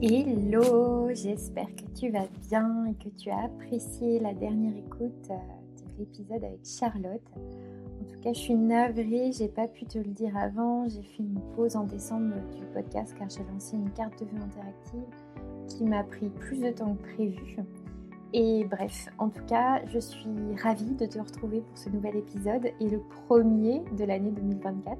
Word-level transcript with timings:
Hello, 0.00 1.08
j'espère 1.12 1.66
que 1.74 1.98
tu 1.98 2.10
vas 2.10 2.28
bien 2.48 2.84
et 2.86 2.94
que 2.94 3.08
tu 3.16 3.30
as 3.30 3.46
apprécié 3.46 4.20
la 4.20 4.32
dernière 4.32 4.76
écoute 4.76 5.28
euh, 5.28 5.34
de 5.34 5.98
l'épisode 5.98 6.44
avec 6.44 6.60
Charlotte. 6.64 7.20
En 7.36 8.04
tout 8.04 8.20
cas, 8.20 8.32
je 8.32 8.38
suis 8.38 8.54
navrée, 8.54 9.32
j'ai 9.32 9.48
pas 9.48 9.66
pu 9.66 9.86
te 9.86 9.98
le 9.98 10.04
dire 10.04 10.36
avant. 10.36 10.86
J'ai 10.88 11.02
fait 11.02 11.24
une 11.24 11.40
pause 11.56 11.74
en 11.74 11.82
décembre 11.82 12.36
du 12.56 12.64
podcast 12.66 13.12
car 13.18 13.28
j'ai 13.28 13.42
lancé 13.52 13.74
une 13.74 13.90
carte 13.90 14.22
de 14.22 14.26
vue 14.26 14.40
interactive 14.40 15.02
qui 15.66 15.82
m'a 15.82 16.04
pris 16.04 16.28
plus 16.28 16.60
de 16.60 16.70
temps 16.70 16.94
que 16.94 17.14
prévu. 17.14 17.56
Et 18.32 18.64
bref, 18.70 19.08
en 19.18 19.30
tout 19.30 19.44
cas, 19.46 19.84
je 19.86 19.98
suis 19.98 20.54
ravie 20.62 20.94
de 20.94 21.06
te 21.06 21.18
retrouver 21.18 21.62
pour 21.62 21.76
ce 21.76 21.88
nouvel 21.88 22.14
épisode 22.14 22.70
et 22.78 22.88
le 22.88 23.00
premier 23.26 23.82
de 23.98 24.04
l'année 24.04 24.30
2024. 24.30 24.96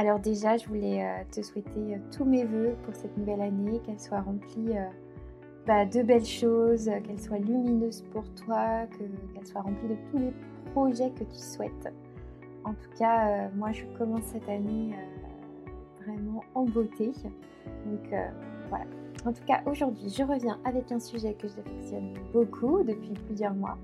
Alors 0.00 0.20
déjà, 0.20 0.56
je 0.56 0.64
voulais 0.68 1.02
euh, 1.02 1.24
te 1.32 1.42
souhaiter 1.42 1.96
euh, 1.96 1.98
tous 2.16 2.24
mes 2.24 2.44
voeux 2.44 2.76
pour 2.84 2.94
cette 2.94 3.16
nouvelle 3.18 3.40
année, 3.40 3.80
qu'elle 3.80 3.98
soit 3.98 4.20
remplie 4.20 4.78
euh, 4.78 4.86
bah, 5.66 5.86
de 5.86 6.04
belles 6.04 6.24
choses, 6.24 6.88
qu'elle 7.02 7.20
soit 7.20 7.38
lumineuse 7.38 8.04
pour 8.12 8.22
toi, 8.34 8.86
qu'elle 8.96 9.44
soit 9.44 9.60
remplie 9.60 9.88
de 9.88 9.96
tous 10.08 10.18
les 10.18 10.32
projets 10.70 11.10
que 11.10 11.24
tu 11.24 11.36
souhaites. 11.36 11.92
En 12.62 12.74
tout 12.74 12.90
cas, 12.96 13.48
moi, 13.56 13.72
je 13.72 13.86
commence 13.98 14.22
cette 14.22 14.48
année 14.48 14.94
vraiment 16.04 16.44
en 16.54 16.64
beauté. 16.64 17.10
Donc 17.86 18.14
voilà. 18.68 18.84
En 19.24 19.32
tout 19.32 19.44
cas, 19.46 19.62
aujourd'hui, 19.66 20.10
je 20.10 20.22
reviens 20.22 20.60
avec 20.64 20.92
un 20.92 21.00
sujet 21.00 21.34
que 21.34 21.48
j'affectionne 21.48 22.14
beaucoup 22.32 22.84
depuis 22.84 23.14
plusieurs 23.26 23.54
mois. 23.54 23.78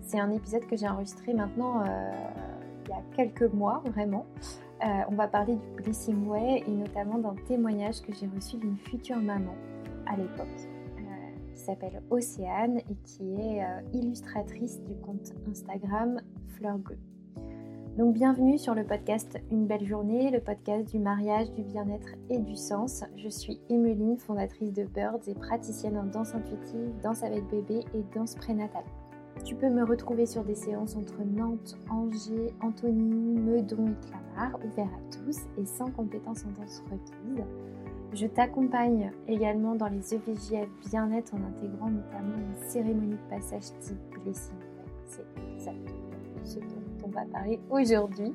C'est 0.00 0.20
un 0.20 0.30
épisode 0.30 0.64
que 0.66 0.76
j'ai 0.76 0.88
enregistré 0.88 1.34
maintenant 1.34 1.84
il 1.84 2.90
y 2.90 2.92
a 2.92 3.02
quelques 3.16 3.52
mois, 3.52 3.82
vraiment. 3.86 4.24
Euh, 4.84 5.02
on 5.08 5.14
va 5.16 5.26
parler 5.26 5.56
du 5.56 5.82
Blessing 5.82 6.28
Way 6.28 6.62
et 6.66 6.70
notamment 6.70 7.18
d'un 7.18 7.34
témoignage 7.46 8.00
que 8.00 8.12
j'ai 8.12 8.28
reçu 8.28 8.58
d'une 8.58 8.76
future 8.76 9.16
maman 9.16 9.54
à 10.06 10.16
l'époque, 10.16 10.46
euh, 10.98 11.52
qui 11.52 11.60
s'appelle 11.60 12.00
Océane 12.10 12.78
et 12.78 12.94
qui 13.04 13.34
est 13.34 13.64
euh, 13.64 13.80
illustratrice 13.92 14.80
du 14.84 14.94
compte 14.96 15.32
Instagram 15.50 16.20
Fleur 16.46 16.78
Bleue. 16.78 16.98
Donc 17.96 18.14
bienvenue 18.14 18.56
sur 18.56 18.76
le 18.76 18.84
podcast 18.84 19.40
Une 19.50 19.66
belle 19.66 19.84
journée, 19.84 20.30
le 20.30 20.38
podcast 20.38 20.88
du 20.88 21.00
mariage, 21.00 21.50
du 21.50 21.62
bien-être 21.62 22.10
et 22.30 22.38
du 22.38 22.54
sens. 22.54 23.02
Je 23.16 23.28
suis 23.28 23.60
Emeline, 23.68 24.16
fondatrice 24.16 24.72
de 24.72 24.84
Birds 24.84 25.26
et 25.26 25.34
praticienne 25.34 25.98
en 25.98 26.04
danse 26.04 26.36
intuitive, 26.36 26.92
danse 27.02 27.24
avec 27.24 27.44
bébé 27.48 27.80
et 27.94 28.04
danse 28.14 28.36
prénatale. 28.36 28.84
Tu 29.44 29.54
peux 29.54 29.70
me 29.70 29.84
retrouver 29.84 30.26
sur 30.26 30.44
des 30.44 30.54
séances 30.54 30.96
entre 30.96 31.22
Nantes, 31.24 31.76
Angers, 31.90 32.52
Antony, 32.60 33.38
Meudon 33.38 33.86
et 33.86 34.06
Clamart, 34.08 34.58
ouvert 34.64 34.86
à 34.88 35.10
tous 35.10 35.38
et 35.56 35.64
sans 35.64 35.90
compétences 35.90 36.44
en 36.44 36.60
danse 36.60 36.82
requises. 36.90 37.44
Je 38.12 38.26
t'accompagne 38.26 39.12
également 39.26 39.74
dans 39.74 39.88
les 39.88 40.14
EVJF 40.14 40.68
bien-être 40.90 41.34
en 41.34 41.44
intégrant 41.44 41.90
notamment 41.90 42.36
une 42.36 42.68
cérémonie 42.68 43.16
de 43.16 43.30
passage 43.30 43.64
type 43.80 44.22
blessing. 44.22 44.56
C'est 45.06 45.26
exactement 45.54 46.08
ce 46.44 46.58
dont 46.58 47.06
on 47.06 47.08
va 47.08 47.24
parler 47.26 47.60
aujourd'hui. 47.70 48.34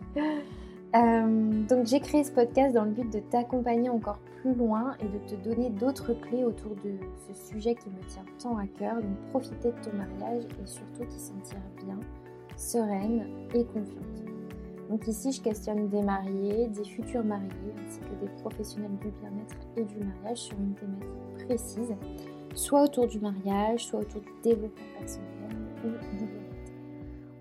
Euh, 0.96 1.64
donc 1.68 1.88
j'ai 1.88 2.00
créé 2.00 2.24
ce 2.24 2.32
podcast 2.32 2.76
dans 2.76 2.84
le 2.84 2.92
but 2.92 3.12
de 3.12 3.20
t'accompagner 3.20 3.90
encore 3.90 4.20
plus 4.42 4.54
loin 4.54 4.96
et 5.00 5.06
de 5.06 5.18
te 5.28 5.34
donner 5.44 5.72
d'autres 5.72 6.14
clés 6.14 6.44
autour 6.44 6.76
de 6.84 6.98
ce 7.28 7.34
sujet 7.52 7.74
qui 7.74 7.90
me 7.90 8.08
tient 8.08 8.26
tant 8.38 8.58
à 8.58 8.68
cœur, 8.68 8.96
donc 8.98 9.18
profiter 9.30 9.72
de 9.72 9.90
ton 9.90 9.98
mariage 9.98 10.44
et 10.44 10.68
surtout 10.68 11.06
t'y 11.10 11.20
sentir 11.20 11.58
bien, 11.84 12.00
sereine 12.56 13.26
et 13.56 13.66
confiante. 13.66 14.24
Donc 14.90 15.08
ici 15.08 15.32
je 15.32 15.42
questionne 15.42 15.88
des 15.88 16.04
mariés, 16.04 16.68
des 16.68 16.84
futurs 16.84 17.24
mariés 17.24 17.50
ainsi 17.88 18.00
que 18.00 18.24
des 18.24 18.32
professionnels 18.42 18.96
du 19.02 19.10
bien-être 19.20 19.56
et 19.78 19.84
du 19.86 19.96
mariage 19.98 20.38
sur 20.38 20.58
une 20.60 20.76
thématique 20.76 21.48
précise, 21.48 21.96
soit 22.54 22.84
autour 22.84 23.08
du 23.08 23.20
mariage, 23.20 23.88
soit 23.88 24.02
autour 24.02 24.22
du 24.22 24.32
développement 24.44 25.00
personnel 25.00 25.30
ou 25.84 25.88
du 25.88 26.18
bien-être. 26.18 26.72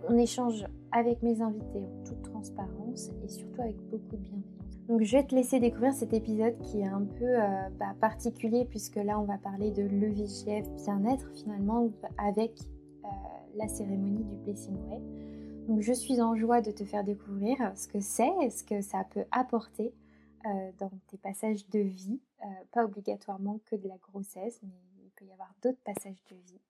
On 0.08 0.16
échange 0.16 0.64
avec 0.90 1.22
mes 1.22 1.42
invités 1.42 1.84
en 1.84 2.04
toute 2.04 2.21
transparence 2.42 3.10
et 3.22 3.28
surtout 3.28 3.60
avec 3.60 3.76
beaucoup 3.88 4.16
de 4.16 4.22
bienveillance. 4.22 4.86
Donc 4.88 5.02
je 5.02 5.16
vais 5.16 5.24
te 5.24 5.34
laisser 5.34 5.60
découvrir 5.60 5.92
cet 5.92 6.12
épisode 6.12 6.58
qui 6.58 6.80
est 6.80 6.86
un 6.86 7.04
peu 7.04 7.24
euh, 7.24 7.68
bah, 7.78 7.94
particulier 8.00 8.64
puisque 8.64 8.96
là 8.96 9.18
on 9.18 9.24
va 9.24 9.38
parler 9.38 9.70
de 9.70 9.82
l'EVGF 9.82 10.68
bien-être 10.84 11.30
finalement 11.34 11.88
avec 12.18 12.60
euh, 13.04 13.08
la 13.54 13.68
cérémonie 13.68 14.24
du 14.24 14.36
Blessing 14.36 14.76
Way. 14.88 15.00
Donc 15.68 15.80
je 15.80 15.92
suis 15.92 16.20
en 16.20 16.34
joie 16.34 16.60
de 16.60 16.72
te 16.72 16.84
faire 16.84 17.04
découvrir 17.04 17.56
ce 17.76 17.86
que 17.86 18.00
c'est 18.00 18.50
ce 18.50 18.64
que 18.64 18.80
ça 18.80 19.04
peut 19.10 19.24
apporter 19.30 19.94
euh, 20.44 20.70
dans 20.78 20.90
tes 21.06 21.18
passages 21.18 21.68
de 21.68 21.78
vie, 21.78 22.20
pas 22.72 22.84
obligatoirement 22.84 23.60
que 23.66 23.76
de 23.76 23.86
la 23.86 23.96
grossesse, 23.98 24.58
mais 24.64 24.74
il 25.04 25.10
peut 25.12 25.24
y 25.24 25.32
avoir 25.32 25.54
d'autres 25.62 25.78
passages 25.84 26.24
de 26.28 26.34
vie. 26.34 26.60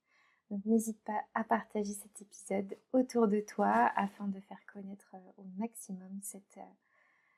Donc 0.52 0.66
n'hésite 0.66 1.00
pas 1.04 1.24
à 1.32 1.44
partager 1.44 1.94
cet 1.94 2.20
épisode 2.20 2.76
autour 2.92 3.26
de 3.26 3.40
toi 3.40 3.90
afin 3.96 4.28
de 4.28 4.38
faire 4.40 4.60
connaître 4.70 5.16
au 5.38 5.44
maximum 5.56 6.20
cette 6.20 6.60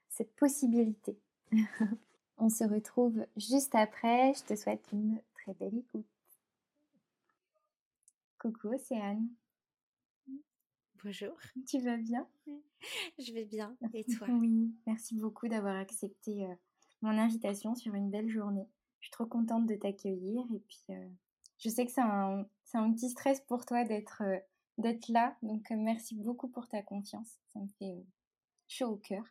cette 0.08 0.34
possibilité. 0.34 1.16
On 2.38 2.48
se 2.48 2.64
retrouve 2.64 3.24
juste 3.36 3.76
après. 3.76 4.34
Je 4.34 4.42
te 4.42 4.56
souhaite 4.56 4.84
une 4.92 5.20
très 5.34 5.54
belle 5.54 5.78
écoute. 5.78 6.04
Coucou 8.40 8.74
Océane. 8.74 9.28
Bonjour. 11.04 11.36
Tu 11.68 11.78
vas 11.78 11.96
bien? 11.96 12.26
Je 13.20 13.32
vais 13.32 13.44
bien. 13.44 13.76
Et 13.92 14.02
toi? 14.02 14.26
Oui, 14.28 14.74
merci 14.88 15.14
beaucoup 15.14 15.46
d'avoir 15.46 15.76
accepté 15.76 16.46
euh, 16.46 16.54
mon 17.00 17.16
invitation 17.16 17.76
sur 17.76 17.94
une 17.94 18.10
belle 18.10 18.28
journée. 18.28 18.66
Je 18.98 19.06
suis 19.06 19.12
trop 19.12 19.26
contente 19.26 19.66
de 19.66 19.76
t'accueillir 19.76 20.44
et 20.52 20.58
puis 20.58 20.82
euh, 20.90 21.08
je 21.58 21.68
sais 21.68 21.86
que 21.86 21.92
c'est 21.92 22.00
un, 22.00 22.46
un, 22.74 22.92
petit 22.92 23.10
stress 23.10 23.40
pour 23.42 23.64
toi 23.64 23.84
d'être 23.84 24.22
euh, 24.22 24.38
d'être 24.78 25.08
là. 25.08 25.36
Donc 25.42 25.70
merci 25.70 26.16
beaucoup 26.16 26.48
pour 26.48 26.68
ta 26.68 26.82
confiance. 26.82 27.38
Ça 27.52 27.60
me 27.60 27.68
fait 27.78 28.04
chaud 28.66 28.88
au 28.88 28.96
cœur. 28.96 29.24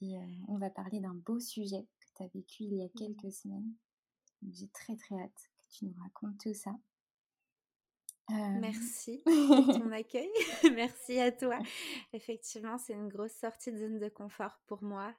Et 0.00 0.16
on 0.48 0.58
va 0.58 0.68
parler 0.68 1.00
d'un 1.00 1.14
beau 1.14 1.38
sujet 1.38 1.86
que 2.00 2.06
tu 2.16 2.22
as 2.24 2.26
vécu 2.26 2.64
il 2.64 2.74
y 2.74 2.82
a 2.82 2.86
mmh. 2.86 2.98
quelques 2.98 3.32
semaines. 3.32 3.72
J'ai 4.52 4.68
très 4.68 4.96
très 4.96 5.14
hâte 5.14 5.50
que 5.58 5.64
tu 5.70 5.86
nous 5.86 5.94
racontes 6.02 6.38
tout 6.38 6.52
ça. 6.52 6.72
Merci 8.30 9.22
pour 9.24 9.66
ton 9.66 9.92
accueil. 9.92 10.30
Merci 10.74 11.18
à 11.18 11.30
toi. 11.30 11.58
Effectivement, 12.12 12.78
c'est 12.78 12.94
une 12.94 13.08
grosse 13.08 13.32
sortie 13.32 13.72
de 13.72 13.78
zone 13.78 13.98
de 13.98 14.08
confort 14.08 14.60
pour 14.66 14.82
moi, 14.82 15.14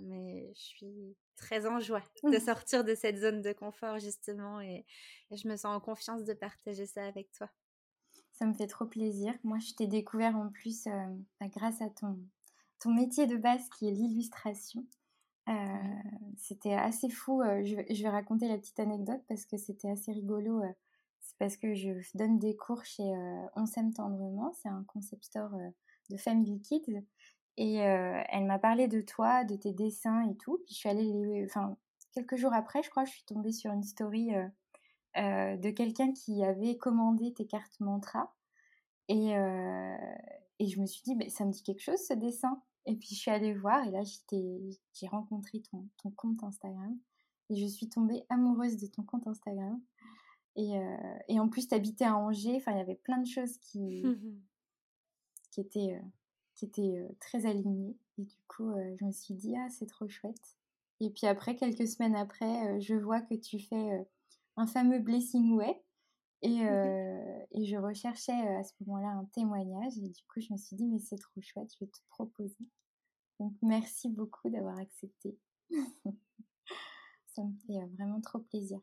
mais 0.00 0.52
je 0.54 0.60
suis 0.60 1.16
très 1.36 1.66
en 1.66 1.80
joie 1.80 2.02
de 2.22 2.38
sortir 2.38 2.84
de 2.84 2.94
cette 2.94 3.16
zone 3.16 3.40
de 3.40 3.52
confort 3.52 3.98
justement 3.98 4.60
et, 4.60 4.84
je 5.30 5.48
me 5.48 5.56
sens 5.56 5.76
en 5.76 5.80
confiance 5.80 6.24
de 6.24 6.34
partager 6.34 6.86
ça 6.86 7.06
avec 7.06 7.30
toi. 7.32 7.48
Ça 8.32 8.46
me 8.46 8.52
fait 8.52 8.66
trop 8.66 8.86
plaisir. 8.86 9.32
Moi, 9.44 9.58
je 9.58 9.74
t'ai 9.74 9.86
découvert 9.86 10.36
en 10.36 10.48
plus 10.48 10.84
bah, 10.84 11.48
grâce 11.48 11.80
à 11.80 11.88
ton, 11.88 12.18
ton 12.80 12.92
métier 12.92 13.26
de 13.26 13.36
base 13.36 13.68
qui 13.70 13.88
est 13.88 13.92
l'illustration. 13.92 14.84
C'était 16.36 16.74
assez 16.74 17.08
fou. 17.08 17.42
Je, 17.44 18.02
vais 18.02 18.08
raconter 18.08 18.48
la 18.48 18.58
petite 18.58 18.80
anecdote 18.80 19.20
parce 19.28 19.46
que 19.46 19.56
c'était 19.56 19.90
assez 19.90 20.12
rigolo. 20.12 20.62
Euh, 21.40 21.44
parce 21.44 21.56
que 21.56 21.74
je 21.74 21.90
donne 22.14 22.38
des 22.38 22.56
cours 22.56 22.84
chez 22.84 23.12
On 23.56 23.66
s'aime 23.66 23.92
tendrement. 23.92 24.52
C'est 24.54 24.68
un 24.68 24.84
concept 24.84 25.24
store 25.24 25.50
de 26.10 26.16
Family 26.16 26.60
Kids. 26.60 27.02
Et 27.56 27.74
elle 27.76 28.46
m'a 28.46 28.58
parlé 28.58 28.88
de 28.88 29.00
toi, 29.00 29.44
de 29.44 29.56
tes 29.56 29.72
dessins 29.72 30.28
et 30.28 30.36
tout. 30.36 30.58
Puis 30.64 30.74
je 30.74 30.78
suis 30.78 30.88
allée 30.88 31.04
les... 31.04 31.44
Enfin, 31.44 31.76
quelques 32.12 32.36
jours 32.36 32.54
après, 32.54 32.82
je 32.82 32.90
crois, 32.90 33.04
je 33.04 33.10
suis 33.10 33.24
tombée 33.24 33.52
sur 33.52 33.72
une 33.72 33.82
story 33.82 34.30
de 35.16 35.70
quelqu'un 35.70 36.12
qui 36.12 36.42
avait 36.42 36.78
commandé 36.78 37.32
tes 37.34 37.46
cartes 37.46 37.78
mantra. 37.80 38.34
Et, 39.08 39.32
et 39.32 40.68
je 40.68 40.80
me 40.80 40.86
suis 40.86 41.02
dit, 41.02 41.30
ça 41.30 41.44
me 41.44 41.52
dit 41.52 41.62
quelque 41.62 41.82
chose 41.82 42.00
ce 42.06 42.14
dessin. 42.14 42.62
Et 42.86 42.96
puis 42.96 43.08
je 43.10 43.14
suis 43.20 43.30
allée 43.30 43.54
voir 43.54 43.86
et 43.86 43.90
là 43.90 44.00
j'ai 44.02 45.06
rencontré 45.06 45.60
ton, 45.70 45.86
ton, 45.98 46.10
compte 46.10 46.42
Instagram 46.42 46.98
et 47.50 47.56
je 47.56 47.66
suis 47.66 47.88
tombée 47.88 48.24
amoureuse 48.30 48.78
de 48.78 48.86
ton 48.86 49.02
compte 49.02 49.26
Instagram. 49.26 49.80
Et, 50.56 50.76
euh, 50.76 51.18
et 51.28 51.38
en 51.38 51.48
plus, 51.48 51.68
tu 51.68 51.74
habitais 51.74 52.04
à 52.04 52.16
Angers, 52.16 52.56
enfin 52.56 52.72
il 52.72 52.78
y 52.78 52.82
avait 52.82 52.96
plein 52.96 53.18
de 53.18 53.26
choses 53.26 53.56
qui, 53.58 54.02
qui 55.50 55.60
étaient, 55.60 55.94
euh, 55.94 56.06
qui 56.54 56.66
étaient 56.66 56.98
euh, 56.98 57.08
très 57.20 57.46
alignées. 57.46 57.96
Et 58.18 58.24
du 58.24 58.36
coup, 58.48 58.72
je 58.98 59.04
me 59.04 59.12
suis 59.12 59.34
dit, 59.34 59.56
ah 59.56 59.68
c'est 59.70 59.86
trop 59.86 60.08
chouette. 60.08 60.56
Et 61.00 61.10
puis 61.10 61.26
après, 61.26 61.56
quelques 61.56 61.88
semaines 61.88 62.16
après, 62.16 62.78
je 62.80 62.94
vois 62.94 63.22
que 63.22 63.34
tu 63.34 63.58
fais 63.58 64.06
un 64.56 64.66
fameux 64.66 64.98
Blessing 64.98 65.52
Way. 65.52 65.82
Et, 66.42 66.48
et, 67.52 67.64
je 67.64 67.76
recherchais 67.76 68.32
à 68.32 68.62
ce 68.62 68.72
moment-là 68.80 69.08
un 69.08 69.24
témoignage 69.26 69.96
et 69.98 70.08
du 70.08 70.22
coup 70.24 70.40
je 70.40 70.52
me 70.52 70.58
suis 70.58 70.76
dit 70.76 70.86
mais 70.86 70.98
c'est 70.98 71.16
trop 71.16 71.40
chouette, 71.40 71.70
je 71.78 71.84
vais 71.84 71.90
te 71.90 71.98
proposer. 72.08 72.56
Donc 73.38 73.54
merci 73.62 74.10
beaucoup 74.10 74.50
d'avoir 74.50 74.78
accepté. 74.78 75.38
Ça 77.34 77.42
me 77.42 77.54
fait 77.66 77.86
vraiment 77.96 78.20
trop 78.20 78.40
plaisir. 78.40 78.80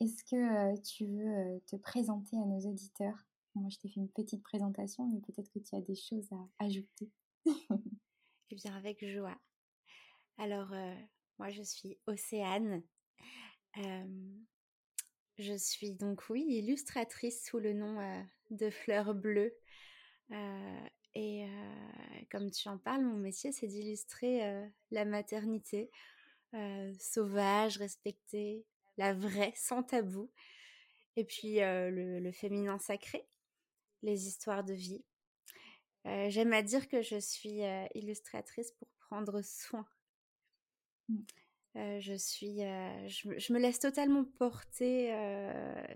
Est-ce 0.00 0.22
que 0.24 0.80
tu 0.82 1.06
veux 1.06 1.60
te 1.66 1.76
présenter 1.76 2.36
à 2.36 2.44
nos 2.44 2.60
auditeurs? 2.60 3.26
Moi 3.54 3.68
je 3.70 3.78
t'ai 3.78 3.88
fait 3.88 4.00
une 4.00 4.08
petite 4.08 4.42
présentation 4.42 5.08
mais 5.08 5.20
peut-être 5.20 5.50
que 5.50 5.58
tu 5.58 5.74
as 5.74 5.80
des 5.80 5.96
choses 5.96 6.30
à 6.32 6.64
ajouter. 6.64 7.10
eh 8.50 8.54
bien 8.54 8.76
avec 8.76 9.04
joie. 9.04 9.36
Alors 10.36 10.72
moi 11.38 11.50
je 11.50 11.62
suis 11.62 11.98
Océane. 12.06 12.82
Je 15.38 15.56
suis 15.56 15.92
donc, 15.92 16.30
oui, 16.30 16.44
illustratrice 16.48 17.44
sous 17.44 17.58
le 17.58 17.72
nom 17.72 17.96
de 18.50 18.70
Fleur 18.70 19.14
Bleue. 19.14 19.54
et 21.14 21.46
comme 22.30 22.50
tu 22.50 22.68
en 22.68 22.78
parles, 22.78 23.04
mon 23.04 23.16
métier, 23.16 23.52
c'est 23.52 23.68
d'illustrer 23.68 24.68
la 24.90 25.04
maternité 25.04 25.90
sauvage, 26.98 27.78
respectée, 27.78 28.64
la 28.98 29.14
vraie, 29.14 29.52
sans 29.56 29.82
tabou. 29.82 30.30
Et 31.16 31.24
puis 31.24 31.56
le, 31.60 32.30
féminin 32.32 32.78
sacré, 32.78 33.26
les 34.02 34.28
histoires 34.28 34.62
de 34.62 34.74
vie. 34.74 35.04
J'aime 36.04 36.52
à 36.52 36.62
dire 36.62 36.88
que 36.88 37.02
je 37.02 37.18
suis 37.18 37.60
illustratrice 37.94 38.70
pour 38.72 38.88
prendre 39.00 39.42
soin. 39.42 39.86
Mmh. 41.08 41.22
je 42.00 42.14
suis, 42.14 42.58
je, 42.58 43.52
me 43.52 43.58
laisse 43.58 43.80
totalement 43.80 44.24
porter 44.24 45.08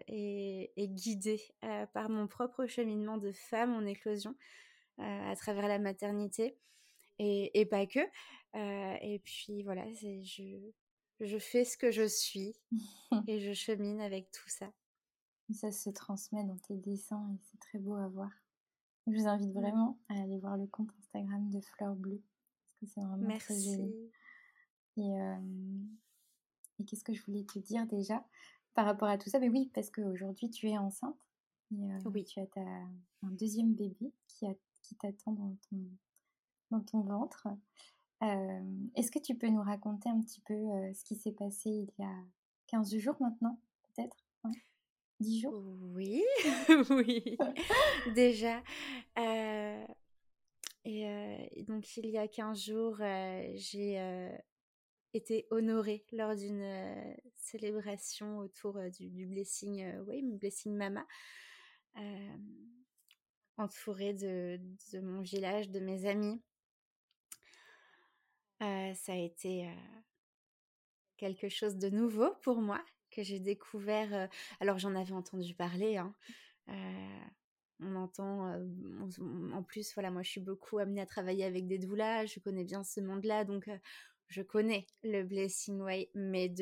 et, 0.08 0.72
et, 0.76 0.88
guider 0.88 1.40
par 1.93 2.08
mon 2.08 2.26
propre 2.26 2.66
cheminement 2.66 3.19
de 3.19 3.31
femme 3.31 3.75
en 3.75 3.87
éclosion 3.87 4.34
à 4.98 5.37
travers 5.37 5.69
la 5.69 5.78
maternité 5.78 6.58
et, 7.19 7.60
et 7.60 7.66
pas 7.66 7.87
que. 7.87 8.00
et 8.55 9.20
puis 9.20 9.62
voilà, 9.62 9.84
je, 9.93 10.72
je 11.26 11.38
fais 11.38 11.64
ce 11.64 11.76
que 11.76 11.90
je 11.90 12.06
suis 12.06 12.54
et 13.28 13.40
je 13.40 13.52
chemine 13.52 14.00
avec 14.00 14.30
tout 14.30 14.48
ça. 14.48 14.72
Ça 15.52 15.70
se 15.70 15.90
transmet 15.90 16.44
dans 16.44 16.56
tes 16.58 16.76
dessins 16.76 17.28
et 17.34 17.38
c'est 17.42 17.58
très 17.58 17.78
beau 17.78 17.94
à 17.94 18.08
voir. 18.08 18.30
Je 19.06 19.12
vous 19.12 19.26
invite 19.26 19.52
vraiment 19.52 19.98
à 20.08 20.22
aller 20.22 20.38
voir 20.38 20.56
le 20.56 20.66
compte 20.66 20.88
Instagram 20.98 21.50
de 21.50 21.60
Fleur 21.60 21.94
Bleue 21.94 22.22
parce 22.56 22.78
que 22.80 22.86
c'est 22.86 23.00
vraiment 23.00 23.26
Merci. 23.26 23.46
très 23.46 23.60
joli. 23.60 24.10
Et, 24.96 25.10
et 26.78 26.84
qu'est-ce 26.84 27.04
que 27.04 27.12
je 27.12 27.22
voulais 27.24 27.44
te 27.44 27.58
dire 27.58 27.86
déjà 27.86 28.24
par 28.74 28.86
rapport 28.86 29.08
à 29.08 29.19
tout 29.19 29.28
ça? 29.28 29.40
Mais 29.40 29.48
oui, 29.48 29.70
parce 29.74 29.90
qu'aujourd'hui 29.90 30.48
tu 30.50 30.69
es 30.69 30.78
enceinte 30.78 31.16
et 31.72 32.06
oui. 32.06 32.24
tu 32.24 32.40
as 32.40 32.46
ta, 32.46 32.60
un 32.60 33.30
deuxième 33.30 33.74
bébé 33.74 34.12
qui, 34.28 34.46
qui 34.82 34.94
t'attend 34.96 35.32
dans 35.32 35.56
ton, 35.69 35.78
dans 36.70 36.80
ton 36.80 37.00
ventre. 37.00 37.48
Est-ce 38.94 39.10
que 39.10 39.19
tu 39.19 39.34
peux 39.34 39.48
nous 39.48 39.62
raconter 39.62 40.08
un 40.08 40.20
petit 40.20 40.40
peu 40.40 40.54
ce 40.94 41.04
qui 41.04 41.16
s'est 41.16 41.32
passé 41.32 41.70
il 41.70 41.90
y 41.98 42.04
a 42.04 42.14
15 42.69 42.96
jours 42.96 43.16
maintenant, 43.20 43.58
peut-être? 43.82 44.16
10 45.20 45.40
jours? 45.40 45.62
Oui, 45.94 46.22
oui, 46.90 47.36
déjà. 48.14 48.62
et 50.84 51.64
donc, 51.66 51.96
il 51.96 52.06
y 52.06 52.19
a 52.19 52.28
15 52.28 52.60
jours, 52.60 52.96
j'ai 53.54 54.30
été 55.14 55.46
honorée 55.50 56.04
lors 56.12 56.34
d'une 56.34 57.16
célébration 57.36 58.38
autour 58.38 58.78
du, 58.98 59.26
blessing, 59.26 60.00
oui, 60.06 60.22
blessing 60.22 60.74
mama, 60.76 61.06
entourée 63.56 64.14
de, 64.14 64.60
mon 65.00 65.20
village, 65.20 65.70
de 65.70 65.80
mes 65.80 66.06
amis. 66.06 66.40
Ça 68.94 69.12
a 69.12 69.16
été 69.16 69.68
quelque 71.16 71.48
chose 71.48 71.76
de 71.76 71.88
nouveau 71.88 72.34
pour 72.42 72.60
moi 72.60 72.80
que 73.10 73.22
j'ai 73.22 73.40
découvert. 73.40 74.28
alors 74.60 74.78
j'en 74.78 74.94
avais 74.94 75.12
entendu 75.12 75.54
parler. 75.54 75.96
Hein, 75.96 76.14
on 77.80 77.96
entend, 77.96 78.54
en 79.52 79.62
plus, 79.62 79.92
voilà, 79.94 80.10
moi 80.10 80.22
je 80.22 80.30
suis 80.30 80.40
beaucoup 80.40 80.78
amenée 80.78 81.00
à 81.00 81.06
travailler 81.06 81.44
avec 81.44 81.66
des 81.66 81.78
doulas, 81.78 82.26
je 82.26 82.38
connais 82.38 82.64
bien 82.64 82.84
ce 82.84 83.00
monde-là, 83.00 83.44
donc 83.44 83.68
je 84.28 84.42
connais 84.42 84.86
le 85.02 85.24
Blessing 85.24 85.80
Way, 85.80 86.10
mais 86.14 86.52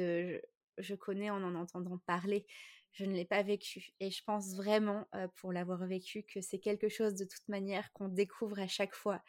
je 0.79 0.95
connais 0.95 1.31
en 1.31 1.43
en 1.43 1.55
entendant 1.55 1.99
parler. 2.07 2.47
Je 2.93 3.05
ne 3.05 3.13
l'ai 3.13 3.25
pas 3.25 3.43
vécu. 3.43 3.93
Et 4.01 4.11
je 4.11 4.25
pense 4.25 4.57
vraiment, 4.57 5.07
pour 5.37 5.53
l'avoir 5.53 5.87
vécu, 5.87 6.25
que 6.25 6.41
c'est 6.41 6.59
quelque 6.59 6.89
chose 6.89 7.15
de 7.15 7.25
toute 7.25 7.49
manière 7.49 7.93
qu'on 7.93 8.09
découvre 8.09 8.59
à 8.59 8.67
chaque 8.67 8.95
fois. 8.95 9.23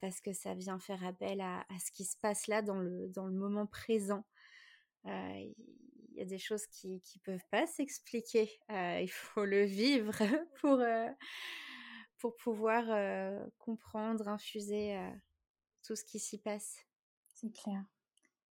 Parce 0.00 0.20
que 0.20 0.32
ça 0.32 0.54
vient 0.54 0.78
faire 0.78 1.04
appel 1.04 1.40
à, 1.40 1.64
ce 1.84 1.90
qui 1.90 2.04
se 2.04 2.16
passe 2.16 2.46
là 2.46 2.62
dans 2.62 2.78
le, 2.78 3.08
dans 3.08 3.26
le 3.26 3.34
moment 3.34 3.66
présent. 3.66 4.24
Il 5.04 5.54
y 6.14 6.20
a 6.20 6.24
des 6.24 6.38
choses 6.38 6.66
qui 6.66 7.02
ne 7.16 7.20
peuvent 7.24 7.46
pas 7.50 7.66
s'expliquer. 7.66 8.50
il 8.70 9.10
faut 9.10 9.44
le 9.44 9.64
vivre 9.64 10.16
pour, 10.60 10.82
pour 12.18 12.36
pouvoir 12.36 12.84
comprendre, 13.58 14.28
infuser 14.28 14.98
tout 15.82 15.96
ce 15.96 16.04
qui 16.04 16.18
s'y 16.18 16.38
passe. 16.38 16.76
C'est 17.28 17.52
clair. 17.52 17.84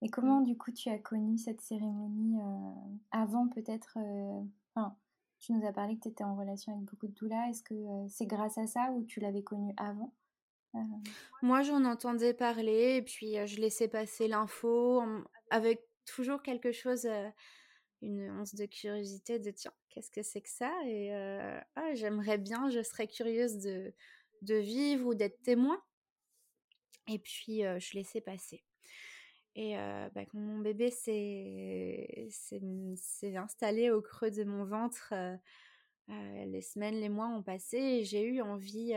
Et 0.01 0.10
comment, 0.10 0.42
du 0.42 0.57
coup, 0.57 0.71
tu 0.71 0.89
as 0.89 1.00
connu 1.00 1.38
cette 1.38 1.62
cérémonie 1.62 2.39
euh, 2.39 2.95
avant, 3.12 3.48
peut-être 3.48 3.98
euh, 3.98 4.44
Enfin, 4.75 4.95
tu 5.39 5.53
nous 5.53 5.65
as 5.65 5.74
parlé 5.74 5.95
que 5.95 6.01
tu 6.03 6.10
étais 6.10 6.24
en 6.24 6.36
relation 6.36 6.74
avec 6.74 6.86
beaucoup 6.86 7.07
de 7.07 7.13
doulas. 7.13 7.50
Est-ce 7.50 7.63
que 7.63 7.74
euh, 7.74 8.07
c'est 8.07 8.27
grâce 8.27 8.57
à 8.57 8.68
ça 8.68 8.92
ou 8.92 9.03
tu 9.03 9.19
l'avais 9.19 9.42
connue 9.42 9.74
avant? 9.77 10.13
Moi, 11.41 11.61
j'en 11.63 11.85
entendais 11.85 12.33
parler 12.33 12.97
et 12.97 13.01
puis 13.01 13.35
je 13.47 13.59
laissais 13.59 13.87
passer 13.87 14.27
l'info 14.27 15.01
avec 15.49 15.81
toujours 16.05 16.41
quelque 16.41 16.71
chose, 16.71 17.07
une 18.01 18.29
once 18.31 18.55
de 18.55 18.65
curiosité 18.65 19.39
de 19.39 19.51
tiens, 19.51 19.73
qu'est-ce 19.89 20.11
que 20.11 20.21
c'est 20.21 20.41
que 20.41 20.49
ça? 20.49 20.71
Et 20.85 21.13
ah, 21.13 21.93
j'aimerais 21.93 22.37
bien, 22.37 22.69
je 22.69 22.81
serais 22.81 23.07
curieuse 23.07 23.57
de, 23.57 23.93
vivre 24.41 25.07
ou 25.07 25.15
d'être 25.15 25.41
témoin. 25.41 25.81
Et 27.07 27.19
puis, 27.19 27.61
je 27.61 27.93
laissais 27.95 28.21
passer. 28.21 28.63
Et 29.55 29.75
bah, 30.13 30.25
quand 30.25 30.37
mon 30.39 30.59
bébé 30.59 30.91
s'est 30.91 32.27
installé 33.35 33.89
au 33.89 34.01
creux 34.01 34.31
de 34.31 34.43
mon 34.43 34.65
ventre, 34.65 35.13
les 36.07 36.61
semaines, 36.61 36.99
les 36.99 37.09
mois 37.09 37.27
ont 37.27 37.43
passé 37.43 37.77
et 37.77 38.03
j'ai 38.03 38.23
eu 38.23 38.41
envie 38.41 38.93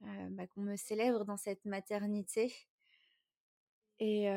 bah, 0.00 0.46
qu'on 0.48 0.62
me 0.62 0.76
célèbre 0.76 1.24
dans 1.24 1.36
cette 1.36 1.64
maternité. 1.64 2.52
Et, 3.98 4.28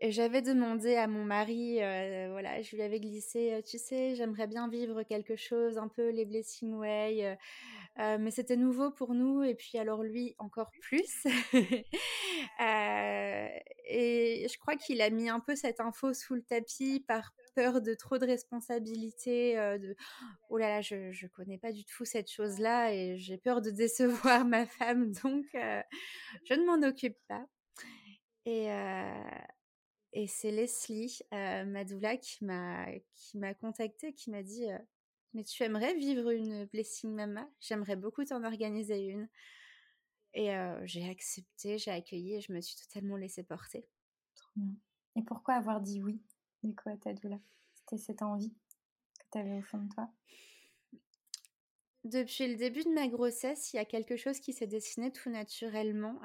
j'avais 0.00 0.42
demandé 0.42 0.94
à 0.94 1.08
mon 1.08 1.24
mari, 1.24 1.76
voilà, 2.30 2.62
je 2.62 2.76
lui 2.76 2.82
avais 2.82 3.00
glissé, 3.00 3.60
tu 3.66 3.78
sais, 3.78 4.14
j'aimerais 4.14 4.46
bien 4.46 4.68
vivre 4.68 5.02
quelque 5.02 5.34
chose, 5.34 5.76
un 5.76 5.88
peu 5.88 6.10
les 6.10 6.24
Blessing 6.24 6.74
Way, 6.74 7.36
mais 7.96 8.30
c'était 8.30 8.56
nouveau 8.56 8.92
pour 8.92 9.14
nous, 9.14 9.42
et 9.42 9.54
puis 9.56 9.76
alors 9.76 10.04
lui 10.04 10.36
encore 10.38 10.70
plus. 10.80 11.26
et 12.62 14.46
je 14.48 14.58
crois 14.58 14.76
qu'il 14.76 15.00
a 15.00 15.10
mis 15.10 15.28
un 15.28 15.40
peu 15.40 15.56
cette 15.56 15.80
info 15.80 16.14
sous 16.14 16.34
le 16.34 16.42
tapis 16.42 17.00
par 17.00 17.32
de 17.58 17.94
trop 17.94 18.18
de 18.18 18.26
responsabilités, 18.26 19.54
de 19.54 19.96
oh 20.48 20.58
là 20.58 20.68
là, 20.68 20.80
je, 20.80 20.94
ne 20.94 21.28
connais 21.28 21.58
pas 21.58 21.72
du 21.72 21.84
tout 21.84 22.04
cette 22.04 22.30
chose-là, 22.30 22.92
et 22.94 23.18
j'ai 23.18 23.38
peur 23.38 23.60
de 23.60 23.70
décevoir 24.38 24.44
ma 24.44 24.66
femme, 24.66 25.12
donc 25.12 25.46
je 25.52 26.54
ne 26.54 26.64
m'en 26.64 26.86
occupe 26.86 27.18
pas. 27.28 27.46
Et, 28.44 28.68
et 30.12 30.26
c'est 30.26 30.50
Leslie, 30.50 31.18
euh, 31.34 31.64
Madoula, 31.64 32.16
qui 32.16 32.44
m'a 32.44 32.86
qui 33.14 33.38
contactée, 33.60 34.14
qui 34.14 34.30
m'a 34.30 34.42
dit 34.42 34.66
Mais 35.34 35.44
tu 35.44 35.62
aimerais 35.62 35.94
vivre 35.94 36.30
une 36.30 36.64
Blessing 36.66 37.14
Mama? 37.14 37.48
J'aimerais 37.60 37.96
beaucoup 37.96 38.24
t'en 38.24 38.42
organiser 38.44 38.98
une. 38.98 39.28
Et 40.34 40.50
j'ai 40.84 41.08
accepté, 41.08 41.78
j'ai 41.78 41.90
accueilli 41.90 42.36
et 42.36 42.40
je 42.40 42.52
me 42.52 42.60
suis 42.60 42.76
totalement 42.76 43.16
laissée 43.16 43.42
porter. 43.42 43.86
Et 45.16 45.22
pourquoi 45.22 45.54
avoir 45.54 45.80
dit 45.80 46.00
oui, 46.02 46.22
du 46.62 46.74
coup, 46.74 46.88
à 46.88 46.96
ta 46.96 47.12
doula? 47.12 47.38
C'était 47.74 47.98
cette 47.98 48.22
envie 48.22 48.52
que 49.18 49.24
tu 49.32 49.38
avais 49.38 49.58
au 49.58 49.62
fond 49.62 49.78
de 49.78 49.92
toi? 49.92 50.08
Depuis 52.04 52.46
le 52.46 52.56
début 52.56 52.84
de 52.84 52.94
ma 52.94 53.08
grossesse, 53.08 53.72
il 53.72 53.76
y 53.76 53.80
a 53.80 53.84
quelque 53.84 54.16
chose 54.16 54.40
qui 54.40 54.52
s'est 54.52 54.66
dessiné 54.66 55.12
tout 55.12 55.30
naturellement 55.30 56.20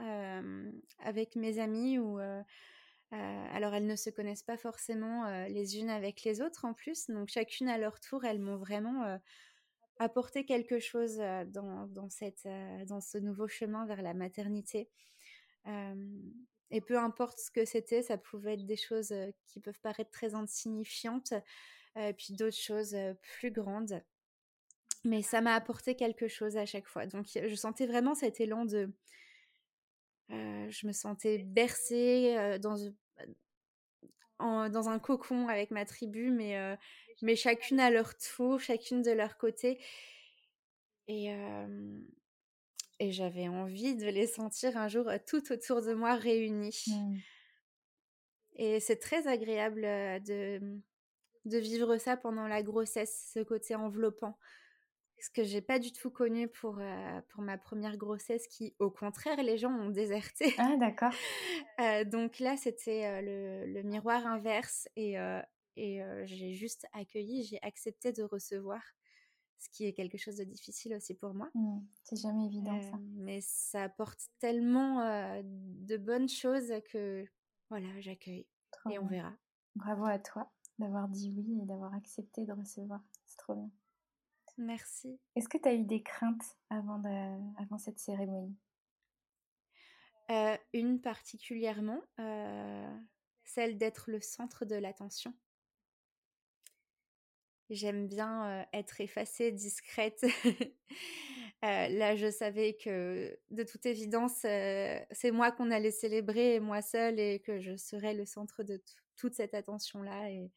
avec 0.99 1.35
mes 1.35 1.59
amis 1.59 1.99
ou 1.99 2.19
euh, 3.13 3.45
alors 3.51 3.75
elles 3.75 3.85
ne 3.85 3.95
se 3.95 4.09
connaissent 4.09 4.43
pas 4.43 4.57
forcément 4.57 5.25
euh, 5.25 5.47
les 5.47 5.77
unes 5.77 5.91
avec 5.91 6.23
les 6.23 6.41
autres 6.41 6.65
en 6.65 6.73
plus, 6.73 7.07
donc 7.09 7.29
chacune 7.29 7.69
à 7.69 7.77
leur 7.77 7.99
tour, 7.99 8.25
elles 8.25 8.39
m'ont 8.39 8.57
vraiment 8.57 9.03
euh, 9.03 9.17
apporté 9.99 10.45
quelque 10.45 10.79
chose 10.79 11.17
dans, 11.47 11.85
dans, 11.87 12.09
cette, 12.09 12.47
dans 12.87 13.01
ce 13.01 13.19
nouveau 13.19 13.47
chemin 13.47 13.85
vers 13.85 14.01
la 14.01 14.15
maternité. 14.15 14.89
Et 16.73 16.81
peu 16.81 16.97
importe 16.97 17.39
ce 17.39 17.51
que 17.51 17.65
c'était, 17.65 18.01
ça 18.01 18.17
pouvait 18.17 18.55
être 18.55 18.65
des 18.65 18.77
choses 18.77 19.13
qui 19.45 19.59
peuvent 19.59 19.79
paraître 19.79 20.09
très 20.09 20.33
insignifiantes, 20.33 21.33
puis 22.17 22.33
d'autres 22.33 22.57
choses 22.57 22.97
plus 23.21 23.51
grandes. 23.51 24.01
Mais 25.05 25.21
ça 25.21 25.39
m'a 25.39 25.53
apporté 25.53 25.95
quelque 25.95 26.27
chose 26.27 26.57
à 26.57 26.65
chaque 26.65 26.87
fois. 26.87 27.05
Donc 27.05 27.27
je 27.27 27.55
sentais 27.55 27.85
vraiment 27.85 28.15
cet 28.15 28.41
élan 28.41 28.65
de... 28.65 28.91
je 30.29 30.87
me 30.87 30.93
sentais 30.93 31.43
bercée 31.43 32.57
dans, 32.59 32.75
dans 34.39 34.89
un 34.89 34.97
cocon 34.97 35.47
avec 35.49 35.69
ma 35.69 35.85
tribu, 35.85 36.31
mais, 36.31 36.75
mais 37.21 37.35
chacune 37.35 37.79
à 37.79 37.91
leur 37.91 38.17
tour, 38.17 38.59
chacune 38.59 39.03
de 39.03 39.11
leur 39.11 39.37
côté. 39.37 39.79
Et, 41.07 41.29
et 42.99 43.11
j'avais 43.11 43.47
envie 43.47 43.95
de 43.95 44.07
les 44.07 44.27
sentir 44.27 44.77
un 44.77 44.87
jour 44.87 45.09
tout 45.27 45.51
autour 45.51 45.81
de 45.81 45.93
moi 45.93 46.15
réunis. 46.15 46.85
Mmh. 46.87 47.17
Et 48.55 48.79
c'est 48.79 48.97
très 48.97 49.27
agréable 49.27 49.81
de, 49.81 50.59
de 51.45 51.57
vivre 51.57 51.97
ça 51.97 52.17
pendant 52.17 52.47
la 52.47 52.61
grossesse, 52.61 53.31
ce 53.33 53.39
côté 53.39 53.75
enveloppant. 53.75 54.37
Ce 55.19 55.29
que 55.29 55.43
j'ai 55.43 55.61
pas 55.61 55.79
du 55.79 55.91
tout 55.91 56.09
connu 56.09 56.47
pour, 56.47 56.79
pour 57.29 57.41
ma 57.41 57.57
première 57.57 57.97
grossesse, 57.97 58.47
qui, 58.47 58.75
au 58.79 58.91
contraire, 58.91 59.41
les 59.41 59.57
gens 59.57 59.71
ont 59.71 59.89
déserté. 59.89 60.53
Ah, 60.57 60.75
d'accord. 60.77 61.13
donc 62.11 62.39
là, 62.39 62.57
c'était 62.57 63.21
le, 63.21 63.65
le, 63.65 63.83
miroir 63.83 64.27
inverse 64.27 64.87
et, 64.95 65.15
et 65.77 66.01
j'ai 66.25 66.53
juste 66.53 66.85
accueilli, 66.93 67.43
j'ai 67.43 67.59
accepté 67.61 68.11
de 68.11 68.23
recevoir 68.23 68.81
ce 69.63 69.69
qui 69.69 69.85
est 69.85 69.93
quelque 69.93 70.17
chose 70.17 70.35
de 70.35 70.43
difficile 70.43 70.93
aussi 70.93 71.15
pour 71.15 71.33
moi. 71.33 71.49
Mmh, 71.55 71.79
c'est 72.03 72.19
jamais 72.19 72.45
évident 72.45 72.81
ça. 72.81 72.97
Mais 73.15 73.39
ça 73.41 73.83
apporte 73.83 74.19
tellement 74.39 75.41
de 75.43 75.97
bonnes 75.97 76.29
choses 76.29 76.73
que 76.91 77.25
voilà, 77.69 77.87
j'accueille 78.01 78.45
et 78.91 78.99
on 78.99 79.07
verra. 79.07 79.33
Bravo 79.75 80.05
à 80.05 80.19
toi 80.19 80.51
d'avoir 80.79 81.07
dit 81.07 81.33
oui 81.35 81.61
et 81.61 81.65
d'avoir 81.65 81.93
accepté 81.93 82.45
de 82.45 82.51
recevoir. 82.51 83.01
C'est 83.25 83.37
trop 83.37 83.55
bien. 83.55 83.71
Merci. 84.57 85.19
Est-ce 85.35 85.47
que 85.47 85.57
tu 85.57 85.67
as 85.67 85.73
eu 85.73 85.83
des 85.83 86.03
craintes 86.03 86.57
avant, 86.69 87.01
avant 87.57 87.77
cette 87.77 87.99
cérémonie? 87.99 88.57
Une 90.73 90.99
particulièrement, 90.99 92.01
celle 93.45 93.77
d'être 93.77 94.11
le 94.11 94.19
centre 94.19 94.65
de 94.65 94.75
l'attention. 94.75 95.33
J'aime 97.73 98.07
bien 98.07 98.65
être 98.73 99.01
effacée, 99.01 99.51
discrète. 99.51 100.25
là, 101.61 102.15
je 102.15 102.29
savais 102.29 102.73
que 102.73 103.37
de 103.51 103.63
toute 103.63 103.85
évidence, 103.85 104.37
c'est 104.41 105.31
moi 105.31 105.51
qu'on 105.51 105.71
allait 105.71 105.91
célébrer, 105.91 106.59
moi 106.59 106.81
seule, 106.81 107.19
et 107.19 107.39
que 107.39 107.59
je 107.59 107.75
serais 107.75 108.13
le 108.13 108.25
centre 108.25 108.63
de 108.63 108.81
toute 109.15 109.33
cette 109.33 109.53
attention-là. 109.53 110.29
Et... 110.29 110.51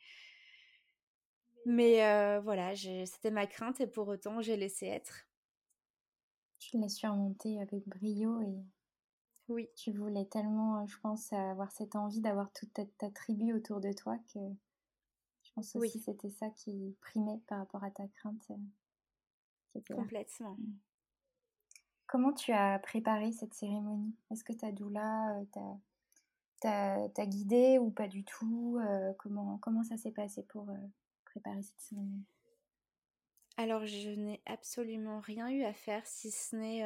Mais 1.64 2.40
voilà, 2.40 2.74
c'était 2.76 3.30
ma 3.30 3.46
crainte, 3.46 3.80
et 3.80 3.86
pour 3.86 4.08
autant, 4.08 4.40
j'ai 4.40 4.56
laissé 4.56 4.86
être. 4.86 5.26
Tu 6.58 6.78
l'as 6.78 6.88
surmonté 6.88 7.60
avec 7.60 7.86
brio 7.86 8.40
et 8.42 8.64
oui. 9.48 9.68
tu 9.76 9.92
voulais 9.92 10.24
tellement, 10.24 10.86
je 10.86 10.98
pense, 10.98 11.32
avoir 11.32 11.70
cette 11.70 11.94
envie 11.94 12.20
d'avoir 12.20 12.50
toute 12.52 12.72
ta 12.98 13.10
tribu 13.10 13.52
autour 13.52 13.80
de 13.80 13.92
toi 13.92 14.18
que 14.32 14.40
pense 15.56 15.76
aussi 15.76 16.00
c'était 16.00 16.30
ça 16.30 16.50
qui 16.50 16.96
primait 17.00 17.40
par 17.46 17.58
rapport 17.58 17.82
à 17.82 17.90
ta 17.90 18.06
crainte. 18.08 18.50
Euh, 18.50 19.80
Complètement. 19.94 20.54
Mmh. 20.54 20.78
Comment 22.06 22.32
tu 22.32 22.52
as 22.52 22.78
préparé 22.78 23.32
cette 23.32 23.54
cérémonie? 23.54 24.14
Est-ce 24.30 24.44
que 24.44 24.52
ta 24.52 24.70
doula 24.70 25.38
euh, 25.38 27.08
t'a 27.08 27.26
guidé 27.26 27.78
ou 27.78 27.90
pas 27.90 28.06
du 28.06 28.24
tout 28.24 28.78
euh, 28.80 29.12
comment, 29.18 29.58
comment 29.58 29.82
ça 29.82 29.96
s'est 29.96 30.12
passé 30.12 30.44
pour 30.44 30.68
préparer 31.24 31.62
cette 31.62 31.80
cérémonie? 31.80 32.24
Alors, 33.56 33.86
je 33.86 34.10
n'ai 34.10 34.42
absolument 34.46 35.20
rien 35.20 35.48
eu 35.48 35.64
à 35.64 35.72
faire 35.72 36.06
si 36.06 36.30
ce 36.30 36.54
n'est 36.54 36.84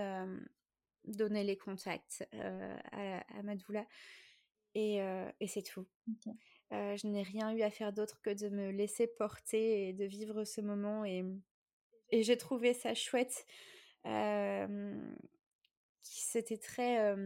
donner 1.04 1.42
les 1.42 1.56
contacts 1.56 2.26
à, 2.92 3.42
ma 3.42 3.56
doula. 3.56 3.84
Et, 4.74 4.98
et 5.40 5.48
c'est 5.48 5.62
tout. 5.62 5.86
Euh, 6.72 6.96
je 6.96 7.06
n'ai 7.06 7.22
rien 7.22 7.52
eu 7.52 7.62
à 7.62 7.70
faire 7.70 7.92
d'autre 7.92 8.20
que 8.22 8.30
de 8.30 8.48
me 8.48 8.70
laisser 8.70 9.06
porter 9.06 9.88
et 9.88 9.92
de 9.92 10.04
vivre 10.04 10.44
ce 10.44 10.60
moment. 10.60 11.04
Et, 11.04 11.24
j'ai 12.12 12.36
trouvé 12.36 12.74
ça 12.74 12.94
chouette. 12.94 13.46
C'était 16.02 16.58
très 16.58 17.16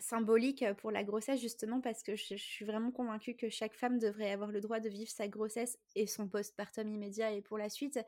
symbolique 0.00 0.64
pour 0.78 0.90
la 0.90 1.04
grossesse, 1.04 1.40
justement, 1.40 1.80
parce 1.80 2.02
que 2.02 2.16
je, 2.16 2.36
suis 2.36 2.64
vraiment 2.64 2.90
convaincue 2.90 3.34
que 3.34 3.48
chaque 3.48 3.74
femme 3.74 3.98
devrait 3.98 4.30
avoir 4.30 4.50
le 4.50 4.60
droit 4.60 4.80
de 4.80 4.88
vivre 4.88 5.10
sa 5.10 5.28
grossesse 5.28 5.78
et 5.94 6.06
son 6.06 6.28
postpartum 6.28 6.88
immédiat 6.88 7.32
et 7.32 7.42
pour 7.42 7.58
la 7.58 7.68
suite, 7.68 7.98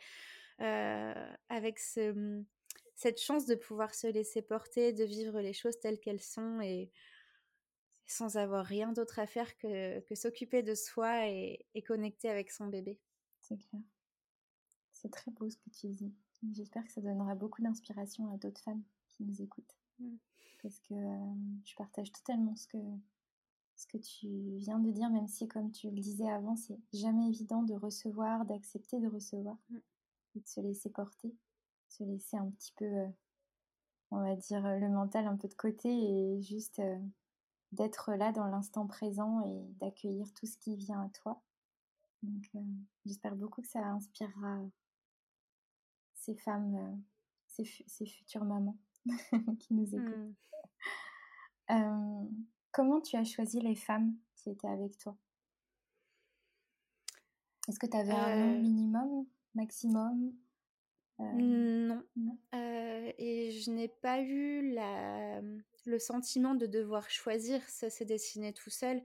euh, 0.61 1.33
avec 1.49 1.79
ce, 1.79 2.43
cette 2.95 3.21
chance 3.21 3.47
de 3.47 3.55
pouvoir 3.55 3.95
se 3.95 4.07
laisser 4.07 4.43
porter, 4.43 4.93
de 4.93 5.05
vivre 5.05 5.41
les 5.41 5.53
choses 5.53 5.79
telles 5.81 5.99
qu'elles 5.99 6.23
sont. 6.23 6.61
Et 6.61 6.91
sans 8.11 8.37
avoir 8.37 8.65
rien 8.65 8.93
d'autre 8.93 9.19
à 9.19 9.27
faire 9.27 9.57
que, 9.59 10.01
que 10.01 10.15
s'occuper 10.15 10.63
de 10.63 10.75
soi 10.75 11.29
et, 11.29 11.65
et, 11.75 11.83
connecter 11.83 12.29
avec 12.29 12.51
son 12.51 12.67
bébé. 12.67 12.99
C'est 13.41 13.57
clair. 13.57 13.83
C'est 14.93 15.11
très 15.11 15.31
beau 15.31 15.49
ce 15.49 15.57
que 15.57 15.71
tu 15.71 15.89
dis. 15.89 16.13
J'espère 16.53 16.85
que 16.85 16.93
ça 16.93 17.01
donnera 17.01 17.35
beaucoup 17.35 17.63
d'inspiration 17.63 18.33
à 18.33 18.37
d'autres 18.37 18.61
femmes 18.63 18.83
qui 19.09 19.25
nous 19.25 19.41
écoutent. 19.41 19.77
Mmh. 20.01 20.17
Parce 20.63 20.81
que 20.81 20.95
euh, 20.95 21.35
je 21.65 21.75
partage 21.77 22.11
totalement 22.13 22.57
ce 22.57 22.67
que, 22.67 22.79
ce 23.77 23.87
que 23.87 23.99
tu 23.99 24.29
viens 24.57 24.81
de 24.81 24.91
dire, 24.91 25.09
même 25.11 25.29
si, 25.29 25.47
comme 25.47 25.71
tu 25.71 25.89
le 25.89 26.01
disais 26.01 26.29
avant, 26.29 26.57
c'est 26.57 26.81
jamais 26.93 27.29
évident 27.29 27.63
de 27.63 27.75
recevoir, 27.75 28.45
d'accepter 28.45 28.99
de 28.99 29.09
recevoir, 29.09 29.57
mmh. 29.71 29.77
et 30.37 30.41
de 30.41 30.49
se 30.49 30.61
laisser 30.61 30.91
porter, 30.91 31.35
se 31.89 32.03
laisser 32.03 32.37
un 32.37 32.51
petit 32.51 32.73
peu, 32.77 32.87
euh, 32.87 33.09
on 34.11 34.21
va 34.21 34.35
dire, 34.35 34.63
le 34.63 34.89
mental 34.89 35.29
un 35.29 35.37
peu 35.37 35.49
de 35.49 35.55
côté 35.55 35.89
et 35.89 36.43
juste 36.43 36.81
euh, 36.81 36.99
d'être 37.73 38.15
là 38.15 38.33
dans 38.33 38.47
l'instant 38.47 38.87
présent 38.87 39.41
et 39.43 39.73
d'accueillir 39.79 40.33
tout 40.35 40.47
ce 40.47 40.57
qui 40.59 40.77
vient 40.77 41.03
à 41.03 41.09
toi. 41.11 41.43
Donc, 42.23 42.51
euh, 42.55 42.61
j'espère 43.07 43.37
beaucoup 43.37 43.63
que 43.63 43.69
ça 43.69 43.81
inspirera 43.87 44.61
ces 46.15 46.35
femmes, 46.35 46.75
euh, 46.77 47.65
ces, 47.87 48.07
futures 48.07 48.45
mamans 48.45 48.77
qui 49.61 49.75
nous 49.75 49.95
écoutent. 49.95 50.17
Mmh. 50.17 50.35
Euh, 51.71 52.29
comment 52.73 53.01
tu 53.01 53.17
as 53.17 53.25
choisi 53.25 53.61
les 53.61 53.77
femmes 53.77 54.15
qui 54.35 54.51
étaient 54.51 54.69
avec 54.69 54.99
toi? 54.99 55.17
Est-ce 57.69 57.79
que 57.79 57.87
tu 57.87 57.97
avais 57.97 58.13
un 58.13 58.59
minimum, 58.59 59.27
maximum? 59.55 60.33
Non. 61.35 62.03
non. 62.17 62.39
et 63.19 63.51
je 63.51 63.71
n'ai 63.71 63.89
pas 63.89 64.21
eu 64.21 64.73
la, 64.73 65.41
le 65.87 65.99
sentiment 65.99 66.55
de 66.55 66.67
devoir 66.67 67.09
choisir, 67.11 67.63
ça 67.69 67.91
s'est 67.91 68.05
dessiné 68.05 68.53
tout 68.53 68.71
seul. 68.71 69.03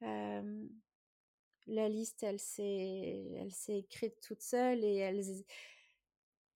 la 0.00 1.88
liste, 1.88 2.22
elle 2.22 2.40
s'est, 2.40 3.32
elle 3.38 3.52
s'est 3.52 3.78
écrite 3.78 4.20
toute 4.20 4.42
seule 4.42 4.84
et 4.84 4.96
elle, 4.96 5.22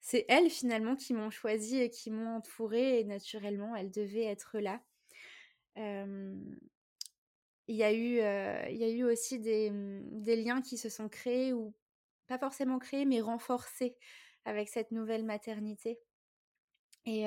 c'est 0.00 0.24
elles 0.28 0.50
finalement 0.50 0.96
qui 0.96 1.14
m'ont 1.14 1.30
choisi 1.30 1.78
et 1.78 1.90
qui 1.90 2.10
m'ont 2.10 2.36
entourée 2.36 3.00
et 3.00 3.04
naturellement, 3.04 3.74
elles 3.74 3.90
devaient 3.90 4.24
être 4.24 4.58
là. 4.58 4.80
Il 7.68 7.74
y, 7.74 7.82
a 7.82 7.92
eu, 7.92 8.18
il 8.70 8.78
y 8.78 8.84
a 8.84 8.88
eu 8.88 9.02
aussi 9.02 9.40
des, 9.40 9.70
mmh, 9.70 10.22
des, 10.22 10.36
liens 10.36 10.62
qui 10.62 10.78
se 10.78 10.88
sont 10.88 11.08
créés 11.08 11.52
ou 11.52 11.74
pas 12.28 12.38
forcément 12.38 12.78
créés 12.78 13.04
mais 13.04 13.20
renforcés 13.20 13.96
avec 14.46 14.68
cette 14.68 14.92
nouvelle 14.92 15.24
maternité. 15.24 15.98
Et, 17.04 17.26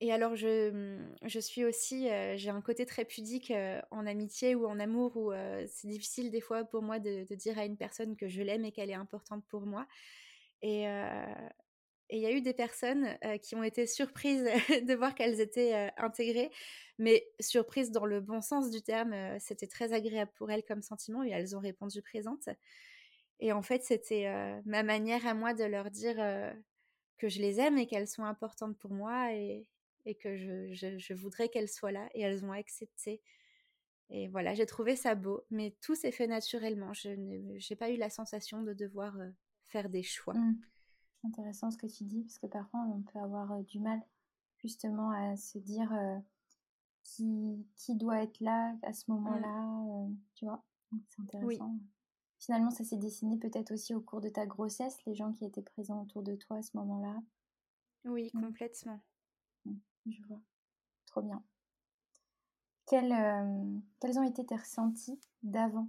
et 0.00 0.12
alors, 0.12 0.36
je, 0.36 0.70
mmh, 0.70 1.16
je 1.24 1.40
suis 1.40 1.64
aussi, 1.64 2.08
j'ai 2.36 2.50
un 2.50 2.60
côté 2.60 2.86
très 2.86 3.04
pudique 3.04 3.52
en 3.90 4.06
amitié 4.06 4.54
ou 4.54 4.66
en 4.66 4.78
amour 4.78 5.16
où 5.16 5.32
c'est 5.66 5.88
difficile 5.88 6.30
des 6.30 6.40
fois 6.40 6.64
pour 6.64 6.82
moi 6.82 6.98
de, 6.98 7.34
dire 7.34 7.58
à 7.58 7.64
une 7.64 7.76
personne 7.76 8.16
que 8.16 8.28
je 8.28 8.42
l'aime 8.42 8.64
et 8.64 8.72
qu'elle 8.72 8.90
est 8.90 8.94
importante 8.94 9.44
pour 9.48 9.62
moi. 9.62 9.86
Et 10.62 10.84
il 12.10 12.18
y 12.18 12.26
a 12.26 12.30
eu 12.30 12.40
des 12.40 12.54
personnes 12.54 13.18
qui 13.42 13.56
ont 13.56 13.64
été 13.64 13.86
surprises 13.86 14.44
de 14.82 14.94
voir 14.94 15.14
qu'elles 15.14 15.40
étaient 15.40 15.90
intégrées, 15.96 16.50
mais 16.98 17.26
surprises 17.40 17.90
dans 17.90 18.06
le 18.06 18.20
bon 18.20 18.40
sens 18.40 18.70
du 18.70 18.82
terme. 18.82 19.14
c'était 19.40 19.66
très 19.66 19.92
agréable 19.92 20.30
pour 20.36 20.50
elles 20.50 20.64
comme 20.64 20.82
sentiment 20.82 21.24
et 21.24 21.30
elles 21.30 21.56
ont 21.56 21.60
répondu 21.60 22.02
présentes. 22.02 22.48
Et 23.40 23.52
en 23.52 23.62
fait, 23.62 23.82
c'était 23.82 24.28
ma 24.64 24.82
manière 24.82 25.26
à 25.26 25.34
moi 25.34 25.54
de 25.54 25.64
leur 25.64 25.90
dire 25.90 26.16
que 27.18 27.28
je 27.28 27.40
les 27.40 27.60
aime 27.60 27.78
et 27.78 27.86
qu'elles 27.86 28.08
sont 28.08 28.24
importantes 28.24 28.76
pour 28.78 28.92
moi 28.92 29.32
et, 29.34 29.66
et 30.06 30.14
que 30.14 30.36
je, 30.36 30.96
je, 30.98 31.14
voudrais 31.14 31.48
qu'elles 31.48 31.68
soient 31.68 31.92
là 31.92 32.08
et 32.14 32.22
elles 32.22 32.44
ont 32.44 32.52
accepté. 32.52 33.20
Et 34.10 34.28
voilà, 34.28 34.54
j'ai 34.54 34.64
trouvé 34.64 34.96
ça 34.96 35.14
beau, 35.14 35.42
mais 35.50 35.76
tout 35.82 35.94
s'est 35.94 36.12
fait 36.12 36.26
naturellement. 36.26 36.94
Je 36.94 37.10
n'ai 37.10 37.76
pas 37.76 37.90
eu 37.90 37.96
la 37.96 38.08
sensation 38.08 38.62
de 38.62 38.72
devoir 38.72 39.18
euh, 39.18 39.28
faire 39.66 39.90
des 39.90 40.02
choix. 40.02 40.34
Mmh. 40.34 40.60
Intéressant 41.24 41.70
ce 41.70 41.76
que 41.76 41.86
tu 41.86 42.04
dis, 42.04 42.22
parce 42.22 42.38
que 42.38 42.46
parfois 42.46 42.80
on 42.88 43.02
peut 43.02 43.18
avoir 43.18 43.60
du 43.64 43.80
mal 43.80 44.00
justement 44.56 45.10
à 45.10 45.36
se 45.36 45.58
dire 45.58 45.92
qui, 47.02 47.66
qui, 47.76 47.96
doit 47.96 48.22
être 48.22 48.40
là 48.40 48.74
à 48.82 48.92
ce 48.92 49.10
mmh. 49.10 49.14
moment-là, 49.14 50.08
tu 50.34 50.46
vois? 50.46 50.64
C'est 51.10 51.20
intéressant. 51.20 51.76
Finalement, 52.38 52.70
ça 52.70 52.84
s'est 52.84 52.96
dessiné 52.96 53.36
peut-être 53.36 53.72
aussi 53.72 53.94
au 53.94 54.00
cours 54.00 54.20
de 54.20 54.28
ta 54.28 54.46
grossesse, 54.46 54.96
les 55.06 55.14
gens 55.14 55.32
qui 55.32 55.44
étaient 55.44 55.62
présents 55.62 56.02
autour 56.02 56.22
de 56.22 56.36
toi 56.36 56.58
à 56.58 56.62
ce 56.62 56.76
moment-là? 56.76 57.16
Oui, 58.04 58.30
mmh. 58.32 58.40
complètement 58.40 59.00
je 60.10 60.22
vois. 60.28 60.40
Trop 61.06 61.22
bien. 61.22 61.42
Quels, 62.86 63.12
euh, 63.12 63.78
quels 64.00 64.18
ont 64.18 64.22
été 64.22 64.44
tes 64.44 64.56
ressentis 64.56 65.20
d'avant 65.42 65.88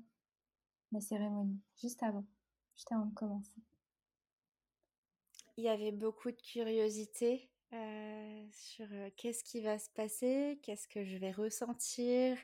la 0.91 1.01
cérémonie 1.01 1.59
Juste 1.79 2.03
avant, 2.03 2.25
juste 2.75 2.91
avant 2.91 3.05
de 3.05 3.13
commencer. 3.13 3.53
Il 5.57 5.63
y 5.63 5.69
avait 5.69 5.91
beaucoup 5.91 6.31
de 6.31 6.41
curiosité 6.41 7.49
euh, 7.73 8.47
sur 8.51 8.87
euh, 8.91 9.09
qu'est-ce 9.15 9.43
qui 9.43 9.61
va 9.61 9.77
se 9.77 9.89
passer, 9.91 10.59
qu'est-ce 10.63 10.87
que 10.87 11.03
je 11.03 11.17
vais 11.17 11.31
ressentir, 11.31 12.37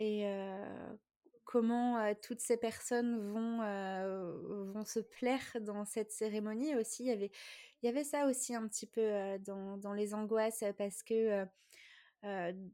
et 0.00 0.26
comment 1.44 2.14
toutes 2.22 2.40
ces 2.40 2.56
personnes 2.56 3.18
vont, 3.32 3.58
vont 4.72 4.84
se 4.84 5.00
plaire 5.00 5.44
dans 5.60 5.84
cette 5.84 6.10
cérémonie 6.10 6.74
aussi. 6.74 7.04
Il 7.04 7.08
y 7.08 7.12
avait, 7.12 7.30
il 7.82 7.86
y 7.86 7.88
avait 7.88 8.04
ça 8.04 8.26
aussi 8.26 8.54
un 8.54 8.66
petit 8.66 8.86
peu 8.86 9.38
dans, 9.40 9.76
dans, 9.76 9.92
les 9.92 10.14
angoisses 10.14 10.64
parce 10.78 11.02
que 11.02 11.46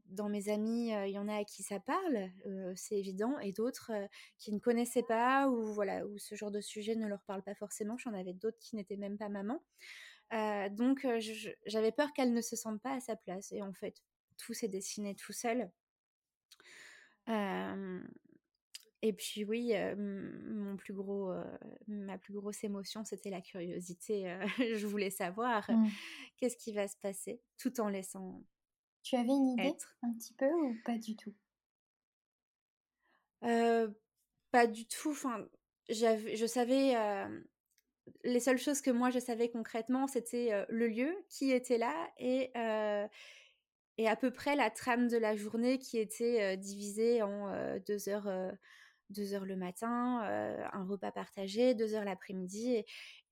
dans 0.07 0.29
mes 0.29 0.49
amis, 0.49 0.89
il 0.89 1.11
y 1.11 1.19
en 1.19 1.27
a 1.27 1.37
à 1.37 1.43
qui 1.43 1.63
ça 1.63 1.79
parle, 1.79 2.31
c'est 2.75 2.97
évident, 2.97 3.37
et 3.39 3.51
d'autres 3.51 3.91
qui 4.37 4.53
ne 4.53 4.59
connaissaient 4.59 5.03
pas 5.03 5.49
ou 5.49 5.73
voilà, 5.73 6.05
où 6.07 6.17
ce 6.17 6.35
genre 6.35 6.51
de 6.51 6.61
sujet 6.61 6.95
ne 6.95 7.07
leur 7.07 7.21
parle 7.23 7.43
pas 7.43 7.55
forcément. 7.55 7.97
J'en 7.97 8.13
avais 8.13 8.33
d'autres 8.33 8.59
qui 8.59 8.75
n'étaient 8.75 8.97
même 8.97 9.17
pas 9.17 9.29
maman. 9.29 9.61
donc 10.71 11.05
j'avais 11.65 11.91
peur 11.91 12.13
qu'elle 12.13 12.33
ne 12.33 12.41
se 12.41 12.55
sente 12.55 12.81
pas 12.81 12.93
à 12.93 12.99
sa 13.01 13.15
place. 13.15 13.51
Et 13.51 13.61
en 13.61 13.73
fait, 13.73 14.01
tout 14.37 14.53
s'est 14.53 14.69
dessiné 14.69 15.15
tout 15.15 15.33
seul. 15.33 15.69
Et 17.27 19.13
puis 19.13 19.43
oui, 19.43 19.73
mon 19.97 20.77
plus 20.77 20.93
gros, 20.93 21.33
ma 21.87 22.17
plus 22.17 22.33
grosse 22.33 22.63
émotion, 22.63 23.03
c'était 23.03 23.29
la 23.29 23.41
curiosité. 23.41 24.37
je 24.75 24.85
voulais 24.87 25.09
savoir 25.09 25.69
mmh. 25.69 25.87
qu'est-ce 26.37 26.57
qui 26.57 26.73
va 26.73 26.87
se 26.87 26.97
passer, 26.97 27.41
tout 27.57 27.79
en 27.81 27.89
laissant. 27.89 28.43
Tu 29.03 29.15
avais 29.15 29.29
une 29.29 29.47
idée 29.47 29.73
un 30.03 30.13
petit 30.13 30.33
peu 30.35 30.51
ou 30.51 30.75
pas 30.85 30.97
du 30.97 31.15
tout? 31.15 31.33
Pas 34.51 34.67
du 34.67 34.85
tout. 34.85 35.11
Enfin, 35.11 35.47
je 35.89 36.45
savais 36.45 36.93
les 38.23 38.39
seules 38.39 38.57
choses 38.57 38.81
que 38.81 38.91
moi 38.91 39.09
je 39.09 39.19
savais 39.19 39.49
concrètement, 39.49 40.07
c'était 40.07 40.65
le 40.69 40.87
lieu, 40.87 41.15
qui 41.29 41.51
était 41.51 41.77
là 41.77 42.11
et, 42.17 42.51
et 44.01 44.07
à 44.07 44.15
peu 44.15 44.31
près 44.31 44.55
la 44.55 44.69
trame 44.69 45.07
de 45.07 45.17
la 45.17 45.35
journée 45.35 45.79
qui 45.79 45.97
était 45.97 46.57
divisée 46.57 47.21
en 47.21 47.51
deux 47.85 48.09
heures, 48.09 48.29
deux 49.09 49.33
heures 49.33 49.45
le 49.45 49.55
matin, 49.55 50.21
un 50.73 50.85
repas 50.85 51.11
partagé, 51.11 51.73
deux 51.73 51.93
heures 51.93 52.05
l'après-midi. 52.05 52.73
Et, 52.73 52.85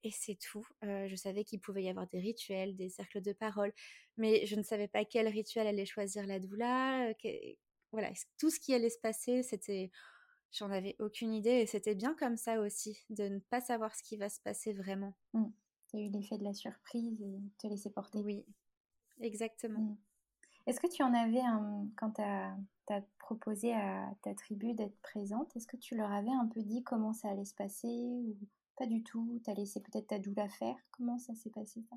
et 0.03 0.11
c'est 0.11 0.35
tout. 0.35 0.65
je 0.83 1.15
savais 1.15 1.43
qu'il 1.43 1.59
pouvait 1.59 1.83
y 1.83 1.89
avoir 1.89 2.07
des 2.07 2.19
rituels, 2.19 2.75
des 2.75 2.89
cercles 2.89 3.21
de 3.21 3.33
parole, 3.33 3.73
mais 4.17 4.45
je 4.45 4.55
ne 4.55 4.63
savais 4.63 4.87
pas 4.87 5.05
quel 5.05 5.27
rituel 5.27 5.67
allait 5.67 5.85
choisir 5.85 6.25
la 6.27 6.39
doula. 6.39 7.13
voilà, 7.91 8.11
tout 8.37 8.49
ce 8.49 8.59
qui 8.59 8.73
allait 8.73 8.89
se 8.89 8.99
passer, 8.99 9.43
c'était 9.43 9.91
J'en 10.51 10.71
avais 10.71 10.95
aucune 10.99 11.33
idée 11.33 11.61
et 11.61 11.65
c'était 11.67 11.95
bien 11.95 12.15
comme 12.15 12.35
ça 12.35 12.59
aussi, 12.59 12.97
de 13.09 13.23
ne 13.25 13.39
pas 13.39 13.61
savoir 13.61 13.95
ce 13.95 14.01
qui 14.01 14.17
va 14.17 14.29
se 14.29 14.41
passer 14.41 14.73
vraiment. 14.73 15.15
Mmh. 15.33 15.45
Tu 15.89 15.97
as 15.97 15.99
eu 15.99 16.09
l'effet 16.09 16.37
de 16.37 16.43
la 16.43 16.53
surprise 16.53 17.21
et 17.21 17.39
te 17.59 17.67
laisser 17.67 17.91
porter. 17.91 18.19
Oui, 18.19 18.45
exactement. 19.21 19.79
Mmh. 19.79 19.97
Est-ce 20.69 20.79
que 20.79 20.87
tu 20.87 21.01
en 21.01 21.15
avais, 21.15 21.41
quand 21.97 22.11
tu 22.11 22.21
as, 22.21 22.55
proposé 23.17 23.73
à 23.73 24.13
ta 24.21 24.35
tribu 24.35 24.75
d'être 24.75 24.99
présente, 25.01 25.55
est-ce 25.55 25.65
que 25.65 25.77
tu 25.77 25.95
leur 25.95 26.11
avais 26.11 26.29
un 26.29 26.45
peu 26.45 26.61
dit 26.61 26.83
comment 26.83 27.11
ça 27.11 27.29
allait 27.29 27.45
se 27.45 27.55
passer 27.55 27.87
ou 27.87 28.37
pas 28.75 28.85
du 28.85 29.01
tout 29.01 29.41
Tu 29.43 29.49
as 29.49 29.55
laissé 29.55 29.81
peut-être 29.81 30.05
ta 30.05 30.19
doula 30.19 30.47
faire? 30.47 30.75
Comment 30.91 31.17
ça 31.17 31.33
s'est 31.33 31.49
passé 31.49 31.81
ça? 31.89 31.95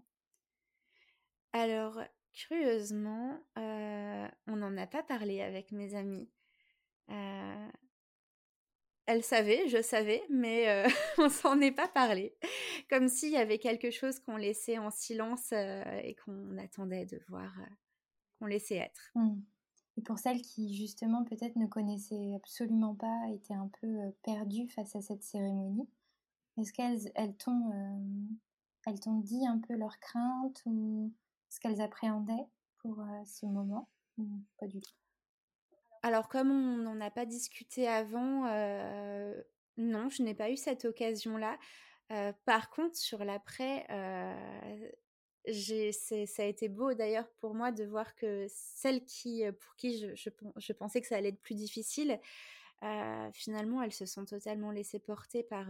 Alors, 1.53 2.01
curieusement, 2.33 3.39
euh, 3.59 4.27
on 4.47 4.57
n'en 4.57 4.75
a 4.79 4.87
pas 4.87 5.03
parlé 5.03 5.43
avec 5.43 5.71
mes 5.73 5.95
amis. 5.95 6.31
Euh, 7.11 7.69
elle 9.05 9.23
savait, 9.23 9.69
je 9.69 9.83
savais, 9.83 10.23
mais 10.31 10.85
on 11.19 11.29
s'en 11.29 11.61
est 11.61 11.73
pas 11.73 11.89
parlé. 11.89 12.35
Comme 12.89 13.09
s'il 13.09 13.33
y 13.33 13.37
avait 13.37 13.59
quelque 13.59 13.91
chose 13.91 14.19
qu'on 14.19 14.37
laissait 14.37 14.79
en 14.79 14.91
silence 14.91 15.53
et 15.53 16.17
qu'on 16.25 16.57
attendait 16.57 17.05
de 17.05 17.21
voir, 17.29 17.53
qu'on 18.43 18.49
laissait 18.49 18.77
être. 18.77 19.13
Mmh. 19.15 19.41
Et 19.99 20.03
pour 20.03 20.19
celles 20.19 20.43
qui, 20.43 20.75
justement, 20.75 21.23
peut-être 21.25 21.57
ne 21.57 21.67
connaissaient 21.67 22.35
absolument 22.35 22.95
pas, 22.95 23.29
étaient 23.31 23.55
un 23.55 23.71
peu 23.81 24.13
perdues 24.23 24.69
face 24.69 24.97
à 24.97 25.03
cette 25.03 25.23
cérémonie, 25.23 25.89
est-ce 26.59 26.73
qu'elles 26.73 27.13
elles 27.15 27.37
t'ont, 27.37 27.73
elles 28.87 29.01
t'ont 29.01 29.19
dit 29.19 29.47
un 29.47 29.59
peu 29.59 29.75
leurs 29.75 29.99
craintes 30.01 30.63
ou 30.65 31.13
ce 31.51 31.61
qu'elles 31.61 31.83
appréhendaient 31.83 32.47
pour 32.79 33.05
ce 33.27 33.45
moment 33.45 33.89
Pas 34.59 34.67
du 34.67 34.81
tout? 34.81 34.95
Alors, 36.03 36.29
comme 36.29 36.51
on 36.51 36.79
n'en 36.79 37.01
a 37.01 37.11
pas 37.11 37.27
discuté 37.27 37.87
avant, 37.87 38.47
euh, 38.47 39.41
non, 39.77 40.09
je 40.09 40.23
n'ai 40.23 40.35
pas 40.35 40.51
eu 40.51 40.57
cette 40.57 40.85
occasion-là. 40.85 41.59
Euh, 42.11 42.33
par 42.45 42.71
contre, 42.71 42.97
sur 42.97 43.25
l'après, 43.25 43.87
euh, 43.91 44.91
ça 45.47 46.43
a 46.43 46.47
été 46.47 46.69
beau 46.69 46.95
d'ailleurs 46.95 47.29
pour 47.41 47.55
moi 47.55 47.73
de 47.73 47.85
voir 47.85 48.15
que 48.15 48.47
celles 48.49 49.05
qui, 49.05 49.43
pour 49.61 49.75
qui 49.77 49.99
je, 49.99 50.73
pensais 50.73 51.01
que 51.01 51.07
ça 51.07 51.17
allait 51.17 51.31
être 51.31 51.41
plus 51.41 51.55
difficile, 51.55 52.21
finalement, 53.33 53.83
elles 53.83 53.93
se 53.93 54.07
sont 54.07 54.25
totalement 54.25 54.71
laissées 54.71 55.01
porter 55.01 55.43
par, 55.43 55.69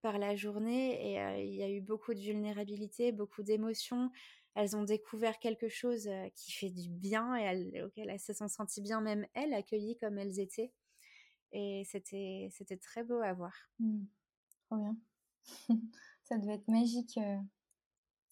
par 0.00 0.18
la 0.18 0.34
journée 0.34 1.12
et 1.12 1.44
il 1.44 1.54
y 1.54 1.62
a 1.62 1.70
eu 1.70 1.80
beaucoup 1.80 2.14
de 2.14 2.20
vulnérabilité, 2.20 3.12
beaucoup 3.12 3.42
d'émotions 3.42 4.10
elles 4.54 4.76
ont 4.76 4.84
découvert 4.84 5.38
quelque 5.38 5.68
chose 5.68 6.08
qui 6.34 6.52
fait 6.52 6.70
du 6.70 6.90
bien 6.90 7.36
et 7.36 7.42
elles, 7.96 8.20
se 8.20 8.32
sont 8.32 8.48
senties 8.48 8.82
bien, 8.82 9.00
même 9.00 9.26
elles, 9.34 9.54
accueillies 9.54 9.96
comme 9.96 10.18
elles 10.18 10.40
étaient. 10.40 10.72
Et 11.52 11.84
c'était, 11.86 12.48
c'était 12.50 12.76
très 12.76 13.02
beau 13.02 13.20
à 13.20 13.32
voir. 13.32 13.54
Mmh. 13.78 14.04
Trop 14.66 14.76
bien. 14.76 14.96
Ça 16.24 16.38
devait 16.38 16.54
être 16.54 16.68
magique, 16.68 17.18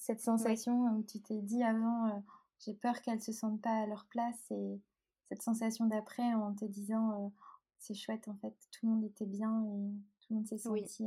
cette 0.00 0.20
sensation 0.20 0.96
où 0.96 1.04
tu 1.04 1.20
t'es 1.20 1.40
dit 1.42 1.62
avant, 1.62 2.24
j'ai 2.58 2.74
peur 2.74 3.00
qu'elles 3.02 3.22
se 3.22 3.32
sentent 3.32 3.60
pas 3.60 3.82
à 3.82 3.86
leur 3.86 4.06
place 4.06 4.50
et 4.50 4.80
cette 5.28 5.42
sensation 5.42 5.84
d'après 5.84 6.34
en 6.34 6.54
te 6.54 6.64
disant, 6.64 7.32
c'est 7.78 7.94
chouette 7.94 8.26
en 8.26 8.34
fait, 8.36 8.54
tout 8.72 8.86
le 8.86 8.92
monde 8.92 9.04
était 9.04 9.26
bien 9.26 9.62
et 9.62 9.92
tout 10.20 10.32
le 10.32 10.36
monde 10.36 10.46
s'est 10.46 10.58
senti 10.58 11.06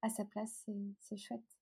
à 0.00 0.08
sa 0.08 0.24
place, 0.24 0.66
c'est 1.00 1.16
chouette. 1.16 1.58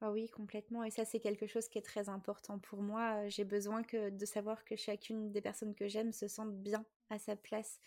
Ah 0.00 0.12
oui, 0.12 0.28
complètement. 0.28 0.84
Et 0.84 0.90
ça, 0.90 1.04
c'est 1.04 1.20
quelque 1.20 1.46
chose 1.46 1.68
qui 1.68 1.78
est 1.78 1.82
très 1.82 2.08
important 2.08 2.58
pour 2.58 2.82
moi. 2.82 3.28
J'ai 3.28 3.44
besoin 3.44 3.82
que, 3.82 4.10
de 4.10 4.26
savoir 4.26 4.64
que 4.64 4.76
chacune 4.76 5.32
des 5.32 5.40
personnes 5.40 5.74
que 5.74 5.88
j'aime 5.88 6.12
se 6.12 6.28
sente 6.28 6.54
bien 6.62 6.84
à 7.10 7.18
sa 7.18 7.36
place. 7.36 7.80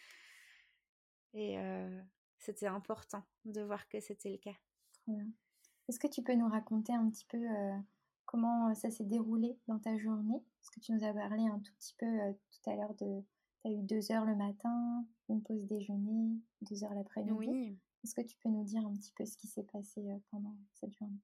Et 1.34 1.58
c'était 2.40 2.68
important 2.68 3.24
de 3.46 3.62
voir 3.62 3.88
que 3.88 4.00
c'était 4.00 4.32
le 4.32 4.38
cas. 4.38 4.56
Est-ce 5.88 6.00
que 6.00 6.08
tu 6.08 6.22
peux 6.22 6.36
nous 6.36 6.50
raconter 6.50 6.94
un 6.94 7.10
petit 7.10 7.26
peu 7.26 7.38
comment 8.26 8.74
ça 8.76 8.90
s'est 8.90 9.06
déroulé 9.06 9.58
dans 9.68 9.80
ta 9.80 9.98
journée? 9.98 10.44
Parce 10.60 10.70
que 10.70 10.80
tu 10.80 10.92
nous 10.92 11.04
as 11.04 11.14
parlé 11.14 11.44
un 11.48 11.60
tout 11.60 11.74
petit 11.80 11.96
peu 11.98 12.06
tout 12.52 12.70
à 12.70 12.76
l'heure 12.76 12.94
de... 12.96 13.22
Tu 13.62 13.68
as 13.68 13.72
eu 13.72 13.82
deux 13.82 14.12
heures 14.12 14.26
le 14.26 14.36
matin, 14.36 15.06
une 15.30 15.42
pause 15.42 15.66
déjeuner, 15.66 16.40
deux 16.62 16.84
heures 16.84 16.94
l'après-midi. 16.94 17.34
Oui. 17.34 17.78
Est-ce 18.04 18.14
que 18.14 18.22
tu 18.22 18.38
peux 18.38 18.50
nous 18.50 18.64
dire 18.64 18.86
un 18.86 18.94
petit 18.94 19.12
peu 19.16 19.26
ce 19.26 19.38
qui 19.38 19.48
s'est 19.48 19.64
passé 19.64 20.02
pendant 20.32 20.56
cette 20.74 20.94
journée? 20.94 21.22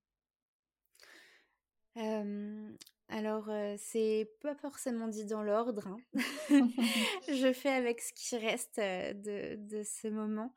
Alors, 3.10 3.49
c'est 3.78 4.32
pas 4.41 4.56
forcément 4.56 5.08
dit 5.08 5.26
dans 5.26 5.43
l'ordre. 5.43 5.88
Hein. 5.88 5.97
Je 7.28 7.54
fais 7.54 7.69
avec 7.69 8.02
ce 8.02 8.13
qui 8.13 8.38
reste 8.38 8.80
de, 8.80 9.84
ce 9.84 10.08
moment. 10.08 10.54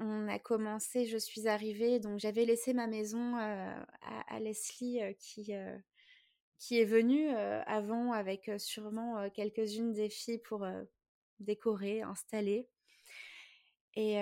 On 0.00 0.28
a 0.28 0.38
commencé, 0.38 1.04
je 1.04 1.18
suis 1.18 1.46
arrivée, 1.46 2.00
donc 2.00 2.18
j'avais 2.18 2.46
laissé 2.46 2.72
ma 2.72 2.86
maison 2.86 3.36
à, 3.36 4.40
Leslie 4.40 5.00
qui, 5.18 5.52
qui 6.58 6.80
est 6.80 6.84
venue 6.86 7.28
avant 7.28 8.12
avec 8.12 8.50
sûrement 8.58 9.28
quelques-unes 9.30 9.92
des 9.92 10.08
filles 10.08 10.38
pour 10.38 10.66
décorer, 11.38 12.00
installer. 12.00 12.66
Et, 13.94 14.16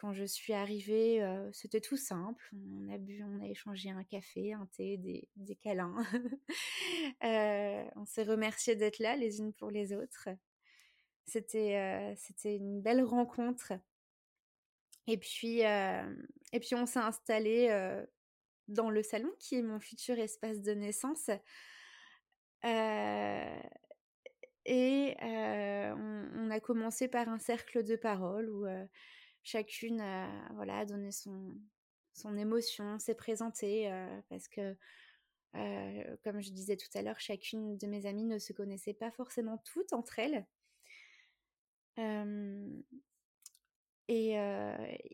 quand 0.00 0.12
je 0.12 0.24
suis 0.24 0.52
arrivée, 0.52 1.24
c'était 1.52 1.80
tout 1.80 1.96
simple. 1.96 2.50
On 2.52 2.92
a 2.92 2.98
bu, 2.98 3.22
on 3.22 3.40
a 3.40 3.46
échangé 3.46 3.90
un 3.90 4.02
café, 4.02 4.52
un 4.52 4.66
thé, 4.76 4.96
des, 4.96 5.28
des 5.36 5.54
câlins. 5.54 6.04
on 7.96 8.04
s'est 8.04 8.24
remercié 8.24 8.74
d'être 8.74 8.98
là 8.98 9.16
les 9.16 9.38
unes 9.38 9.52
pour 9.52 9.70
les 9.70 9.94
autres. 9.94 10.28
C'était, 11.24 12.14
c'était 12.16 12.56
une 12.56 12.80
belle 12.82 13.04
rencontre. 13.04 13.74
Et 15.06 15.18
puis, 15.18 15.60
et 15.60 16.60
puis 16.60 16.74
on 16.74 16.86
s'est 16.86 16.98
installé 16.98 17.68
dans 18.68 18.90
le 18.90 19.02
salon 19.02 19.30
qui 19.38 19.56
est 19.56 19.62
mon 19.62 19.80
futur 19.80 20.18
espace 20.18 20.62
de 20.62 20.72
naissance. 20.72 21.30
Et 24.66 25.16
on, 25.20 26.50
a 26.50 26.60
commencé 26.60 27.08
par 27.08 27.28
un 27.28 27.38
cercle 27.38 27.84
de 27.84 27.96
parole 27.96 28.48
où 28.48 28.66
chacune 29.42 30.00
a 30.00 30.30
voilà, 30.54 30.86
donné 30.86 31.12
son, 31.12 31.54
son 32.14 32.36
émotion, 32.38 32.98
s'est 32.98 33.14
présentée, 33.14 33.90
parce 34.30 34.48
que, 34.48 34.76
comme 36.22 36.40
je 36.40 36.50
disais 36.50 36.76
tout 36.76 36.88
à 36.94 37.02
l'heure, 37.02 37.20
chacune 37.20 37.76
de 37.76 37.86
mes 37.86 38.06
amies 38.06 38.24
ne 38.24 38.38
se 38.38 38.52
connaissait 38.52 38.94
pas 38.94 39.10
forcément 39.10 39.58
toutes 39.58 39.92
entre 39.92 40.18
elles. 40.18 40.46
Et 44.08 44.34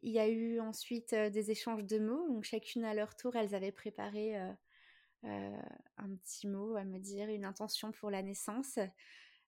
il 0.03 0.11
y 0.11 0.19
a 0.19 0.29
eu 0.29 0.61
ensuite 0.61 1.15
des 1.15 1.51
échanges 1.51 1.85
de 1.85 1.99
mots, 1.99 2.29
donc 2.29 2.45
chacune 2.45 2.85
à 2.85 2.95
leur 2.95 3.15
tour, 3.17 3.37
elles 3.37 3.55
avaient 3.55 3.73
préparé 3.73 4.37
un 5.23 6.17
petit 6.23 6.49
mot 6.49 6.77
à 6.77 6.85
me 6.85 6.99
dire, 6.99 7.29
une 7.29 7.45
intention 7.45 7.93
pour 7.93 8.11
la 8.11 8.23
naissance. 8.23 8.79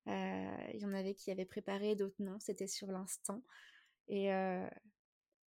Il 0.07 0.81
y 0.81 0.85
en 0.85 0.95
avait 0.95 1.15
qui 1.15 1.31
avaient 1.31 1.45
préparé, 1.45 1.97
d'autres 1.97 2.21
non, 2.21 2.39
c'était 2.39 2.69
sur 2.69 2.93
l'instant. 2.93 3.43
Et, 4.09 4.31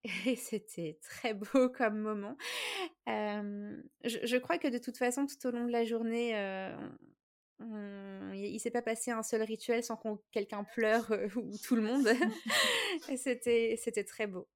c'était 0.37 0.99
très 1.01 1.33
beau 1.33 1.69
comme 1.69 1.99
moment. 1.99 2.37
je, 3.07 4.37
crois 4.37 4.57
que 4.57 4.67
de 4.67 4.77
toute 4.77 4.97
façon, 4.97 5.25
tout 5.25 5.47
au 5.47 5.51
long 5.51 5.65
de 5.65 5.71
la 5.71 5.85
journée, 5.85 6.33
il 7.59 8.33
il 8.33 8.59
s'est 8.59 8.71
pas 8.71 8.81
passé 8.81 9.11
un 9.11 9.23
seul 9.23 9.41
rituel 9.41 9.83
sans 9.83 9.95
que 9.97 10.07
quelqu'un 10.31 10.63
pleure 10.63 11.11
ou 11.35 11.57
tout 11.57 11.75
le 11.75 11.81
monde. 11.81 12.07
c'était, 13.17 13.75
c'était 13.81 14.03
très 14.03 14.27
beau. 14.27 14.47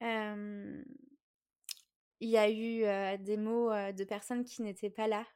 il 0.00 0.84
y 2.20 2.36
a 2.38 2.50
eu 2.50 3.18
des 3.18 3.36
mots 3.36 3.70
de 3.70 4.04
personnes 4.04 4.44
qui 4.44 4.62
n'étaient 4.62 4.90
pas 4.90 5.08
là, 5.08 5.26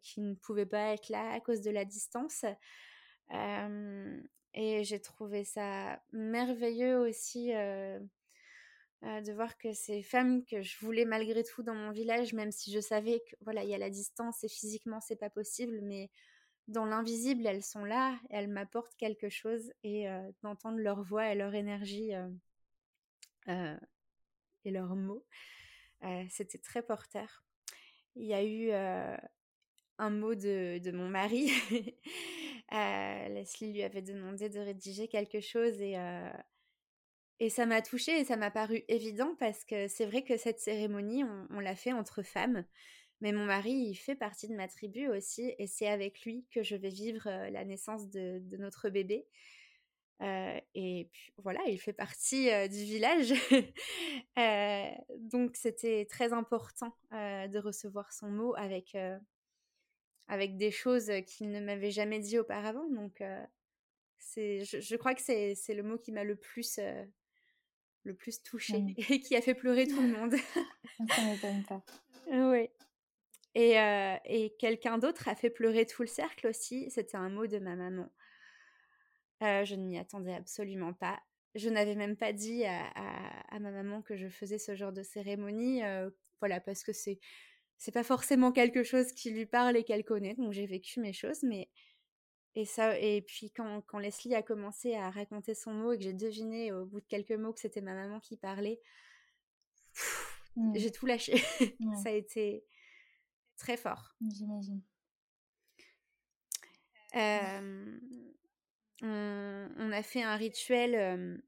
qui 0.00 0.20
ne 0.20 0.34
pouvaient 0.34 0.66
pas 0.66 0.94
être 0.94 1.08
là 1.08 1.32
à 1.32 1.40
cause 1.40 1.60
de 1.60 1.70
la 1.70 1.84
distance. 1.84 2.44
Et 4.54 4.84
j'ai 4.84 5.00
trouvé 5.00 5.44
ça 5.44 6.02
merveilleux 6.12 6.98
aussi 6.98 7.52
euh, 9.02 9.06
euh, 9.06 9.20
de 9.20 9.32
voir 9.32 9.56
que 9.58 9.72
ces 9.72 10.02
femmes 10.02 10.44
que 10.44 10.62
je 10.62 10.78
voulais 10.80 11.04
malgré 11.04 11.44
tout 11.44 11.62
dans 11.62 11.74
mon 11.74 11.90
village, 11.90 12.32
même 12.32 12.52
si 12.52 12.72
je 12.72 12.80
savais 12.80 13.20
que 13.20 13.36
voilà, 13.42 13.64
il 13.64 13.70
y 13.70 13.74
a 13.74 13.78
la 13.78 13.90
distance 13.90 14.44
et 14.44 14.48
physiquement 14.48 15.00
c'est 15.00 15.16
pas 15.16 15.30
possible, 15.30 15.80
mais 15.82 16.10
dans 16.66 16.84
l'invisible, 16.84 17.46
elles 17.46 17.62
sont 17.62 17.84
là, 17.84 18.18
elles 18.30 18.48
m'apportent 18.48 18.94
quelque 18.96 19.28
chose 19.28 19.72
et 19.82 20.08
euh, 20.08 20.20
d'entendre 20.42 20.78
leur 20.78 21.02
voix 21.02 21.32
et 21.32 21.34
leur 21.34 21.54
énergie 21.54 22.12
et 23.46 24.70
leurs 24.70 24.94
mots, 24.94 25.24
c'était 26.28 26.58
très 26.58 26.82
porteur. 26.82 27.42
Il 28.16 28.26
y 28.26 28.34
a 28.34 28.44
eu 28.44 28.70
un 28.72 30.10
mot 30.10 30.34
de, 30.34 30.78
de 30.78 30.90
mon 30.90 31.08
mari 31.08 31.50
Euh, 32.72 33.28
Leslie 33.28 33.72
lui 33.72 33.82
avait 33.82 34.02
demandé 34.02 34.50
de 34.50 34.60
rédiger 34.60 35.08
quelque 35.08 35.40
chose 35.40 35.80
et, 35.80 35.96
euh, 35.96 36.30
et 37.40 37.50
ça 37.50 37.66
m'a 37.66 37.82
touchée 37.82 38.18
et 38.20 38.24
ça 38.24 38.36
m'a 38.36 38.50
paru 38.50 38.84
évident 38.88 39.34
parce 39.38 39.64
que 39.64 39.86
c'est 39.88 40.06
vrai 40.06 40.22
que 40.22 40.36
cette 40.36 40.58
cérémonie, 40.58 41.24
on, 41.50 41.60
l'a 41.60 41.76
fait 41.76 41.92
entre 41.92 42.22
femmes. 42.22 42.64
Mais 43.20 43.32
mon 43.32 43.44
mari, 43.44 43.72
il 43.72 43.94
fait 43.94 44.14
partie 44.14 44.48
de 44.48 44.54
ma 44.54 44.68
tribu 44.68 45.08
aussi 45.08 45.54
et 45.58 45.66
c'est 45.66 45.88
avec 45.88 46.22
lui 46.22 46.46
que 46.50 46.62
je 46.62 46.76
vais 46.76 46.88
vivre 46.88 47.26
euh, 47.26 47.50
la 47.50 47.64
naissance 47.64 48.08
de, 48.10 48.40
notre 48.58 48.88
bébé. 48.90 49.26
et 50.20 51.08
puis, 51.12 51.32
voilà, 51.38 51.60
il 51.66 51.78
fait 51.78 51.92
partie 51.92 52.46
du 52.68 52.84
village. 52.84 53.32
donc 55.32 55.56
c'était 55.56 56.06
très 56.10 56.32
important 56.32 56.92
de 57.12 57.58
recevoir 57.58 58.12
son 58.12 58.28
mot 58.28 58.54
avec 58.56 58.96
avec 60.28 60.56
des 60.56 60.70
choses 60.70 61.10
qu'il 61.26 61.50
ne 61.50 61.60
m'avait 61.60 61.90
jamais 61.90 62.18
dit 62.18 62.38
auparavant. 62.38 62.88
Donc, 62.90 63.22
c'est, 64.18 64.64
je, 64.64 64.96
crois 64.96 65.14
que 65.14 65.22
c'est, 65.22 65.56
le 65.74 65.82
mot 65.82 65.96
qui 65.96 66.12
m'a 66.12 66.24
le 66.24 66.36
plus, 66.36 66.78
le 68.08 68.14
plus 68.14 68.42
touché 68.42 68.80
mmh. 68.80 68.94
et 69.10 69.20
qui 69.20 69.36
a 69.36 69.40
fait 69.40 69.54
pleurer 69.54 69.86
tout 69.86 70.00
le 70.00 70.08
monde. 70.18 70.34
Ça 71.08 71.22
m'étonne 71.24 71.64
pas. 71.64 71.82
Oui. 72.30 72.68
Et, 73.54 73.76
et 74.26 74.54
quelqu'un 74.58 74.98
d'autre 74.98 75.28
a 75.28 75.34
fait 75.34 75.48
pleurer 75.48 75.86
tout 75.86 76.02
le 76.02 76.08
cercle 76.08 76.46
aussi. 76.46 76.90
C'était 76.90 77.16
un 77.16 77.30
mot 77.30 77.46
de 77.46 77.58
ma 77.58 77.74
maman. 77.74 78.12
je 79.40 79.74
ne 79.74 79.82
m'y 79.82 79.98
attendais 79.98 80.34
absolument 80.34 80.92
pas. 80.92 81.18
Je 81.54 81.70
n'avais 81.70 81.94
même 81.94 82.16
pas 82.16 82.34
dit 82.34 82.66
à, 82.66 82.86
à, 83.48 83.58
ma 83.58 83.70
maman 83.70 84.02
que 84.02 84.16
je 84.18 84.28
faisais 84.28 84.58
ce 84.58 84.76
genre 84.76 84.92
de 84.92 85.02
cérémonie. 85.02 85.80
voilà, 86.40 86.60
parce 86.60 86.84
que 86.84 86.92
c'est 86.92 87.18
c'est 87.78 87.92
pas 87.92 88.04
forcément 88.04 88.52
quelque 88.52 88.82
chose 88.82 89.12
qui 89.12 89.30
lui 89.30 89.46
parle 89.46 89.76
et 89.76 89.84
qu'elle 89.84 90.04
connaît, 90.04 90.34
donc 90.34 90.52
j'ai 90.52 90.66
vécu 90.66 91.00
mes 91.00 91.12
choses, 91.12 91.42
mais 91.44 91.70
et 92.54 92.64
ça 92.64 92.98
et 92.98 93.22
puis 93.22 93.50
quand, 93.50 93.82
quand 93.82 93.98
Leslie 93.98 94.34
a 94.34 94.42
commencé 94.42 94.94
à 94.94 95.10
raconter 95.10 95.54
son 95.54 95.72
mot 95.72 95.92
et 95.92 95.98
que 95.98 96.04
j'ai 96.04 96.12
deviné 96.12 96.72
au 96.72 96.86
bout 96.86 97.00
de 97.00 97.06
quelques 97.06 97.32
mots 97.32 97.52
que 97.52 97.60
c'était 97.60 97.80
ma 97.80 97.94
maman 97.94 98.20
qui 98.20 98.36
parlait, 98.36 98.80
mmh. 100.56 100.76
j'ai 100.76 100.90
tout 100.90 101.06
lâché. 101.06 101.36
ça 102.02 102.08
a 102.08 102.12
été 102.12 102.64
très 103.56 103.76
fort. 103.76 104.16
J'imagine. 104.20 104.82
on, 109.02 109.92
a 109.92 110.02
fait 110.02 110.22
un 110.22 110.36
rituel 110.36 111.42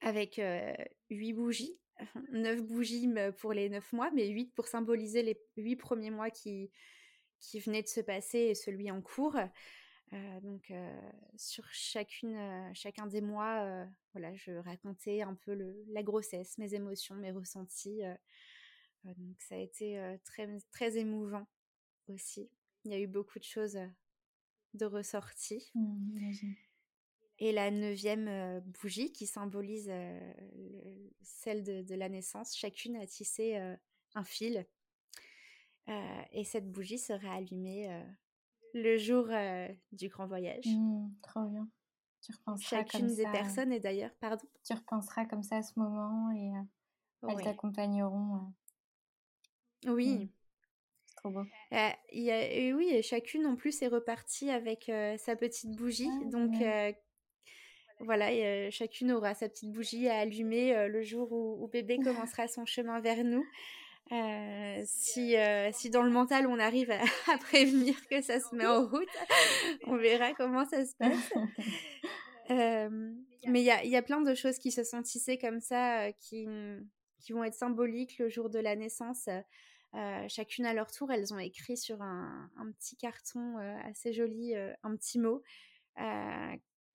avec 0.00 0.40
huit 1.10 1.32
bougies 1.32 1.78
neuf 2.32 2.62
bougies 2.62 3.08
pour 3.38 3.52
les 3.52 3.68
neuf 3.68 3.92
mois, 3.92 4.10
mais 4.12 4.28
huit 4.28 4.52
pour 4.54 4.66
symboliser 4.66 5.22
les 5.22 5.40
huit 5.56 5.76
premiers 5.76 6.10
mois 6.10 6.30
qui, 6.30 6.70
qui 7.40 7.60
venaient 7.60 7.82
de 7.82 7.88
se 7.88 8.00
passer 8.00 8.38
et 8.38 8.54
celui 8.54 8.90
en 8.90 9.00
cours. 9.00 9.36
Euh, 10.12 10.40
donc 10.40 10.72
sur 11.36 11.64
chacune, 11.70 12.36
euh, 12.36 12.70
chacun 12.74 13.06
des 13.06 13.20
mois, 13.20 13.60
euh, 13.62 13.84
voilà, 14.12 14.34
je 14.34 14.52
racontais 14.52 15.22
un 15.22 15.34
peu 15.34 15.54
le, 15.54 15.84
la 15.88 16.02
grossesse, 16.02 16.56
mes 16.58 16.74
émotions, 16.74 17.14
mes 17.16 17.30
ressentis. 17.30 18.00
donc 19.04 19.40
ça 19.40 19.54
a 19.54 19.58
été 19.58 20.16
très 20.24 20.48
très 20.70 20.96
émouvant 20.96 21.46
aussi. 22.08 22.50
Il 22.84 22.92
y 22.92 22.94
a 22.94 22.98
eu 22.98 23.06
beaucoup 23.06 23.38
de 23.38 23.44
choses 23.44 23.78
de 24.74 24.86
ressorties. 24.86 25.70
Mmh, 25.74 26.54
et 27.40 27.52
la 27.52 27.70
neuvième 27.70 28.60
bougie 28.80 29.12
qui 29.12 29.26
symbolise 29.26 29.92
celle 31.22 31.62
de, 31.62 31.94
la 31.94 32.08
naissance. 32.08 32.56
Chacune 32.56 32.96
a 32.96 33.06
tissé 33.06 33.56
un 34.14 34.24
fil. 34.24 34.66
Et 36.32 36.44
cette 36.44 36.70
bougie 36.70 36.98
sera 36.98 37.34
allumée 37.34 37.88
le 38.74 38.98
jour 38.98 39.28
du 39.92 40.08
grand 40.08 40.26
voyage. 40.26 40.66
Mmh, 40.66 41.08
trop 41.22 41.44
bien. 41.44 41.68
Tu 42.20 42.32
repenseras 42.32 42.84
Chacune 42.84 43.14
des 43.14 43.24
personnes, 43.24 43.72
et 43.72 43.80
d'ailleurs, 43.80 44.10
pardon. 44.20 44.46
Tu 44.64 44.74
repenseras 44.74 45.24
comme 45.26 45.42
ça 45.42 45.56
à 45.56 45.62
ce 45.62 45.78
moment 45.78 46.30
et 46.32 46.52
elles 47.28 47.42
t'accompagneront. 47.42 48.52
Oui. 49.86 50.16
Mmh. 50.16 50.28
Trop 51.16 51.30
beau. 51.30 51.44
y 52.12 52.30
a, 52.30 52.76
oui, 52.76 53.02
chacune 53.02 53.46
en 53.46 53.56
plus 53.56 53.82
est 53.82 53.88
repartie 53.88 54.50
avec 54.50 54.90
sa 55.18 55.36
petite 55.36 55.76
bougie. 55.76 56.10
Ah, 56.10 56.24
donc, 56.26 56.52
voilà, 58.00 58.70
chacune 58.70 59.12
aura 59.12 59.34
sa 59.34 59.48
petite 59.48 59.72
bougie 59.72 60.08
à 60.08 60.18
allumer 60.18 60.88
le 60.88 61.02
jour 61.02 61.32
où, 61.32 61.66
bébé 61.68 61.98
commencera 62.04 62.46
son 62.46 62.66
chemin 62.66 63.00
vers 63.00 63.24
nous. 63.24 63.44
Si, 64.84 65.36
si 65.72 65.90
dans 65.90 66.02
le 66.02 66.10
mental 66.10 66.46
on 66.46 66.58
arrive 66.58 66.90
à, 67.32 67.38
prévenir 67.38 67.94
que 68.08 68.20
ça 68.20 68.40
se 68.40 68.54
met 68.54 68.66
en 68.66 68.86
route, 68.86 69.08
on 69.86 69.96
verra 69.96 70.32
comment 70.34 70.64
ça 70.64 70.84
se 70.84 70.94
passe. 70.96 71.32
mais 72.48 73.60
il 73.60 73.64
y 73.64 73.70
a, 73.70 73.84
y 73.84 73.96
a, 73.96 74.02
plein 74.02 74.20
de 74.20 74.34
choses 74.34 74.58
qui 74.58 74.70
se 74.70 74.84
sont 74.84 75.02
tissées 75.02 75.38
comme 75.38 75.60
ça, 75.60 76.12
qui, 76.12 76.46
qui 77.20 77.32
vont 77.32 77.44
être 77.44 77.54
symboliques 77.54 78.18
le 78.18 78.28
jour 78.28 78.50
de 78.50 78.58
la 78.58 78.76
naissance. 78.76 79.28
chacune 80.28 80.66
à 80.66 80.74
leur 80.74 80.90
tour, 80.90 81.12
elles 81.12 81.34
ont 81.34 81.38
écrit 81.38 81.76
sur 81.76 82.00
un, 82.02 82.50
un 82.56 82.70
petit 82.72 82.96
carton 82.96 83.56
assez 83.84 84.12
joli 84.12 84.54
un 84.54 84.96
petit 84.96 85.18
mot 85.18 85.42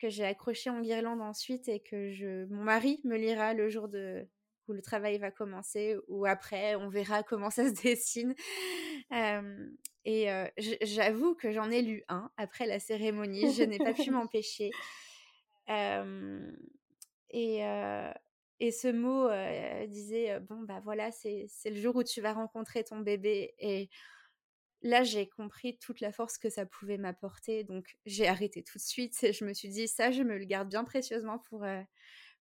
que 0.03 0.09
j'ai 0.09 0.25
accroché 0.25 0.69
en 0.69 0.81
guirlande 0.81 1.21
ensuite 1.21 1.69
et 1.69 1.79
que 1.79 2.11
je, 2.11 2.45
mon 2.47 2.63
mari 2.63 2.99
me 3.05 3.15
lira 3.15 3.53
le 3.53 3.69
jour 3.69 3.87
de, 3.87 4.27
où 4.67 4.73
le 4.73 4.81
travail 4.81 5.17
va 5.17 5.31
commencer 5.31 5.97
ou 6.07 6.25
après, 6.25 6.75
on 6.75 6.89
verra 6.89 7.23
comment 7.23 7.49
ça 7.49 7.67
se 7.67 7.81
dessine. 7.81 8.35
et 10.05 10.27
j'avoue 10.81 11.35
que 11.35 11.51
j'en 11.51 11.69
ai 11.71 11.81
lu 11.81 12.03
un 12.09 12.31
après 12.37 12.65
la 12.65 12.79
cérémonie, 12.79 13.53
je 13.53 13.63
n'ai 13.63 13.77
pas 13.77 13.93
pu 13.93 14.11
m'empêcher. 14.11 14.71
et, 15.67 17.61
et 18.59 18.71
ce 18.71 18.91
mot 18.91 19.29
disait, 19.87 20.39
bon, 20.41 20.61
bah 20.61 20.79
voilà, 20.83 21.11
c'est 21.11 21.49
le 21.65 21.81
jour 21.81 21.95
où 21.95 22.03
tu 22.03 22.21
vas 22.21 22.33
rencontrer 22.33 22.83
ton 22.83 22.99
bébé. 22.99 23.53
Et 23.59 23.89
là, 24.83 25.03
j'ai 25.03 25.27
compris 25.27 25.77
toute 25.79 26.01
la 26.01 26.11
force 26.11 26.37
que 26.37 26.49
ça 26.49 26.65
pouvait 26.65 26.97
m'apporter. 26.97 27.63
Donc, 27.63 27.97
j'ai 28.05 28.27
arrêté 28.27 28.63
tout 28.63 28.77
de 28.77 28.83
suite. 28.83 29.23
Et 29.23 29.33
je 29.33 29.45
me 29.45 29.53
suis 29.53 29.69
dit, 29.69 29.87
ça, 29.87 30.11
je 30.11 30.23
me 30.23 30.37
le 30.37 30.45
garde 30.45 30.69
bien 30.69 30.83
précieusement 30.83 31.39
pour, 31.39 31.65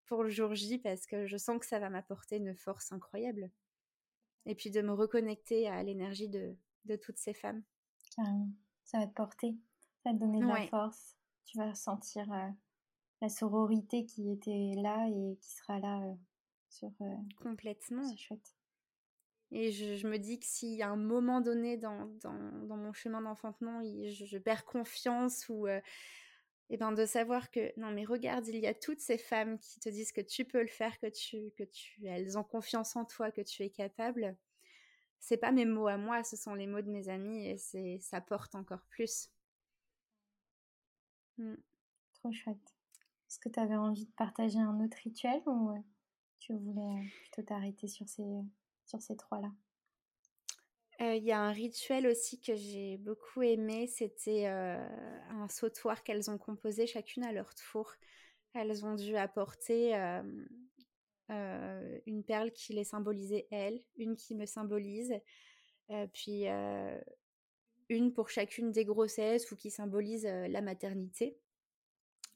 pour 0.07 0.23
le 0.23 0.31
jour 0.31 0.55
J 0.55 0.79
parce 0.79 1.07
que 1.07 1.27
je 1.27 1.37
sens 1.37 1.59
que 1.59 1.67
ça 1.67 1.79
va 1.79 1.91
m'apporter 1.91 2.37
une 2.37 2.55
force 2.55 2.93
incroyable. 2.93 3.51
Et 4.47 4.55
puis 4.55 4.71
de 4.71 4.83
me 4.83 4.93
reconnecter 4.93 5.69
à 5.69 5.83
l'énergie 5.83 6.29
de, 6.29 6.57
de, 6.85 6.97
toutes 6.97 7.19
ces 7.19 7.35
femmes. 7.35 7.63
Ça 8.85 8.99
va 8.99 9.07
te 9.07 9.15
porter, 9.15 9.57
ça 10.03 10.11
va 10.11 10.17
te 10.17 10.21
donner 10.21 10.41
de 10.41 10.47
la 10.47 10.67
force. 10.67 11.17
Tu 11.45 11.59
vas 11.59 11.75
sentir 11.75 12.31
euh, 12.33 12.49
la 13.21 13.29
sororité 13.29 14.05
qui 14.05 14.33
était 14.33 14.75
là 14.77 15.09
et 15.09 15.37
qui 15.41 15.51
sera 15.51 15.79
là 15.79 16.03
euh, 16.03 16.15
sur. 16.69 16.91
Complètement. 17.41 18.03
C'est 18.09 18.17
chouette. 18.17 18.57
Et 19.55 19.71
je, 19.71 20.07
me 20.09 20.17
dis 20.17 20.41
que 20.41 20.47
s'il 20.47 20.75
y 20.75 20.83
a 20.83 20.89
un 20.89 20.97
moment 20.97 21.43
donné 21.43 21.77
dans, 21.77 22.07
dans, 22.23 22.67
dans 22.67 22.77
mon 22.79 22.95
chemin 22.95 23.21
d'enfantement, 23.21 23.83
je, 23.85 24.25
je, 24.25 24.39
perds 24.39 24.65
confiance 24.65 25.47
ou 25.51 25.67
et 26.71 26.75
euh, 26.75 26.79
ben 26.79 26.93
de 26.93 27.07
savoir 27.07 27.51
que 27.51 27.73
non 27.79 27.91
mais 27.91 28.05
regarde, 28.05 28.47
il 28.49 28.57
y 28.57 28.67
a 28.67 28.75
toutes 28.75 29.01
ces 29.01 29.19
femmes 29.19 29.59
qui 29.59 29.81
te 29.81 29.89
disent 29.89 30.13
que 30.13 30.21
tu 30.21 30.45
peux 30.45 30.63
le 30.63 30.69
faire, 30.69 30.99
que 30.99 31.09
tu 31.09 31.51
que 31.57 31.65
tu 31.65 32.07
elles 32.07 32.39
ont 32.39 32.45
confiance 32.45 32.97
en 32.97 33.05
toi, 33.05 33.31
que 33.31 33.43
tu 33.43 33.63
es 33.63 33.71
capable. 33.71 34.37
c'est 35.21 35.37
pas 35.37 35.53
mes 35.53 35.67
mots 35.67 35.89
à 35.89 35.97
moi, 35.97 36.25
ce 36.25 36.37
sont 36.37 36.55
les 36.55 36.67
mots 36.67 36.83
de 36.83 36.91
mes 36.91 37.09
amis 37.09 37.47
et 37.47 37.57
c'est 37.59 37.99
ça 38.01 38.21
porte 38.21 38.55
encore 38.55 38.85
plus. 38.91 39.31
Mmh. 41.39 41.55
Trop 42.15 42.33
chouette. 42.33 42.75
Est-ce 43.29 43.39
que 43.39 43.49
tu 43.49 43.61
avais 43.61 43.77
envie 43.77 44.07
de 44.07 44.13
partager 44.13 44.59
un 44.59 44.81
autre 44.85 44.99
rituel 45.03 45.43
ou 45.47 45.71
euh, 45.71 45.79
tu 46.39 46.55
voulais 46.55 47.03
plutôt 47.23 47.43
t'arrêter 47.43 47.89
sur 47.89 48.09
ces, 48.09 48.45
sur 48.85 49.01
ces 49.01 49.17
trois-là? 49.17 49.51
Il 51.05 51.25
y 51.25 51.33
a 51.33 51.41
un 51.41 51.51
rituel 51.51 52.07
aussi 52.07 52.41
que 52.41 52.55
j'ai 52.55 52.97
beaucoup 52.97 53.43
aimé, 53.43 53.89
c'était 53.89 54.47
un 54.47 55.49
sautoir 55.49 56.05
qu'elles 56.05 56.31
ont 56.31 56.39
composé 56.39 56.87
chacune 56.87 57.25
à 57.25 57.33
leur 57.33 57.53
tour. 57.57 57.93
Elles 58.55 58.85
ont 58.87 58.95
dû 58.95 59.17
apporter 59.17 59.95
une 61.29 62.23
perle 62.25 62.53
qui 62.53 62.73
les 62.75 62.85
symbolisait 62.85 63.49
elles, 63.51 63.83
une 63.97 64.15
qui 64.15 64.37
me 64.37 64.47
symbolise, 64.47 65.13
puis 66.13 66.45
une 67.89 68.13
pour 68.13 68.29
chacune 68.31 68.71
des 68.71 68.85
grossesses 68.85 69.51
ou 69.51 69.57
qui 69.57 69.73
symbolise 69.73 70.25
la 70.25 70.61
maternité. 70.61 71.37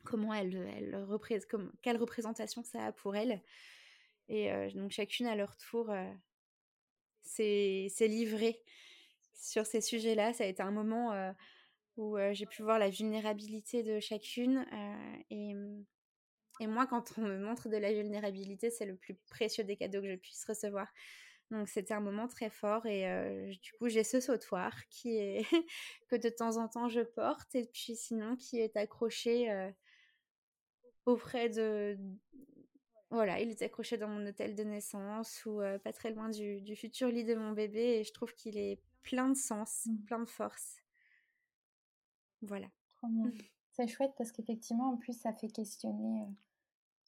Comment 0.05 0.35
elle, 0.35 0.57
elle 0.77 1.07
quelle 1.83 1.99
représentation 1.99 2.65
ça 2.65 2.87
a 2.87 2.93
pour 2.93 3.15
elles. 3.15 3.41
Et 4.29 4.51
donc 4.75 4.91
chacune 4.91 5.29
à 5.29 5.37
leur 5.37 5.57
tour 5.57 5.95
s'est 7.27 8.09
livrée 8.09 8.63
sur 9.35 9.67
ces 9.67 9.81
sujets-là. 9.81 10.33
Ça 10.33 10.45
a 10.45 10.47
été 10.47 10.63
un 10.63 10.71
moment 10.71 11.35
où 11.97 12.17
j'ai 12.33 12.47
pu 12.47 12.63
voir 12.63 12.79
la 12.79 12.91
vulnérabilité 12.91 13.83
de 13.83 14.01
chacune 14.01 14.67
et 15.31 15.55
mmh, 15.55 15.85
et 16.61 16.67
moi, 16.67 16.87
quand 16.87 17.13
on 17.19 17.23
me 17.23 17.39
montre 17.39 17.69
de 17.69 17.77
la 17.77 17.93
vulnérabilité, 17.93 18.71
c'est 18.71 18.87
le 18.87 18.97
plus 18.97 19.15
précieux 19.29 19.65
des 19.65 19.77
cadeaux 19.77 20.01
que 20.01 20.11
je 20.11 20.17
puisse 20.17 20.45
recevoir. 20.47 20.89
Donc 21.51 21.69
c'était 21.69 21.95
un 21.95 22.01
moment 22.01 22.27
très 22.27 22.51
fort 22.51 22.87
et 22.87 23.57
du 23.63 23.73
coup 23.79 23.89
j'ai 23.89 24.03
ce 24.03 24.19
sautoir 24.21 24.75
qui 24.89 25.17
est 25.17 25.47
que 26.09 26.17
de 26.17 26.29
temps 26.29 26.57
en 26.57 26.67
temps 26.67 26.89
je 26.89 27.03
porte 27.03 27.55
et 27.55 27.67
puis 27.73 27.95
sinon 27.95 28.35
qui 28.35 28.59
est 28.59 28.77
accroché 28.77 29.71
auprès 31.05 31.49
de 31.49 31.97
voilà 33.11 33.41
il 33.41 33.51
est 33.51 33.63
accroché 33.63 33.99
dans 33.99 34.09
mon 34.09 34.27
hôtel 34.27 34.55
de 34.55 34.65
naissance 34.65 35.45
ou 35.47 35.61
euh, 35.61 35.79
pas 35.79 35.93
très 35.93 36.11
loin 36.11 36.29
du, 36.29 36.61
du, 36.61 36.77
futur 36.77 37.09
lit 37.09 37.25
de 37.25 37.35
mon 37.35 37.53
bébé 37.53 37.99
et 37.99 38.05
je 38.05 38.13
trouve 38.13 38.35
qu'il 38.35 38.59
est 38.59 38.81
plein 39.03 39.29
de 39.29 39.37
sens, 39.37 39.87
mmh. 39.87 40.05
plein 40.05 40.19
de 40.19 40.29
force. 40.29 40.83
Voilà. 42.43 42.69
C'est 43.73 43.89
chouette 43.89 44.13
parce 44.17 44.33
qu'effectivement 44.33 44.91
en 44.91 44.97
plus 44.97 45.13
ça 45.13 45.33
fait 45.33 45.49
questionner 45.49 46.27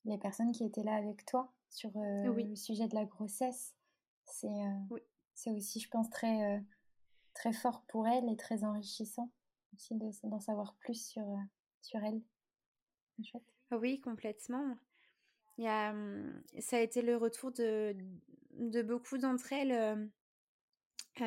les 0.04 0.18
personnes 0.18 0.52
qui 0.52 0.64
étaient 0.64 0.82
là 0.82 0.94
avec 0.94 1.24
toi 1.24 1.52
sur 1.70 1.90
euh, 1.96 2.32
le 2.32 2.56
sujet 2.56 2.88
de 2.88 2.94
la 2.94 3.04
grossesse. 3.04 3.74
C'est 4.24 4.46
euh, 4.46 4.98
c'est 5.38 5.52
aussi, 5.52 5.78
je 5.78 5.88
pense, 5.88 6.10
très, 6.10 6.56
euh, 6.56 6.60
très 7.32 7.52
fort 7.52 7.84
pour 7.86 8.08
elles 8.08 8.28
et 8.28 8.36
très 8.36 8.64
enrichissant 8.64 9.30
aussi 9.72 9.94
d'en 10.24 10.40
savoir 10.40 10.74
plus 10.74 11.00
sur, 11.00 11.24
sur 11.80 12.02
elles. 12.02 12.20
Oui, 13.70 14.00
complètement. 14.00 14.76
Il 15.58 15.64
y 15.64 15.68
a, 15.68 15.94
ça 16.60 16.76
a 16.76 16.80
été 16.80 17.02
le 17.02 17.16
retour 17.16 17.52
de, 17.52 17.94
de 18.52 18.82
beaucoup 18.82 19.18
d'entre 19.18 19.52
elles 19.52 20.08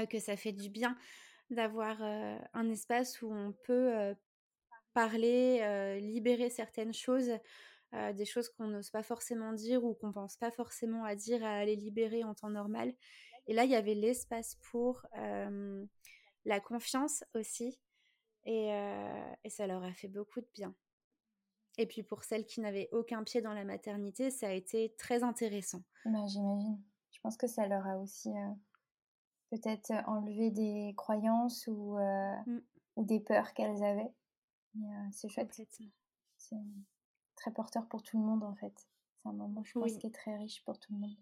que 0.10 0.20
ça 0.20 0.38
fait 0.38 0.54
du 0.54 0.70
bien 0.70 0.98
d'avoir 1.50 2.02
un 2.02 2.70
espace 2.70 3.22
où 3.22 3.32
on 3.32 3.52
peut 3.52 4.16
parler, 4.94 6.00
libérer 6.00 6.50
certaines 6.50 6.94
choses 6.94 7.32
des 8.14 8.26
choses 8.26 8.50
qu'on 8.50 8.68
n'ose 8.68 8.90
pas 8.90 9.04
forcément 9.04 9.52
dire 9.52 9.84
ou 9.84 9.94
qu'on 9.94 10.14
pense 10.14 10.38
pas 10.38 10.52
forcément 10.52 11.04
à 11.04 11.16
dire, 11.16 11.44
à 11.44 11.66
les 11.66 11.76
libérer 11.76 12.24
en 12.24 12.34
temps 12.34 12.50
normal. 12.50 12.94
Et 13.48 13.54
là, 13.54 13.66
il 13.66 13.72
y 13.72 13.76
avait 13.76 13.96
l'espace 13.96 14.56
pour 14.72 15.06
la 16.46 16.60
confiance 16.62 17.24
aussi. 17.36 17.78
Et, 18.46 18.72
ça 19.50 19.68
leur 19.68 19.84
a 19.84 19.94
fait 19.94 20.08
beaucoup 20.08 20.40
de 20.40 20.48
bien. 20.54 20.74
Et 21.82 21.88
puis 21.88 22.04
pour 22.04 22.24
celles 22.24 22.46
qui 22.46 22.62
n'avaient 22.62 22.90
aucun 22.92 23.24
pied 23.24 23.42
dans 23.42 23.54
la 23.54 23.64
maternité, 23.64 24.30
ça 24.30 24.48
a 24.50 24.52
été 24.52 24.94
très 25.00 25.24
intéressant. 25.24 25.82
Bah, 26.06 26.26
J'imagine. 26.28 26.80
Je 27.12 27.20
pense 27.22 27.38
que 27.38 27.48
ça 27.48 27.66
leur 27.66 27.88
a 27.88 27.98
aussi 27.98 28.30
peut-être 29.50 29.92
enlevé 30.06 30.52
des 30.52 30.94
croyances 30.96 31.66
ou, 31.66 31.98
mmh. 31.98 32.62
ou 32.98 33.04
des 33.04 33.20
peurs 33.20 33.54
qu'elles 33.54 33.84
avaient. 33.84 34.14
C'est 35.12 35.28
chouette. 35.28 35.60
C'est 36.38 36.56
très 37.36 37.52
porteur 37.52 37.88
pour 37.88 38.04
tout 38.04 38.20
le 38.20 38.26
monde 38.26 38.44
en 38.44 38.54
fait. 38.54 38.74
C'est 38.78 39.30
un 39.30 39.34
moment, 39.34 39.64
je 39.64 39.74
pense, 39.74 39.98
qui 39.98 40.06
est 40.06 40.14
très 40.14 40.36
riche 40.38 40.64
pour 40.64 40.80
tout 40.80 40.94
le 40.94 41.00
monde. 41.00 41.18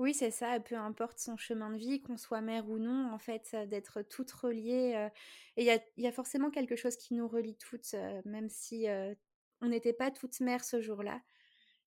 Oui, 0.00 0.14
c'est 0.14 0.30
ça, 0.30 0.58
peu 0.60 0.76
importe 0.76 1.18
son 1.18 1.36
chemin 1.36 1.70
de 1.70 1.76
vie, 1.76 2.00
qu'on 2.00 2.16
soit 2.16 2.40
mère 2.40 2.70
ou 2.70 2.78
non, 2.78 3.12
en 3.12 3.18
fait, 3.18 3.54
d'être 3.68 4.00
toutes 4.00 4.30
reliées. 4.30 4.94
Euh, 4.96 5.10
et 5.58 5.66
il 5.98 6.02
y 6.02 6.06
a, 6.06 6.12
forcément 6.12 6.50
quelque 6.50 6.74
chose 6.74 6.96
qui 6.96 7.12
nous 7.12 7.28
relie 7.28 7.54
toutes, 7.56 7.92
euh, 7.92 8.22
même 8.24 8.48
si 8.48 8.88
euh, 8.88 9.14
on 9.60 9.68
n'était 9.68 9.92
pas 9.92 10.10
toutes 10.10 10.40
mères 10.40 10.64
ce 10.64 10.80
jour-là. 10.80 11.20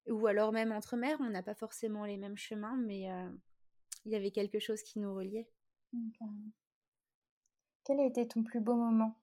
Ou 0.08 0.28
alors 0.28 0.52
même 0.52 0.71
entre 0.71 0.95
mères, 0.95 1.17
on 1.21 1.30
n'a 1.32 1.41
pas 1.41 1.56
forcément 1.56 2.06
les 2.06 2.17
mêmes 2.17 2.38
chemins, 2.38 2.78
mais 2.78 3.10
il 4.06 4.12
y 4.12 4.15
avait 4.15 4.30
quelque 4.30 4.60
chose 4.60 4.84
qui 4.84 4.99
nous 4.99 5.15
reliait. 5.15 5.49
Quel 7.84 7.99
a 7.99 8.06
été 8.06 8.28
ton 8.28 8.43
plus 8.43 8.60
beau 8.60 8.76
moment 8.76 9.17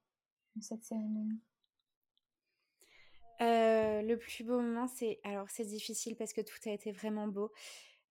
dans 0.57 0.63
cette 0.63 0.83
cérémonie? 0.83 1.41
Le 3.39 4.17
plus 4.17 4.43
beau 4.43 4.61
moment, 4.61 4.89
c'est 4.89 5.21
alors 5.23 5.49
c'est 5.49 5.65
difficile 5.65 6.17
parce 6.17 6.33
que 6.33 6.41
tout 6.41 6.59
a 6.67 6.73
été 6.73 6.91
vraiment 6.91 7.29
beau, 7.29 7.53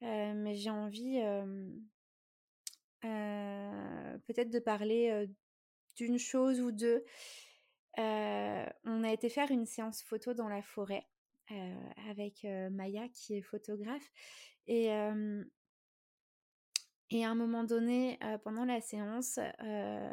mais 0.02 0.56
j'ai 0.56 0.70
envie 0.70 1.20
peut-être 3.02 4.50
de 4.50 4.60
parler 4.60 5.28
d'une 5.96 6.20
chose 6.20 6.62
ou 6.62 6.72
deux. 6.72 7.04
on 7.98 9.04
a 9.04 9.12
été 9.12 9.30
faire 9.30 9.52
une 9.52 9.66
séance 9.66 10.02
photo 10.04 10.34
dans 10.34 10.50
la 10.50 10.62
forêt 10.62 11.08
avec 12.10 12.44
Maya 12.44 13.08
qui 13.10 13.36
est 13.36 13.42
photographe 13.42 14.12
et 14.68 14.90
et 17.12 17.26
à 17.26 17.32
un 17.32 17.36
moment 17.36 17.64
donné, 17.64 18.20
pendant 18.44 18.66
la 18.66 18.82
séance, 18.82 19.40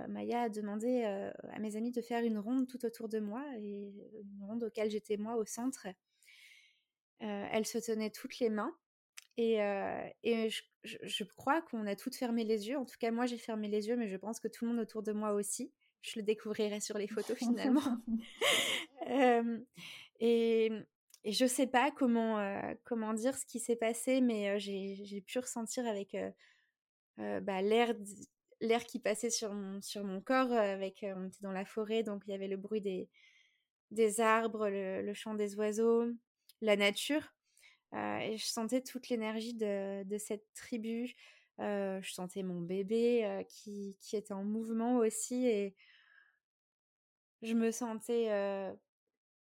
Maya 0.09 0.43
a 0.43 0.49
demandé 0.49 1.05
à 1.05 1.59
mes 1.59 1.77
amis 1.77 1.93
de 1.93 2.01
faire 2.01 2.25
une 2.25 2.39
ronde 2.39 2.67
tout 2.67 2.87
autour 2.87 3.09
de 3.11 3.19
moi, 3.21 3.45
et 3.59 3.93
une 4.23 4.43
ronde 4.43 4.65
auquel 4.65 4.91
j'étais 4.91 5.19
moi 5.19 5.37
au 5.37 5.45
centre. 5.45 5.87
elles 7.19 7.67
se 7.67 7.77
tenaient 7.77 8.11
toutes 8.11 8.39
les 8.39 8.49
mains, 8.49 8.75
et, 9.37 9.59
et 10.23 10.49
je, 10.85 11.25
crois 11.25 11.61
qu'on 11.63 11.87
a 11.87 11.95
toutes 11.95 12.17
fermé 12.17 12.45
les 12.45 12.69
yeux. 12.69 12.79
En 12.79 12.85
tout 12.85 12.97
cas, 12.99 13.11
moi 13.11 13.27
j'ai 13.27 13.39
fermé 13.39 13.69
les 13.69 13.89
yeux, 13.89 13.97
mais 13.97 14.09
je 14.09 14.17
pense 14.17 14.41
que 14.41 14.49
tout 14.49 14.65
le 14.65 14.73
monde 14.73 14.81
autour 14.81 15.03
de 15.03 15.13
moi 15.13 15.33
aussi. 15.33 15.73
Je 16.03 16.19
le 16.19 16.23
découvrirai 16.23 16.81
sur 16.81 16.97
les 16.97 17.09
photos 17.09 17.37
finalement. 17.37 17.83
et, 20.21 20.71
et 21.25 21.33
je 21.33 21.47
sais 21.47 21.67
pas 21.67 21.91
comment, 21.91 22.39
comment 22.85 23.13
dire 23.13 23.37
ce 23.37 23.45
qui 23.45 23.61
s'est 23.61 23.77
passé, 23.77 24.21
mais 24.21 24.59
j'ai 24.59 25.21
pu 25.27 25.39
ressentir 25.39 25.87
avec 25.87 26.17
bah, 27.19 27.63
l'air 27.63 27.95
l'air 28.61 28.85
qui 28.85 28.99
passait 28.99 29.31
sur 29.31 29.53
mon, 29.53 29.81
sur 29.83 30.05
mon 30.05 30.21
corps 30.21 30.53
avec 30.53 31.05
on 31.17 31.27
était 31.27 31.43
dans 31.43 31.53
la 31.53 31.65
forêt 31.65 32.03
donc 32.03 32.23
il 32.27 32.31
y 32.31 32.35
avait 32.35 32.49
le 32.49 32.57
bruit 32.57 32.81
des 32.81 33.09
des 33.91 34.21
arbres 34.21 34.69
le, 34.69 35.13
chant 35.15 35.35
des 35.35 35.57
oiseaux 35.57 36.07
la 36.63 36.77
nature 36.77 37.35
et 37.93 38.37
je 38.37 38.45
sentais 38.45 38.83
toute 38.83 39.09
l'énergie 39.09 39.55
de, 39.55 40.19
cette 40.19 40.47
tribu. 40.55 41.15
Je 41.59 42.11
sentais 42.13 42.43
mon 42.43 42.61
bébé 42.61 43.45
qui, 43.49 43.97
qui, 44.01 44.17
était 44.17 44.35
en 44.35 44.45
mouvement 44.45 44.99
aussi 44.99 45.47
et 45.47 45.75
je 47.43 47.55
me 47.55 47.71
sentais 47.71 48.29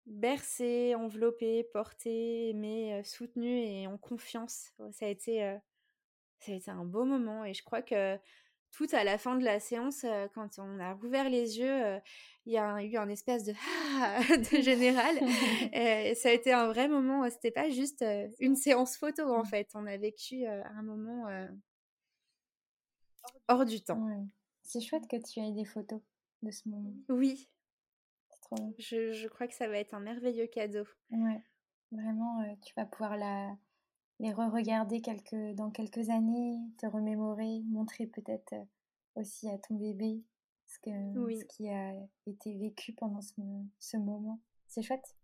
bercée 0.05 0.95
enveloppée 0.95 1.63
portée 1.65 2.49
aimée 2.49 3.01
soutenue 3.03 3.59
et 3.59 3.87
en 3.87 3.97
confiance. 3.97 4.73
Ça 4.91 5.05
a 5.05 5.09
été 5.09 5.59
un 6.67 6.85
beau 6.85 7.05
moment 7.05 7.45
et 7.45 7.53
je 7.53 7.63
crois 7.63 7.81
que 7.81 8.17
tout 8.71 8.87
à 8.91 9.03
la 9.03 9.17
fin 9.17 9.35
de 9.35 9.43
la 9.43 9.59
séance, 9.59 10.05
quand 10.33 10.59
on 10.59 10.79
a 10.79 10.93
rouvert 10.93 11.29
les 11.29 11.57
yeux, 11.59 11.99
il 12.45 12.53
y 12.53 12.57
a 12.57 12.83
eu 12.83 12.97
un 12.97 13.09
espèce 13.09 13.43
de 13.43 13.53
de 14.57 14.61
général. 14.61 15.17
et 15.73 16.15
ça 16.15 16.29
a 16.29 16.31
été 16.31 16.53
un 16.53 16.67
vrai 16.67 16.87
moment. 16.87 17.29
C'était 17.29 17.51
pas 17.51 17.69
juste 17.69 18.05
une 18.39 18.55
séance 18.55 18.97
photo 18.97 19.23
en 19.23 19.41
mmh. 19.41 19.45
fait. 19.45 19.69
On 19.73 19.85
a 19.85 19.97
vécu 19.97 20.45
un 20.45 20.81
moment 20.83 21.27
hors 23.47 23.65
du 23.65 23.81
temps. 23.81 24.07
C'est 24.63 24.81
chouette 24.81 25.07
que 25.07 25.17
tu 25.17 25.39
aies 25.39 25.51
des 25.51 25.65
photos 25.65 26.01
de 26.43 26.51
ce 26.51 26.69
moment. 26.69 26.93
Oui. 27.09 27.49
Trop 28.41 28.73
Je, 28.77 29.13
je, 29.13 29.27
crois 29.27 29.47
que 29.47 29.55
ça 29.55 29.67
va 29.67 29.77
être 29.77 29.93
un 29.93 29.99
merveilleux 29.99 30.47
cadeau. 30.47 30.85
Ouais. 31.11 31.43
Vraiment, 31.91 32.55
tu 32.63 32.73
vas 32.75 32.85
pouvoir 32.85 33.17
la 33.17 33.51
les 34.19 34.33
re-regarder 34.33 35.01
quelques, 35.01 35.55
dans 35.55 35.71
quelques 35.71 36.09
années, 36.09 36.59
te 36.77 36.85
remémorer, 36.85 37.61
montrer 37.67 38.07
peut-être 38.07 38.53
euh, 38.53 38.65
aussi 39.15 39.49
à 39.49 39.57
ton 39.57 39.75
bébé 39.75 40.23
ce, 40.65 40.79
que, 40.79 40.89
ce 40.89 41.45
qui 41.45 41.69
a 41.69 41.93
été 42.25 42.55
vécu 42.57 42.93
pendant 42.93 43.21
ce, 43.21 43.33
ce 43.79 43.97
moment. 43.97 44.39
C'est 44.67 44.83
chouette. 44.83 45.15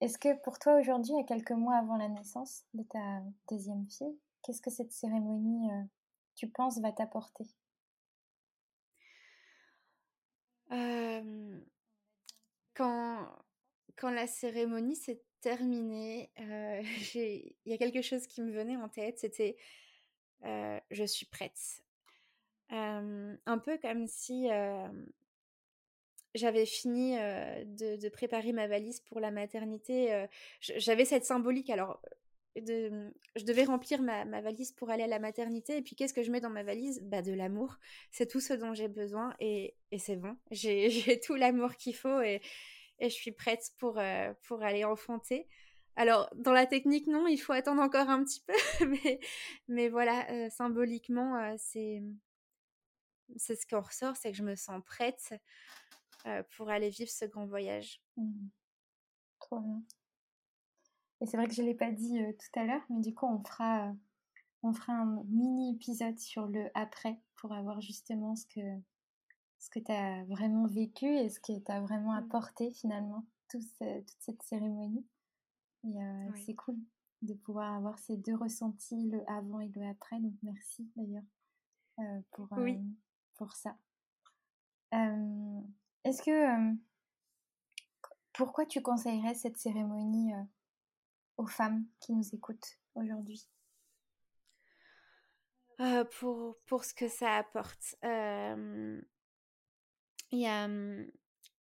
Est-ce 0.00 0.18
que 0.18 0.40
pour 0.42 0.58
toi 0.58 0.78
aujourd'hui, 0.78 1.14
à 1.18 1.24
quelques 1.24 1.52
mois 1.52 1.76
avant 1.76 1.96
la 1.96 2.08
naissance 2.08 2.64
de 2.74 2.82
ta 2.82 3.22
deuxième 3.48 3.88
fille, 3.88 4.18
Qu'est-ce 4.46 4.62
que 4.62 4.70
cette 4.70 4.92
cérémonie, 4.92 5.68
tu 6.36 6.48
penses, 6.48 6.78
va 6.78 6.92
t'apporter? 6.92 7.46
Quand, 12.74 13.26
quand 13.96 14.10
la 14.10 14.28
cérémonie 14.28 14.94
s'est 14.94 15.20
terminée, 15.40 16.30
il 17.14 17.52
y 17.66 17.72
a 17.72 17.78
quelque 17.78 18.02
chose 18.02 18.26
qui 18.26 18.42
me 18.42 18.52
venait 18.52 18.76
en 18.76 18.88
tête, 18.88 19.18
c'était 19.18 19.56
je 20.42 21.04
suis 21.06 21.26
prête. 21.26 21.82
un 22.70 23.58
peu 23.64 23.78
comme 23.78 24.06
si 24.06 24.48
j'avais 26.34 26.66
fini 26.66 27.16
de, 27.16 28.08
préparer 28.08 28.52
ma 28.52 28.66
valise 28.66 29.00
pour 29.00 29.20
la 29.20 29.30
maternité. 29.30 30.26
j'avais 30.60 31.04
cette 31.04 31.24
symbolique. 31.24 31.70
Alors, 31.70 32.00
je 32.56 33.44
devais 33.44 33.64
remplir 33.64 34.02
ma, 34.02 34.40
valise 34.40 34.72
pour 34.72 34.90
aller 34.90 35.04
à 35.04 35.08
la 35.08 35.18
maternité. 35.18 35.76
Et 35.78 35.82
puis, 35.82 35.96
qu'est-ce 35.96 36.14
que 36.14 36.22
je 36.22 36.30
mets 36.30 36.40
dans 36.40 36.50
ma 36.50 36.62
valise? 36.62 37.02
Bah, 37.02 37.22
De 37.22 37.32
l'amour. 37.32 37.78
C'est 38.10 38.26
tout 38.26 38.40
ce 38.40 38.54
dont 38.54 38.74
j'ai 38.74 38.88
besoin. 38.88 39.34
Et, 39.40 39.74
c'est 39.98 40.16
bon. 40.16 40.36
J'ai 40.50 41.20
tout 41.20 41.34
l'amour 41.34 41.76
qu'il 41.76 41.94
faut 41.94 42.20
et, 42.20 42.40
je 43.00 43.08
suis 43.08 43.32
prête 43.32 43.72
pour, 43.78 44.00
pour 44.42 44.62
aller 44.62 44.84
enfanter. 44.84 45.48
Alors, 45.96 46.28
dans 46.34 46.52
la 46.52 46.66
technique, 46.66 47.06
non, 47.06 47.26
il 47.26 47.38
faut 47.38 47.52
attendre 47.52 47.82
encore 47.82 48.08
un 48.10 48.22
petit 48.24 48.42
peu. 48.46 48.52
mais, 48.86 49.20
mais 49.68 49.88
voilà, 49.88 50.50
symboliquement, 50.50 51.56
c'est 51.58 52.02
c'est 53.36 53.56
ce 53.56 53.66
qu'on 53.66 53.80
ressort, 53.80 54.16
c'est 54.16 54.30
que 54.30 54.36
je 54.36 54.44
me 54.44 54.54
sens 54.54 54.80
prête 54.84 55.34
pour 56.56 56.70
aller 56.70 56.90
vivre 56.90 57.10
ce 57.10 57.24
grand 57.24 57.46
voyage. 57.46 58.00
Mmh. 58.16 58.48
Bien. 59.50 59.82
Et 61.20 61.26
c'est 61.26 61.36
vrai 61.36 61.46
que 61.46 61.54
je 61.54 61.62
ne 61.62 61.66
l'ai 61.66 61.74
pas 61.74 61.90
dit 61.90 62.18
tout 62.38 62.60
à 62.60 62.64
l'heure, 62.64 62.82
mais 62.90 63.00
du 63.00 63.14
coup, 63.14 63.26
on 63.26 63.42
fera, 63.42 63.94
on 64.62 64.72
fera 64.72 64.92
un 64.92 65.22
mini 65.24 65.74
épisode 65.74 66.18
sur 66.18 66.46
le 66.46 66.70
après 66.74 67.18
pour 67.36 67.52
avoir 67.52 67.80
justement 67.80 68.36
ce 68.36 68.46
que, 68.46 68.60
ce 69.66 69.70
que 69.70 69.80
tu 69.80 69.90
as 69.90 70.24
vraiment 70.26 70.66
vécu 70.66 71.06
et 71.06 71.28
ce 71.28 71.40
que 71.40 71.58
tu 71.58 71.72
as 71.72 71.80
vraiment 71.80 72.12
mmh. 72.12 72.24
apporté 72.24 72.70
finalement, 72.70 73.26
toute 73.48 73.64
cette 74.20 74.42
cérémonie. 74.42 75.04
Et 75.84 75.96
c'est 76.44 76.54
cool 76.54 76.76
de 77.22 77.34
pouvoir 77.34 77.74
avoir 77.74 77.98
ces 77.98 78.16
deux 78.16 78.36
ressentis, 78.36 79.08
le 79.10 79.28
avant 79.28 79.58
et 79.58 79.68
le 79.68 79.82
après. 79.88 80.20
Donc 80.20 80.34
merci 80.42 80.88
d'ailleurs 80.94 81.24
pour, 82.30 82.48
pour 83.34 83.52
ça. 83.54 83.76
Est-ce 84.92 86.22
que 86.22 86.76
pourquoi 88.32 88.66
tu 88.66 88.82
conseillerais 88.82 89.34
cette 89.34 89.56
cérémonie 89.56 90.32
aux 91.38 91.48
femmes 91.48 91.86
qui 91.98 92.12
nous 92.12 92.34
écoutent 92.34 92.78
aujourd'hui? 92.94 93.48
Pour, 96.18 96.56
pour 96.66 96.84
ce 96.84 96.94
que 96.94 97.08
ça 97.08 97.34
apporte. 97.36 97.96
Il 100.32 100.40
y 100.40 100.46
a 100.46 100.68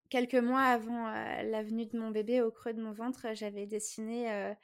quelques 0.10 0.36
mois 0.36 0.62
avant 0.62 1.08
la 1.10 1.63
venue 1.63 1.86
de 1.86 1.97
mon 1.97 2.12
bébé 2.12 2.41
au 2.41 2.52
creux 2.52 2.73
de 2.73 2.82
mon 2.82 2.93
ventre, 2.93 3.28
j'avais 3.34 3.65
dessiné 3.65 4.56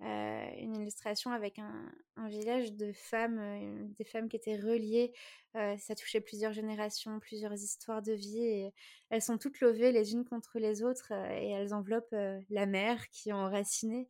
une 0.00 0.76
illustration 0.76 1.32
avec 1.32 1.58
un, 1.58 2.28
village 2.28 2.72
de 2.72 2.92
femmes, 2.92 3.92
des 3.98 4.04
femmes 4.04 4.28
qui 4.28 4.36
étaient 4.36 4.56
reliées. 4.56 5.12
Ça 5.54 5.94
touchait 5.94 6.20
plusieurs 6.20 6.52
générations, 6.52 7.18
plusieurs 7.20 7.54
histoires 7.54 8.02
de 8.02 8.12
vie. 8.12 8.70
Elles 9.10 9.22
sont 9.22 9.38
toutes 9.38 9.60
levées 9.60 9.92
les 9.92 10.12
unes 10.12 10.24
contre 10.24 10.58
les 10.58 10.82
autres 10.82 11.12
et 11.12 11.50
elles 11.50 11.74
enveloppent 11.74 12.14
la 12.50 12.66
mer 12.66 13.08
qui 13.10 13.30
est 13.30 13.32
enracinée. 13.32 14.08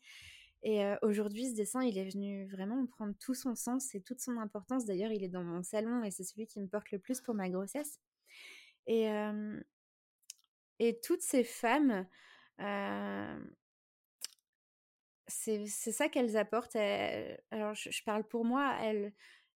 Et 0.63 0.83
aujourd'hui, 1.03 1.51
ce 1.51 1.55
dessin, 1.55 1.83
il 1.83 1.99
est 1.99 2.11
venu 2.11 2.47
vraiment 2.47 2.87
prendre 2.87 3.15
tout 3.21 3.35
son 3.35 3.55
sens 3.55 3.95
et 3.95 4.01
toute 4.01 4.21
son 4.21 4.39
importance. 4.39 4.87
D'ailleurs, 4.87 5.13
il 5.13 5.23
est 5.23 5.29
dans 5.29 5.45
mon 5.45 5.63
salon 5.63 6.03
et 6.03 6.11
c'est 6.11 6.25
celui 6.25 6.47
qui 6.47 6.61
me 6.61 6.67
porte 6.67 6.91
le 6.91 6.99
plus 6.99 7.21
pour 7.21 7.35
ma 7.35 7.51
grossesse. 7.51 8.01
Et, 8.87 9.09
et 10.79 11.01
toutes 11.01 11.23
ces 11.23 11.45
femmes, 11.45 12.07
c'est 15.27 15.67
ça 15.67 16.09
qu'elles 16.09 16.37
apportent. 16.37 16.77
alors, 16.77 17.75
je, 17.75 18.05
parle 18.05 18.25
pour 18.25 18.45
moi, 18.45 18.77
elles, 18.83 19.13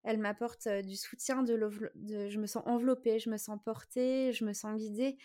elles 0.04 0.18
m'apportent 0.18 0.68
du 0.68 0.96
soutien, 0.96 1.42
de, 1.42 1.56
de, 1.94 2.28
je 2.28 2.38
me 2.38 2.46
sens 2.46 2.62
enveloppée, 2.66 3.18
je 3.18 3.30
me 3.30 3.36
sens 3.36 3.58
portée, 3.64 4.32
je 4.32 4.44
me 4.44 4.52
sens 4.52 4.76
guidée. 4.76 5.16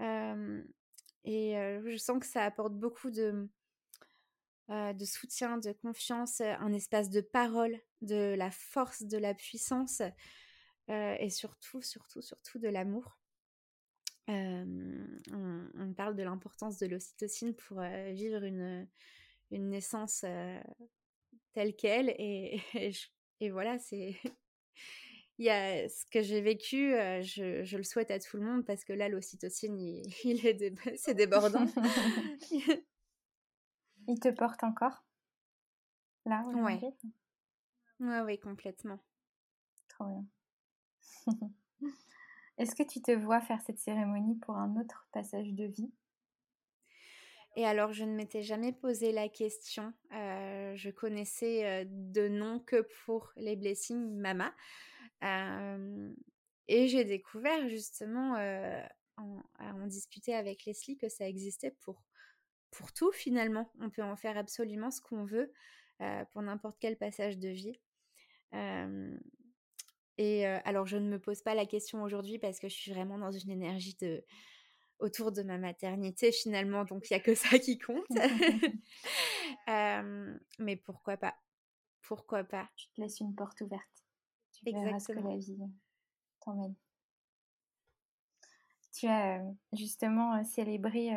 et 0.00 1.54
je 1.54 1.96
sens 1.96 2.18
que 2.20 2.26
ça 2.26 2.44
apporte 2.44 2.74
beaucoup 2.74 3.10
de, 3.10 3.48
de 4.68 5.04
soutien, 5.04 5.58
de 5.58 5.72
confiance, 5.72 6.40
un 6.40 6.72
espace 6.72 7.10
de 7.10 7.20
parole, 7.20 7.76
de 8.02 8.34
la 8.36 8.50
force, 8.50 9.02
de 9.02 9.18
la 9.18 9.34
puissance 9.34 10.02
et 10.88 11.30
surtout, 11.30 11.82
surtout, 11.82 12.22
surtout 12.22 12.58
de 12.58 12.68
l'amour. 12.68 13.17
On, 14.28 15.68
on, 15.78 15.92
parle 15.94 16.14
de 16.14 16.22
l'importance 16.22 16.78
de 16.78 16.86
l'ocytocine 16.86 17.54
pour 17.54 17.80
vivre 17.80 18.44
une, 18.44 18.86
une 19.50 19.70
naissance 19.70 20.24
telle 21.52 21.74
qu'elle. 21.74 22.14
Et, 22.18 22.60
et, 23.40 23.50
voilà, 23.50 23.78
c'est. 23.78 24.16
Il 25.40 25.44
y 25.44 25.50
a 25.50 25.88
ce 25.88 26.04
que 26.06 26.20
j'ai 26.20 26.40
vécu, 26.40 26.94
je, 27.22 27.62
je, 27.62 27.76
le 27.76 27.84
souhaite 27.84 28.10
à 28.10 28.18
tout 28.18 28.38
le 28.38 28.42
monde 28.42 28.64
parce 28.64 28.82
que 28.82 28.92
là, 28.92 29.08
l'ocytocine, 29.08 29.78
il, 29.78 30.02
il, 30.24 30.44
est 30.44 30.96
c'est 30.96 31.14
débordant. 31.14 31.64
il 34.08 34.18
te 34.18 34.30
porte 34.30 34.64
encore? 34.64 35.04
Là, 36.26 36.44
ouais. 36.44 36.80
ouais. 38.00 38.20
Oui, 38.22 38.38
complètement. 38.40 38.98
Trop 39.88 40.06
bien. 40.06 40.24
Est-ce 42.58 42.74
que 42.74 42.82
tu 42.82 43.00
te 43.00 43.12
vois 43.12 43.40
faire 43.40 43.60
cette 43.60 43.78
cérémonie 43.78 44.34
pour 44.36 44.56
un 44.56 44.76
autre 44.80 45.08
passage 45.12 45.52
de 45.52 45.64
vie? 45.64 45.92
Et 47.56 47.64
alors, 47.64 47.92
je 47.92 48.04
ne 48.04 48.14
m'étais 48.14 48.42
jamais 48.42 48.72
posé 48.72 49.10
la 49.12 49.28
question. 49.28 49.92
Euh, 50.12 50.74
je 50.76 50.90
connaissais 50.90 51.64
euh, 51.66 51.84
de 51.88 52.28
nom 52.28 52.60
que 52.60 52.86
pour 53.04 53.32
les 53.36 53.56
blessings 53.56 54.12
Mama. 54.16 54.54
Euh, 55.24 56.12
et 56.68 56.88
j'ai 56.88 57.04
découvert 57.04 57.68
justement, 57.68 58.34
en, 59.16 59.42
en 59.58 59.86
discuter 59.86 60.34
avec 60.34 60.66
Leslie, 60.66 60.98
que 60.98 61.08
ça 61.08 61.26
existait 61.26 61.70
pour, 61.80 62.04
pour 62.70 62.92
tout 62.92 63.10
finalement. 63.10 63.72
On 63.80 63.88
peut 63.88 64.02
en 64.02 64.16
faire 64.16 64.36
absolument 64.36 64.90
ce 64.90 65.00
qu'on 65.00 65.24
veut 65.24 65.52
pour 66.30 66.42
n'importe 66.42 66.76
quel 66.78 66.98
passage 66.98 67.38
de 67.38 67.48
vie. 67.48 67.80
Et 70.18 70.46
alors, 70.46 70.86
je 70.86 70.96
ne 70.96 71.08
me 71.08 71.18
pose 71.18 71.42
pas 71.42 71.54
la 71.54 71.64
question 71.64 72.02
aujourd'hui 72.02 72.38
parce 72.38 72.58
que 72.58 72.68
je 72.68 72.74
suis 72.74 72.92
vraiment 72.92 73.18
dans 73.18 73.30
une 73.30 73.50
énergie 73.50 73.96
de 74.00 74.24
autour 74.98 75.30
de 75.30 75.42
ma 75.42 75.58
maternité 75.58 76.32
finalement, 76.32 76.84
donc 76.84 77.08
il 77.08 77.12
n'y 77.12 77.20
a 77.20 77.22
que 77.22 77.36
ça 77.36 77.58
qui 77.58 77.78
compte. 77.78 78.04
mais 80.58 80.76
pourquoi 80.76 81.16
pas 81.16 81.36
Pourquoi 82.02 82.42
pas 82.42 82.68
Tu 82.76 82.88
te 82.88 83.00
laisses 83.00 83.20
une 83.20 83.34
porte 83.34 83.60
ouverte. 83.60 84.04
Tu 84.52 84.64
verras 84.64 84.98
ce 84.98 85.12
que 85.12 85.20
la 85.20 85.36
vie 85.36 85.58
t'emmène. 86.40 86.74
Tu 88.92 89.06
as 89.06 89.40
justement 89.72 90.42
célébré 90.42 91.10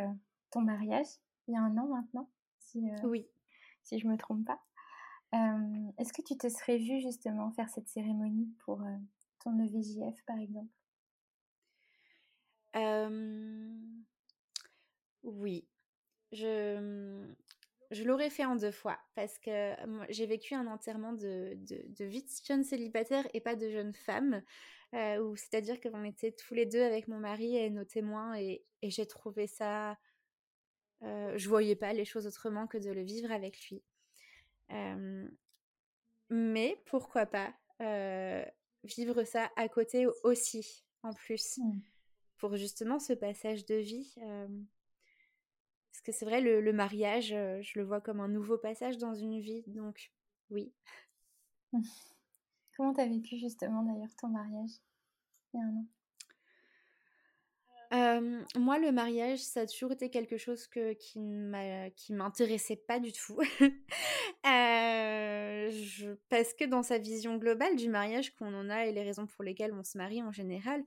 ton 0.51 0.61
mariage 0.61 1.07
il 1.47 1.55
y 1.55 1.57
a 1.57 1.61
un 1.61 1.75
an 1.77 1.87
maintenant, 1.87 2.29
si, 2.59 2.83
oui. 3.03 3.27
si 3.83 3.97
je 3.99 4.07
me 4.07 4.15
trompe 4.15 4.45
pas. 4.45 4.61
Est-ce 5.33 6.13
que 6.13 6.21
tu 6.21 6.37
te 6.37 6.49
serais 6.49 6.77
vue 6.77 7.01
justement 7.01 7.51
faire 7.51 7.69
cette 7.69 7.87
cérémonie 7.87 8.49
pour 8.65 8.81
ton 9.39 9.57
EVJF 9.59 10.23
par 10.25 10.37
exemple? 10.37 10.69
Oui, 15.23 15.67
je, 16.31 16.79
mmh, 16.79 17.35
je 17.91 18.03
l'aurais 18.03 18.29
fait 18.29 18.45
en 18.45 18.55
deux 18.55 18.71
fois 18.71 18.99
parce 19.15 19.37
que 19.39 19.75
j'ai 20.09 20.25
vécu 20.25 20.55
un 20.55 20.67
enterrement 20.67 21.13
de, 21.13 21.53
de, 21.55 21.83
de 21.89 22.11
jeune 22.47 22.63
célibataire 22.63 23.27
et 23.33 23.41
pas 23.41 23.55
de 23.55 23.69
jeune 23.69 23.93
femme. 23.93 24.41
Euh, 24.95 25.35
c'est-à-dire 25.35 25.79
qu'on 25.79 26.03
était 26.03 26.31
tous 26.33 26.53
les 26.53 26.65
deux 26.65 26.81
avec 26.81 27.07
mon 27.07 27.19
mari 27.19 27.55
et 27.55 27.69
nos 27.69 27.85
témoins 27.85 28.35
et, 28.37 28.63
et 28.81 28.89
j'ai 28.89 29.05
trouvé 29.07 29.47
ça. 29.47 29.97
Euh, 31.03 31.37
je 31.37 31.49
voyais 31.49 31.75
pas 31.75 31.93
les 31.93 32.05
choses 32.05 32.27
autrement 32.27 32.67
que 32.67 32.77
de 32.77 32.91
le 32.91 33.03
vivre 33.03 33.31
avec 33.31 33.69
lui. 33.69 33.83
Mais 36.29 36.77
pourquoi 36.85 37.25
pas 37.25 37.53
vivre 38.83 39.23
ça 39.23 39.49
à 39.55 39.69
côté 39.69 40.07
aussi, 40.23 40.85
en 41.03 41.13
plus. 41.13 41.57
Mmh 41.57 41.81
pour 42.41 42.57
justement 42.57 42.97
ce 42.97 43.13
passage 43.13 43.67
de 43.67 43.75
vie. 43.75 44.15
parce 44.17 46.01
que 46.03 46.11
c'est 46.11 46.25
vrai, 46.25 46.41
le, 46.41 46.73
mariage, 46.73 47.27
je 47.27 47.79
le 47.79 47.85
vois 47.85 48.01
comme 48.01 48.19
un 48.19 48.27
nouveau 48.27 48.57
passage 48.57 48.97
dans 48.97 49.13
une 49.13 49.39
vie, 49.39 49.63
donc 49.67 50.11
oui. 50.49 50.73
Comment 52.75 52.93
t'as 52.93 53.07
vécu 53.07 53.37
justement 53.37 53.83
d'ailleurs 53.83 54.15
ton 54.15 54.29
mariage 54.29 54.71
il 55.53 55.59
y 55.59 55.63
a 55.63 55.65
un 55.65 55.75
an? 55.77 55.85
Moi, 57.91 58.79
le 58.79 58.91
mariage, 58.91 59.39
ça 59.39 59.61
a 59.61 59.65
toujours 59.65 59.91
été 59.91 60.09
quelque 60.09 60.37
chose 60.37 60.67
qui 60.67 61.19
ne 61.19 62.15
m'intéressait 62.15 62.77
pas 62.77 62.99
du 62.99 63.11
tout. 63.11 63.39
je, 64.45 66.13
parce 66.29 66.53
que 66.53 66.65
dans 66.65 66.83
sa 66.83 66.97
vision 66.97 67.37
globale 67.37 67.75
du 67.75 67.89
mariage 67.89 68.33
qu'on 68.35 68.53
en 68.53 68.69
a 68.69 68.85
et 68.85 68.91
les 68.91 69.03
raisons 69.03 69.27
pour 69.27 69.43
lesquelles 69.43 69.73
on 69.73 69.83
se 69.83 69.97
marie 69.97 70.23
en 70.23 70.31
général, 70.31 70.83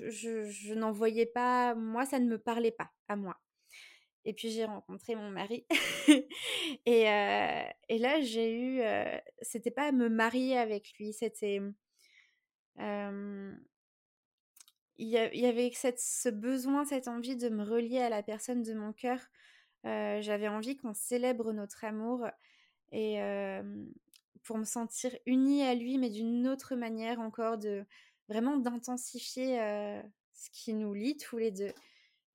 je, 0.00 0.74
n'en 0.74 0.90
voyais 0.90 1.26
pas, 1.26 1.74
moi, 1.74 2.06
ça 2.06 2.18
ne 2.18 2.28
me 2.28 2.38
parlait 2.38 2.72
pas 2.72 2.90
à 3.08 3.16
moi. 3.16 3.38
Et 4.24 4.32
puis 4.32 4.48
j'ai 4.50 4.64
rencontré 4.64 5.14
mon 5.16 5.30
mari. 5.30 5.66
et, 6.86 7.02
et, 7.88 7.98
là, 7.98 8.20
j'ai 8.22 8.54
eu. 8.54 8.80
c'était 9.42 9.70
pas 9.70 9.92
me 9.92 10.08
marier 10.08 10.56
avec 10.56 10.94
lui, 10.98 11.12
c'était. 11.12 11.60
Il 14.98 15.08
y, 15.08 15.46
avait 15.46 15.72
ce 15.96 16.28
besoin, 16.28 16.84
cette 16.84 17.08
envie 17.08 17.36
de 17.36 17.48
me 17.48 17.64
relier 17.64 17.98
à 17.98 18.08
la 18.08 18.22
personne 18.22 18.62
de 18.62 18.74
mon 18.74 18.92
cœur. 18.92 19.18
J'avais 19.84 20.48
envie 20.48 20.76
qu'on 20.76 20.94
célèbre 20.94 21.52
notre 21.52 21.84
amour 21.84 22.26
et 22.92 23.18
pour 24.44 24.56
me 24.58 24.64
sentir 24.64 25.16
unie 25.26 25.62
à 25.62 25.74
lui, 25.74 25.98
mais 25.98 26.10
d'une 26.10 26.46
autre 26.46 26.76
manière 26.76 27.20
encore, 27.20 27.58
de 27.58 27.84
vraiment 28.28 28.56
d'intensifier 28.56 29.56
ce 30.32 30.50
qui 30.52 30.74
nous 30.74 30.94
lie 30.94 31.16
tous 31.16 31.38
les 31.38 31.50
deux. 31.50 31.72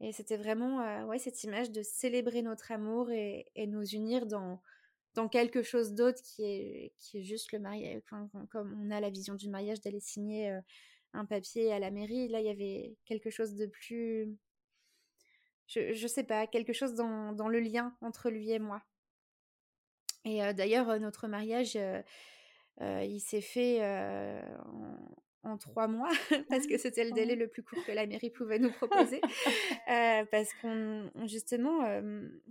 Et 0.01 0.11
c'était 0.11 0.37
vraiment 0.37 1.05
ouais, 1.05 1.19
cette 1.19 1.43
image 1.43 1.71
de 1.71 1.81
célébrer 1.81 2.41
notre 2.41 2.73
amour 2.73 3.09
et, 3.09 3.45
nous 3.67 3.85
unir 3.85 4.25
dans, 4.25 4.61
dans 5.13 5.29
quelque 5.29 5.63
chose 5.63 5.93
d'autre 5.93 6.21
qui 6.23 6.43
est, 6.43 6.93
qui 6.97 7.19
est 7.19 7.23
juste 7.23 7.53
le 7.53 7.59
mariage. 7.59 8.01
comme 8.49 8.77
on 8.81 8.91
a 8.91 8.99
la 8.99 9.09
vision 9.09 9.35
du 9.35 9.47
mariage 9.47 9.79
d'aller 9.79 10.01
signer 10.01 10.59
un 11.13 11.25
papier 11.25 11.71
à 11.73 11.79
la 11.79 11.91
mairie, 11.91 12.27
là, 12.27 12.39
il 12.39 12.45
y 12.45 12.49
avait 12.49 12.95
quelque 13.05 13.29
chose 13.29 13.55
de 13.55 13.65
plus. 13.65 14.37
Je, 15.67 15.93
je 15.93 16.07
sais 16.07 16.23
pas, 16.23 16.47
quelque 16.47 16.73
chose 16.73 16.95
dans, 16.95 17.47
le 17.47 17.59
lien 17.59 17.95
entre 18.01 18.29
lui 18.29 18.51
et 18.51 18.59
moi. 18.59 18.81
Et 20.25 20.39
d'ailleurs, 20.53 20.99
notre 20.99 21.27
mariage, 21.27 21.77
il 22.81 23.19
s'est 23.19 23.41
fait 23.41 23.83
en, 24.65 24.97
en 25.43 25.57
trois 25.57 25.87
mois 25.87 26.09
parce 26.49 26.67
que 26.67 26.77
c'était 26.77 27.03
le 27.03 27.11
délai 27.11 27.35
le 27.35 27.47
plus 27.47 27.63
court 27.63 27.83
que 27.85 27.91
la 27.91 28.05
mairie 28.05 28.29
pouvait 28.29 28.59
nous 28.59 28.71
proposer. 28.71 29.21
Euh, 29.89 30.23
parce 30.29 30.53
qu'on 30.61 31.09
justement 31.25 31.79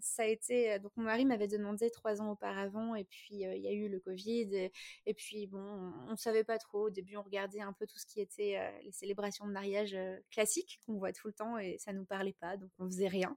ça 0.01 0.23
a 0.23 0.27
été 0.27 0.79
donc 0.81 0.91
mon 0.97 1.05
mari 1.05 1.25
m'avait 1.25 1.47
demandé 1.47 1.89
trois 1.91 2.21
ans 2.21 2.33
auparavant 2.33 2.97
et 2.97 3.05
puis 3.05 3.37
il 3.43 3.61
y 3.61 3.69
a 3.69 3.73
eu 3.73 3.89
le 3.89 4.01
Covid 4.01 4.71
et, 5.07 5.15
puis 5.15 5.47
bon 5.47 5.61
on, 6.09 6.11
ne 6.11 6.17
savait 6.17 6.43
pas 6.43 6.59
trop. 6.59 6.87
Au 6.87 6.91
début 6.91 7.17
on 7.17 7.23
regardait 7.23 7.61
un 7.61 7.73
peu 7.73 7.87
tout 7.87 7.99
ce 7.99 8.07
qui 8.07 8.21
était 8.21 8.59
les 8.83 8.91
célébrations 8.91 9.47
de 9.47 9.53
mariage 9.53 9.97
classiques 10.31 10.81
qu'on 10.85 10.99
voit 10.99 11.13
tout 11.13 11.29
le 11.29 11.33
temps 11.33 11.59
et 11.59 11.77
ça 11.79 11.93
nous 11.93 12.05
parlait 12.05 12.37
pas 12.41 12.57
donc 12.57 12.71
on 12.79 12.87
faisait 12.87 13.09
rien. 13.09 13.37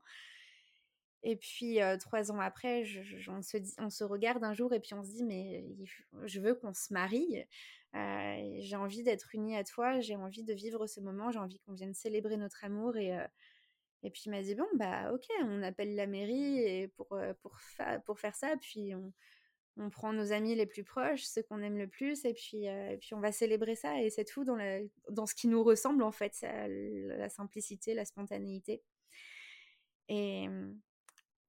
Et 1.24 1.36
puis 1.36 1.80
trois 2.00 2.32
ans 2.32 2.40
après, 2.40 2.84
on, 3.28 3.42
se 3.42 3.58
dit, 3.58 3.74
on 3.78 3.90
se 3.90 4.04
regarde 4.04 4.44
un 4.44 4.54
jour 4.54 4.74
et 4.74 4.80
puis 4.80 4.94
on 4.96 5.04
se 5.04 5.12
dit 5.12 5.24
mais 5.24 5.64
je 6.24 6.40
veux 6.40 6.56
qu'on 6.56 6.74
se 6.74 6.92
marie. 6.92 7.44
Euh, 7.96 8.56
j'ai 8.60 8.76
envie 8.76 9.04
d'être 9.04 9.36
unie 9.36 9.58
à 9.58 9.64
toi, 9.64 10.00
j'ai 10.00 10.16
envie 10.16 10.44
de 10.44 10.54
vivre 10.54 10.88
ce 10.88 11.00
moment, 11.02 11.32
j'ai 11.32 11.40
envie 11.40 11.60
qu'on 11.60 11.74
vienne 11.74 11.94
célébrer 11.94 12.38
notre 12.38 12.64
amour. 12.64 12.96
Et, 12.98 13.18
euh, 13.18 13.28
et 14.04 14.10
puis 14.10 14.24
il 14.26 14.32
m'a 14.32 14.42
dit, 14.42 14.56
bon, 14.56 14.68
bah 14.76 15.12
ok, 15.14 15.26
on 15.44 15.62
appelle 15.62 15.96
la 15.96 16.08
mairie 16.08 16.60
et 16.60 16.88
pour, 16.90 17.12
euh, 17.14 17.34
pour, 17.42 17.58
pour 18.06 18.20
faire 18.20 18.36
ça, 18.36 18.56
puis 18.62 18.96
on, 18.96 19.14
on, 19.78 19.90
prend 19.90 20.14
nos 20.14 20.32
amis 20.32 20.56
les 20.56 20.66
plus 20.66 20.84
proches, 20.84 21.24
ceux 21.24 21.44
qu'on 21.44 21.62
aime 21.62 21.78
le 21.78 21.88
plus, 21.88 22.26
et 22.26 22.34
puis, 22.34 22.66
et 22.66 22.98
puis 23.00 23.14
on 23.14 23.20
va 23.20 23.32
célébrer 23.32 23.76
ça. 23.76 24.02
Et 24.02 24.10
c'est 24.10 24.26
tout 24.26 24.46
dans, 24.46 24.56
la, 24.56 24.80
dans 25.10 25.26
ce 25.26 25.36
qui 25.36 25.48
nous 25.48 25.64
ressemble, 25.64 26.04
en 26.04 26.12
fait, 26.12 26.42
la 26.42 27.30
simplicité, 27.30 27.94
la 27.94 28.06
spontanéité. 28.06 28.82
Et, 30.08 30.48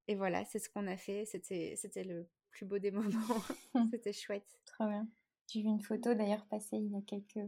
et 0.09 0.15
voilà, 0.15 0.45
c'est 0.45 0.59
ce 0.59 0.69
qu'on 0.69 0.87
a 0.87 0.97
fait. 0.97 1.25
C'était, 1.25 1.75
c'était 1.77 2.05
le 2.05 2.29
plus 2.51 2.67
beau 2.67 2.79
des 2.79 2.91
moments. 2.93 3.43
c'était 3.91 4.13
chouette. 4.13 4.47
Trop 4.67 4.87
bien. 4.87 5.09
J'ai 5.53 5.61
vu 5.61 5.69
une 5.69 5.83
photo 5.83 6.15
d'ailleurs 6.15 6.47
passer 6.47 6.79
il 6.79 6.91
y 6.91 6.97
a 6.97 7.03
quelques 7.03 7.47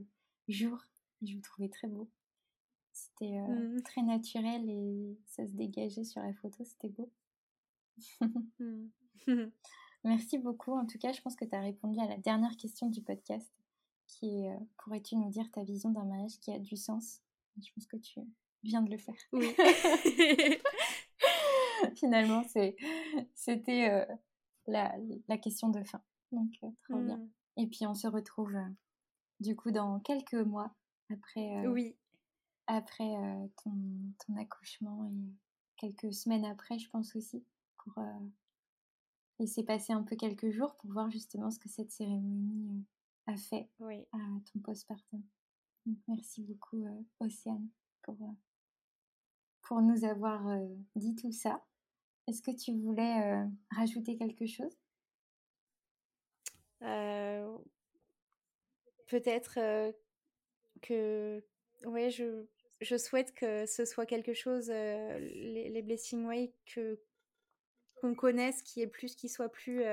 jours. 0.48 0.84
Je 1.22 1.34
vous 1.34 1.40
trouvais 1.40 1.70
très 1.70 1.88
beau. 1.88 2.10
C'était 2.92 3.38
euh, 3.38 3.78
mmh. 3.78 3.82
très 3.82 4.02
naturel 4.02 4.68
et 4.68 5.16
ça 5.26 5.46
se 5.46 5.52
dégageait 5.52 6.04
sur 6.04 6.20
la 6.20 6.34
photo. 6.34 6.62
C'était 6.64 6.90
beau. 6.90 7.10
Mmh. 8.20 8.88
Merci 10.04 10.36
beaucoup. 10.36 10.72
En 10.72 10.84
tout 10.84 10.98
cas, 10.98 11.12
je 11.12 11.22
pense 11.22 11.34
que 11.34 11.46
tu 11.46 11.54
as 11.54 11.60
répondu 11.60 11.98
à 11.98 12.06
la 12.06 12.18
dernière 12.18 12.54
question 12.58 12.90
du 12.90 13.00
podcast 13.00 13.50
qui 14.06 14.26
est 14.26 14.50
euh, 14.50 14.58
pourrais-tu 14.76 15.16
nous 15.16 15.30
dire 15.30 15.50
ta 15.50 15.62
vision 15.62 15.90
d'un 15.90 16.04
mariage 16.04 16.38
qui 16.40 16.52
a 16.52 16.58
du 16.58 16.76
sens? 16.76 17.22
Je 17.56 17.72
pense 17.74 17.86
que 17.86 17.96
tu 17.96 18.20
viens 18.64 18.82
de 18.82 18.90
le 18.90 18.98
faire. 18.98 19.14
Oui. 19.32 19.48
Finalement, 21.96 22.44
c'était 23.34 23.90
euh, 23.90 24.04
la, 24.66 24.94
la, 25.26 25.38
question 25.38 25.70
de 25.70 25.82
fin. 25.84 26.02
Donc, 26.32 26.52
trop 26.82 26.98
bien. 26.98 27.26
Et 27.56 27.66
puis 27.66 27.86
on 27.86 27.94
se 27.94 28.06
retrouve 28.06 28.54
euh, 28.54 28.68
du 29.40 29.54
coup 29.56 29.70
dans 29.70 30.00
quelques 30.00 30.34
mois 30.34 30.74
après, 31.10 31.64
euh, 31.64 31.70
oui. 31.70 31.96
après 32.66 33.16
euh, 33.16 33.46
ton, 33.62 33.72
ton, 34.26 34.36
accouchement 34.36 35.06
et 35.06 35.32
quelques 35.76 36.12
semaines 36.12 36.44
après, 36.44 36.78
je 36.78 36.88
pense 36.90 37.14
aussi, 37.14 37.44
pour 37.78 38.02
laisser 39.38 39.62
passer 39.64 39.92
un 39.92 40.02
peu 40.02 40.16
quelques 40.16 40.50
jours 40.50 40.74
pour 40.76 40.90
voir 40.90 41.10
justement 41.10 41.50
ce 41.50 41.58
que 41.58 41.68
cette 41.68 41.90
cérémonie 41.90 42.84
a 43.26 43.36
fait 43.36 43.68
à 44.12 44.18
ton 44.52 44.60
postpartum. 44.60 45.22
Donc 45.84 45.98
merci 46.08 46.42
beaucoup 46.42 46.86
Océane 47.20 47.68
pour, 48.02 48.16
pour 49.62 49.82
nous 49.82 50.04
avoir 50.04 50.42
dit 50.96 51.14
tout 51.14 51.32
ça. 51.32 51.62
Est-ce 52.26 52.40
que 52.40 52.52
tu 52.52 52.72
voulais 52.78 53.46
rajouter 53.70 54.16
quelque 54.16 54.46
chose? 54.46 54.74
Euh, 56.84 57.33
peut-être 59.14 59.60
que, 60.82 61.44
ouais, 61.84 62.10
je, 62.10 62.96
souhaite 62.96 63.32
que 63.32 63.64
ce 63.64 63.84
soit 63.84 64.06
quelque 64.06 64.34
chose, 64.34 64.68
les, 64.70 65.68
les, 65.68 65.82
Blessing 65.82 66.26
Way, 66.26 66.52
que 66.66 67.00
qu'on 68.00 68.16
connaisse, 68.16 68.60
qui 68.62 68.82
est 68.82 68.88
plus, 68.88 69.14
qui 69.14 69.28
soit 69.28 69.48
plus 69.48 69.84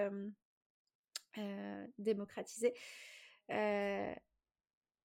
démocratisé, 2.00 2.74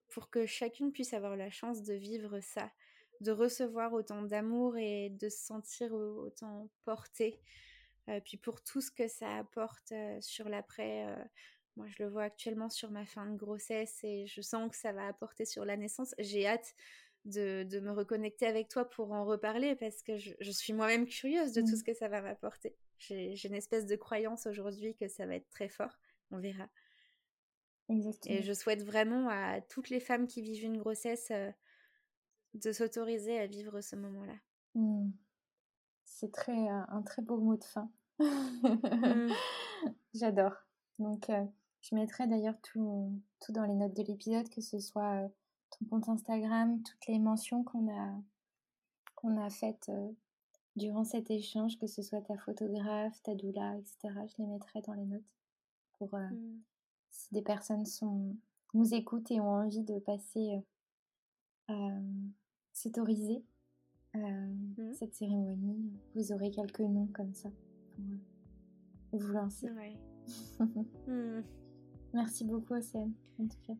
pour 0.08 0.30
que 0.30 0.46
chacune 0.46 0.92
puisse 0.92 1.12
avoir 1.12 1.36
la 1.36 1.50
chance 1.50 1.82
de 1.82 1.92
vivre 1.92 2.40
ça, 2.40 2.72
de 3.20 3.32
recevoir 3.32 3.92
autant 3.92 4.22
d'amour 4.22 4.78
et 4.78 5.10
de 5.10 5.28
se 5.28 5.44
sentir 5.44 5.92
autant 5.92 6.70
porté. 6.86 7.38
puis 8.24 8.38
pour 8.38 8.64
tout 8.64 8.80
ce 8.80 8.90
que 8.90 9.08
ça 9.08 9.36
apporte 9.36 9.92
sur 10.20 10.48
l'après, 10.48 11.04
moi, 11.76 11.86
je 11.88 12.02
le 12.02 12.08
vois 12.08 12.22
actuellement 12.22 12.68
sur 12.68 12.90
ma 12.90 13.04
fin 13.04 13.26
de 13.26 13.36
grossesse 13.36 14.02
et 14.02 14.26
je 14.26 14.40
sens 14.40 14.70
que 14.70 14.76
ça 14.76 14.92
va 14.92 15.06
apporter 15.06 15.44
sur 15.44 15.64
la 15.64 15.76
naissance. 15.76 16.14
J'ai 16.18 16.46
hâte 16.46 16.74
de, 17.26 17.64
de, 17.64 17.80
me 17.80 17.90
reconnecter 17.90 18.46
avec 18.46 18.68
toi 18.68 18.88
pour 18.88 19.12
en 19.12 19.24
reparler 19.24 19.76
parce 19.76 20.02
que 20.02 20.16
je, 20.16 20.32
je 20.40 20.50
suis 20.50 20.72
moi-même 20.72 21.06
curieuse 21.06 21.52
de 21.52 21.60
tout 21.60 21.72
mmh. 21.72 21.76
ce 21.76 21.84
que 21.84 21.94
ça 21.94 22.08
va 22.08 22.22
m'apporter. 22.22 22.76
J'ai 22.98 23.46
une 23.46 23.54
espèce 23.54 23.86
de 23.86 23.96
croyance 23.96 24.46
aujourd'hui 24.46 24.94
que 24.94 25.08
ça 25.08 25.26
va 25.26 25.34
être 25.34 25.50
très 25.50 25.68
fort. 25.68 25.98
On 26.30 26.38
verra. 26.38 26.68
Exactement. 27.88 28.34
Et 28.34 28.42
je 28.42 28.52
souhaite 28.52 28.82
vraiment 28.82 29.28
à 29.28 29.60
toutes 29.60 29.90
les 29.90 30.00
femmes 30.00 30.26
qui 30.26 30.40
vivent 30.40 30.64
une 30.64 30.78
grossesse 30.78 31.28
euh, 31.30 31.50
de 32.54 32.72
s'autoriser 32.72 33.38
à 33.38 33.46
vivre 33.46 33.80
ce 33.80 33.96
moment-là. 33.96 34.36
Mmh. 34.74 35.10
C'est 36.04 36.32
très 36.32 36.68
un 36.68 37.02
très 37.02 37.20
beau 37.20 37.36
mot 37.36 37.56
de 37.56 37.64
fin. 37.64 37.90
Mmh. 38.18 39.32
J'adore. 40.14 40.54
Donc, 40.98 41.28
euh, 41.28 41.44
je 41.88 41.94
mettrai 41.94 42.26
d'ailleurs 42.26 42.60
tout, 42.62 43.12
tout 43.40 43.52
dans 43.52 43.64
les 43.64 43.74
notes 43.74 43.96
de 43.96 44.02
l'épisode, 44.02 44.48
que 44.48 44.60
ce 44.60 44.80
soit 44.80 45.22
euh, 45.22 45.28
ton 45.70 45.86
compte 45.86 46.08
Instagram, 46.08 46.82
toutes 46.82 47.06
les 47.06 47.18
mentions 47.18 47.62
qu'on 47.62 47.88
a, 47.88 48.12
qu'on 49.14 49.40
a 49.40 49.48
faites 49.50 49.88
euh, 49.90 50.10
durant 50.74 51.04
cet 51.04 51.30
échange, 51.30 51.78
que 51.78 51.86
ce 51.86 52.02
soit 52.02 52.22
ta 52.22 52.36
photographe, 52.38 53.22
ta 53.22 53.34
doula, 53.34 53.76
etc. 53.76 54.14
Je 54.26 54.42
les 54.42 54.48
mettrai 54.48 54.80
dans 54.82 54.94
les 54.94 55.04
notes 55.04 55.22
pour 55.98 56.14
mmh. 56.14 56.60
si 57.10 57.32
des 57.32 57.42
personnes 57.42 57.86
sont, 57.86 58.36
nous 58.74 58.92
écoutent 58.92 59.30
et 59.30 59.40
ont 59.40 59.50
envie 59.50 59.82
de 59.82 59.98
passer, 60.00 60.60
s'autoriser 62.72 63.42
mmh. 64.14 64.92
cette 64.98 65.14
cérémonie. 65.14 65.92
Vous 66.14 66.32
aurez 66.32 66.50
quelques 66.50 66.80
noms 66.80 67.08
comme 67.14 67.32
ça 67.32 67.48
pour 69.10 69.20
vous 69.20 69.32
lancer. 69.32 69.68
Mmh. 71.06 71.42
Merci 72.16 72.44
beaucoup, 72.44 72.72
Océane, 72.72 73.12
en 73.38 73.46
tout 73.46 73.58
cas. 73.66 73.74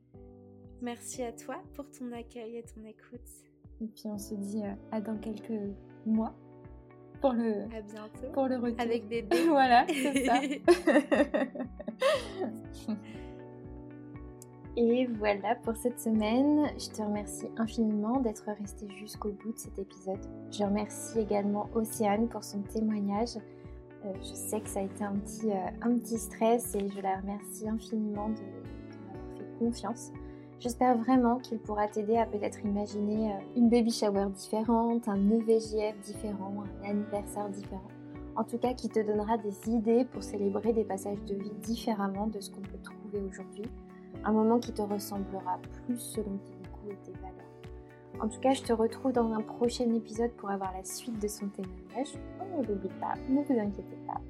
Merci 0.82 1.22
à 1.22 1.32
toi 1.32 1.56
pour 1.72 1.90
ton 1.90 2.12
accueil 2.12 2.58
et 2.58 2.64
ton 2.64 2.84
écoute. 2.84 3.26
Et 3.80 3.86
puis 3.86 4.02
on 4.04 4.18
se 4.18 4.34
dit 4.34 4.62
euh, 4.62 4.74
à 4.92 5.00
dans 5.00 5.16
quelques 5.16 5.58
mois 6.04 6.34
pour 7.22 7.32
le, 7.32 7.62
à 7.74 7.80
bientôt. 7.80 8.30
Pour 8.34 8.46
le 8.46 8.56
retour. 8.56 8.78
Avec 8.78 9.08
bébé. 9.08 9.42
voilà, 9.48 9.86
c'est 9.88 10.26
ça. 10.26 10.42
Et 14.76 15.06
voilà 15.06 15.54
pour 15.54 15.74
cette 15.74 15.98
semaine. 15.98 16.66
Je 16.78 16.90
te 16.90 17.00
remercie 17.00 17.46
infiniment 17.56 18.20
d'être 18.20 18.44
resté 18.60 18.86
jusqu'au 18.98 19.30
bout 19.30 19.54
de 19.54 19.58
cet 19.58 19.78
épisode. 19.78 20.20
Je 20.50 20.62
remercie 20.62 21.20
également 21.20 21.70
Océane 21.74 22.28
pour 22.28 22.44
son 22.44 22.60
témoignage. 22.60 23.38
Euh, 24.06 24.12
je 24.20 24.34
sais 24.34 24.60
que 24.60 24.68
ça 24.68 24.80
a 24.80 24.82
été 24.82 25.04
un 25.04 25.14
petit, 25.16 25.50
euh, 25.50 25.66
un 25.82 25.98
petit 25.98 26.18
stress 26.18 26.74
et 26.74 26.88
je 26.88 27.00
la 27.00 27.16
remercie 27.16 27.68
infiniment 27.68 28.28
de, 28.28 28.42
m'avoir 29.06 29.36
fait 29.36 29.58
confiance. 29.58 30.12
J'espère 30.58 30.96
vraiment 30.96 31.38
qu'il 31.38 31.58
pourra 31.58 31.86
t'aider 31.88 32.16
à 32.16 32.26
peut-être 32.26 32.64
imaginer 32.64 33.32
euh, 33.32 33.38
une 33.56 33.68
baby 33.68 33.90
shower 33.90 34.26
différente, 34.34 35.08
un 35.08 35.30
EVJF 35.30 35.98
différent, 36.04 36.64
un 36.82 36.90
anniversaire 36.90 37.48
différent. 37.50 37.88
En 38.36 38.44
tout 38.44 38.58
cas, 38.58 38.74
qui 38.74 38.88
te 38.88 39.00
donnera 39.00 39.38
des 39.38 39.70
idées 39.70 40.04
pour 40.04 40.22
célébrer 40.22 40.72
des 40.72 40.84
passages 40.84 41.22
de 41.24 41.34
vie 41.34 41.52
différemment 41.62 42.26
de 42.26 42.38
ce 42.40 42.50
qu'on 42.50 42.60
peut 42.60 42.78
trouver 42.82 43.20
aujourd'hui 43.26 43.64
un 44.24 44.32
moment 44.32 44.58
qui 44.58 44.72
te 44.72 44.82
ressemblera 44.82 45.58
plus 45.86 45.98
selon 45.98 46.38
tes 46.38 46.68
goûts 46.68 46.90
et 46.90 46.96
tes 47.04 47.12
valeurs. 47.12 47.45
En 48.20 48.28
tout 48.28 48.40
cas, 48.40 48.52
je 48.52 48.62
te 48.62 48.72
retrouve 48.72 49.12
dans 49.12 49.32
un 49.32 49.42
prochain 49.42 49.92
épisode 49.92 50.30
pour 50.32 50.50
avoir 50.50 50.72
la 50.72 50.84
suite 50.84 51.20
de 51.20 51.28
son 51.28 51.48
témoignage. 51.48 52.14
Oh, 52.40 52.62
ne 52.62 52.66
l'oublie 52.66 52.90
pas, 53.00 53.14
ne 53.28 53.42
vous 53.42 53.60
inquiétez 53.60 53.98
pas. 54.06 54.20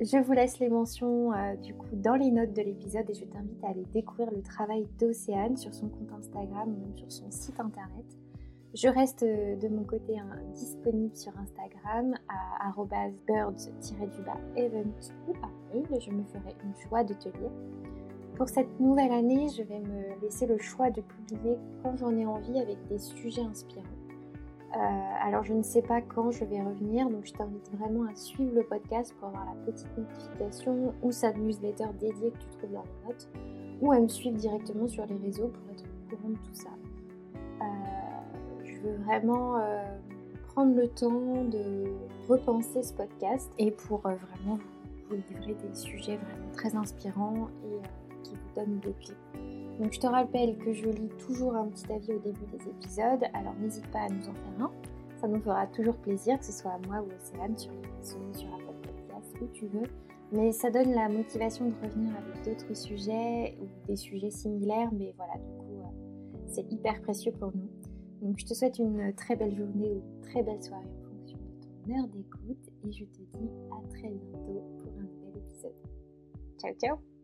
Je 0.00 0.18
vous 0.18 0.32
laisse 0.32 0.58
les 0.58 0.68
mentions 0.68 1.32
euh, 1.32 1.56
du 1.56 1.74
coup 1.74 1.88
dans 1.92 2.16
les 2.16 2.30
notes 2.30 2.52
de 2.52 2.60
l'épisode 2.60 3.08
et 3.08 3.14
je 3.14 3.24
t'invite 3.24 3.64
à 3.64 3.68
aller 3.68 3.84
découvrir 3.92 4.30
le 4.30 4.42
travail 4.42 4.86
d'Océane 4.98 5.56
sur 5.56 5.72
son 5.72 5.88
compte 5.88 6.12
Instagram 6.18 6.68
ou 6.68 6.80
même 6.80 6.96
sur 6.96 7.10
son 7.10 7.30
site 7.30 7.58
internet. 7.60 8.04
Je 8.74 8.88
reste 8.88 9.22
euh, 9.22 9.56
de 9.56 9.68
mon 9.68 9.84
côté 9.84 10.18
hein, 10.18 10.28
disponible 10.52 11.16
sur 11.16 11.32
Instagram 11.38 12.14
à 12.28 12.70
birds-du-bas 12.86 14.40
event 14.56 14.84
ou 15.28 15.32
par 15.32 15.50
mail. 15.72 15.86
Je 15.98 16.10
me 16.10 16.24
ferai 16.24 16.54
une 16.62 16.74
joie 16.88 17.02
de 17.02 17.14
te 17.14 17.28
lire. 17.28 17.50
Pour 18.36 18.50
cette 18.50 18.78
nouvelle 18.80 19.12
année, 19.12 19.48
je 19.48 19.62
vais 19.62 19.78
me 19.78 20.20
laisser 20.20 20.46
le 20.46 20.58
choix 20.58 20.90
de 20.90 21.00
publier 21.00 21.56
quand 21.82 21.96
j'en 21.96 22.14
ai 22.14 22.26
envie 22.26 22.60
avec 22.60 22.76
des 22.88 22.98
sujets 22.98 23.40
inspirants. 23.40 23.82
Euh, 24.74 24.78
alors 25.22 25.42
je 25.42 25.54
ne 25.54 25.62
sais 25.62 25.80
pas 25.80 26.02
quand 26.02 26.30
je 26.32 26.44
vais 26.44 26.60
revenir, 26.60 27.08
donc 27.08 27.24
je 27.24 27.32
t'invite 27.32 27.72
vraiment 27.72 28.04
à 28.04 28.14
suivre 28.14 28.54
le 28.54 28.62
podcast 28.62 29.14
pour 29.18 29.28
avoir 29.28 29.46
la 29.46 29.72
petite 29.72 29.88
notification 29.96 30.92
ou 31.02 31.12
sa 31.12 31.32
newsletter 31.32 31.86
dédiée 31.98 32.30
que 32.30 32.36
tu 32.36 32.48
trouves 32.58 32.72
dans 32.72 32.82
les 32.82 33.08
notes, 33.08 33.28
ou 33.80 33.92
à 33.92 34.00
me 34.00 34.08
suivre 34.08 34.36
directement 34.36 34.86
sur 34.86 35.06
les 35.06 35.16
réseaux 35.16 35.48
pour 35.48 35.72
être 35.72 35.84
au 35.84 36.16
courant 36.16 36.28
de 36.28 36.34
tout 36.34 36.54
ça. 36.54 36.68
Euh, 37.62 38.64
je 38.64 38.80
veux 38.80 38.96
vraiment 39.04 39.56
euh, 39.56 39.82
prendre 40.48 40.76
le 40.76 40.88
temps 40.88 41.44
de 41.44 41.86
repenser 42.28 42.82
ce 42.82 42.92
podcast 42.92 43.50
et 43.58 43.70
pour 43.70 44.00
vraiment 44.00 44.58
vous 45.08 45.16
livrer 45.30 45.54
des 45.54 45.74
sujets 45.74 46.16
vraiment 46.16 46.52
très 46.52 46.76
inspirants 46.76 47.48
et 47.64 48.05
donne 48.56 48.80
des 48.80 48.92
clés. 48.94 49.16
Donc 49.78 49.92
je 49.92 50.00
te 50.00 50.06
rappelle 50.06 50.56
que 50.58 50.72
je 50.72 50.86
lis 50.86 51.10
toujours 51.26 51.54
un 51.54 51.68
petit 51.68 51.92
avis 51.92 52.14
au 52.14 52.18
début 52.18 52.46
des 52.46 52.68
épisodes, 52.68 53.24
alors 53.34 53.54
n'hésite 53.60 53.86
pas 53.90 54.00
à 54.00 54.08
nous 54.08 54.22
en 54.28 54.34
faire 54.34 54.60
un. 54.60 54.70
Ça 55.20 55.28
nous 55.28 55.40
fera 55.40 55.66
toujours 55.68 55.96
plaisir, 55.96 56.38
que 56.38 56.44
ce 56.44 56.52
soit 56.52 56.72
à 56.72 56.78
moi 56.86 57.00
ou 57.00 57.10
à 57.10 57.14
Océane 57.14 57.56
sur 57.56 57.72
réseaux, 57.72 58.32
sur 58.32 58.48
Apple 58.54 58.88
Podcast, 58.88 59.34
où 59.40 59.46
tu 59.52 59.66
veux. 59.66 59.86
Mais 60.32 60.52
ça 60.52 60.70
donne 60.70 60.92
la 60.92 61.08
motivation 61.08 61.68
de 61.68 61.74
revenir 61.82 62.12
avec 62.16 62.44
d'autres 62.44 62.74
sujets 62.74 63.56
ou 63.60 63.66
des 63.86 63.96
sujets 63.96 64.30
similaires, 64.30 64.90
mais 64.92 65.14
voilà, 65.16 65.34
du 65.34 65.52
coup, 65.58 65.80
euh, 65.80 66.38
c'est 66.48 66.70
hyper 66.72 67.00
précieux 67.02 67.32
pour 67.32 67.52
nous. 67.54 67.68
Donc 68.22 68.38
je 68.38 68.46
te 68.46 68.54
souhaite 68.54 68.78
une 68.78 69.12
très 69.14 69.36
belle 69.36 69.56
journée 69.56 69.90
ou 69.90 69.96
une 69.96 70.20
très 70.22 70.42
belle 70.42 70.62
soirée 70.62 70.84
en 70.84 71.10
fonction 71.10 71.38
de 71.38 71.86
ton 71.86 71.94
heure 71.94 72.08
d'écoute 72.08 72.70
et 72.84 72.92
je 72.92 73.04
te 73.04 73.20
dis 73.38 73.50
à 73.70 73.88
très 73.90 74.08
bientôt 74.08 74.62
pour 74.78 74.92
un 74.98 75.02
nouvel 75.02 75.42
épisode. 75.42 75.74
Ciao 76.58 76.72
ciao 76.74 77.15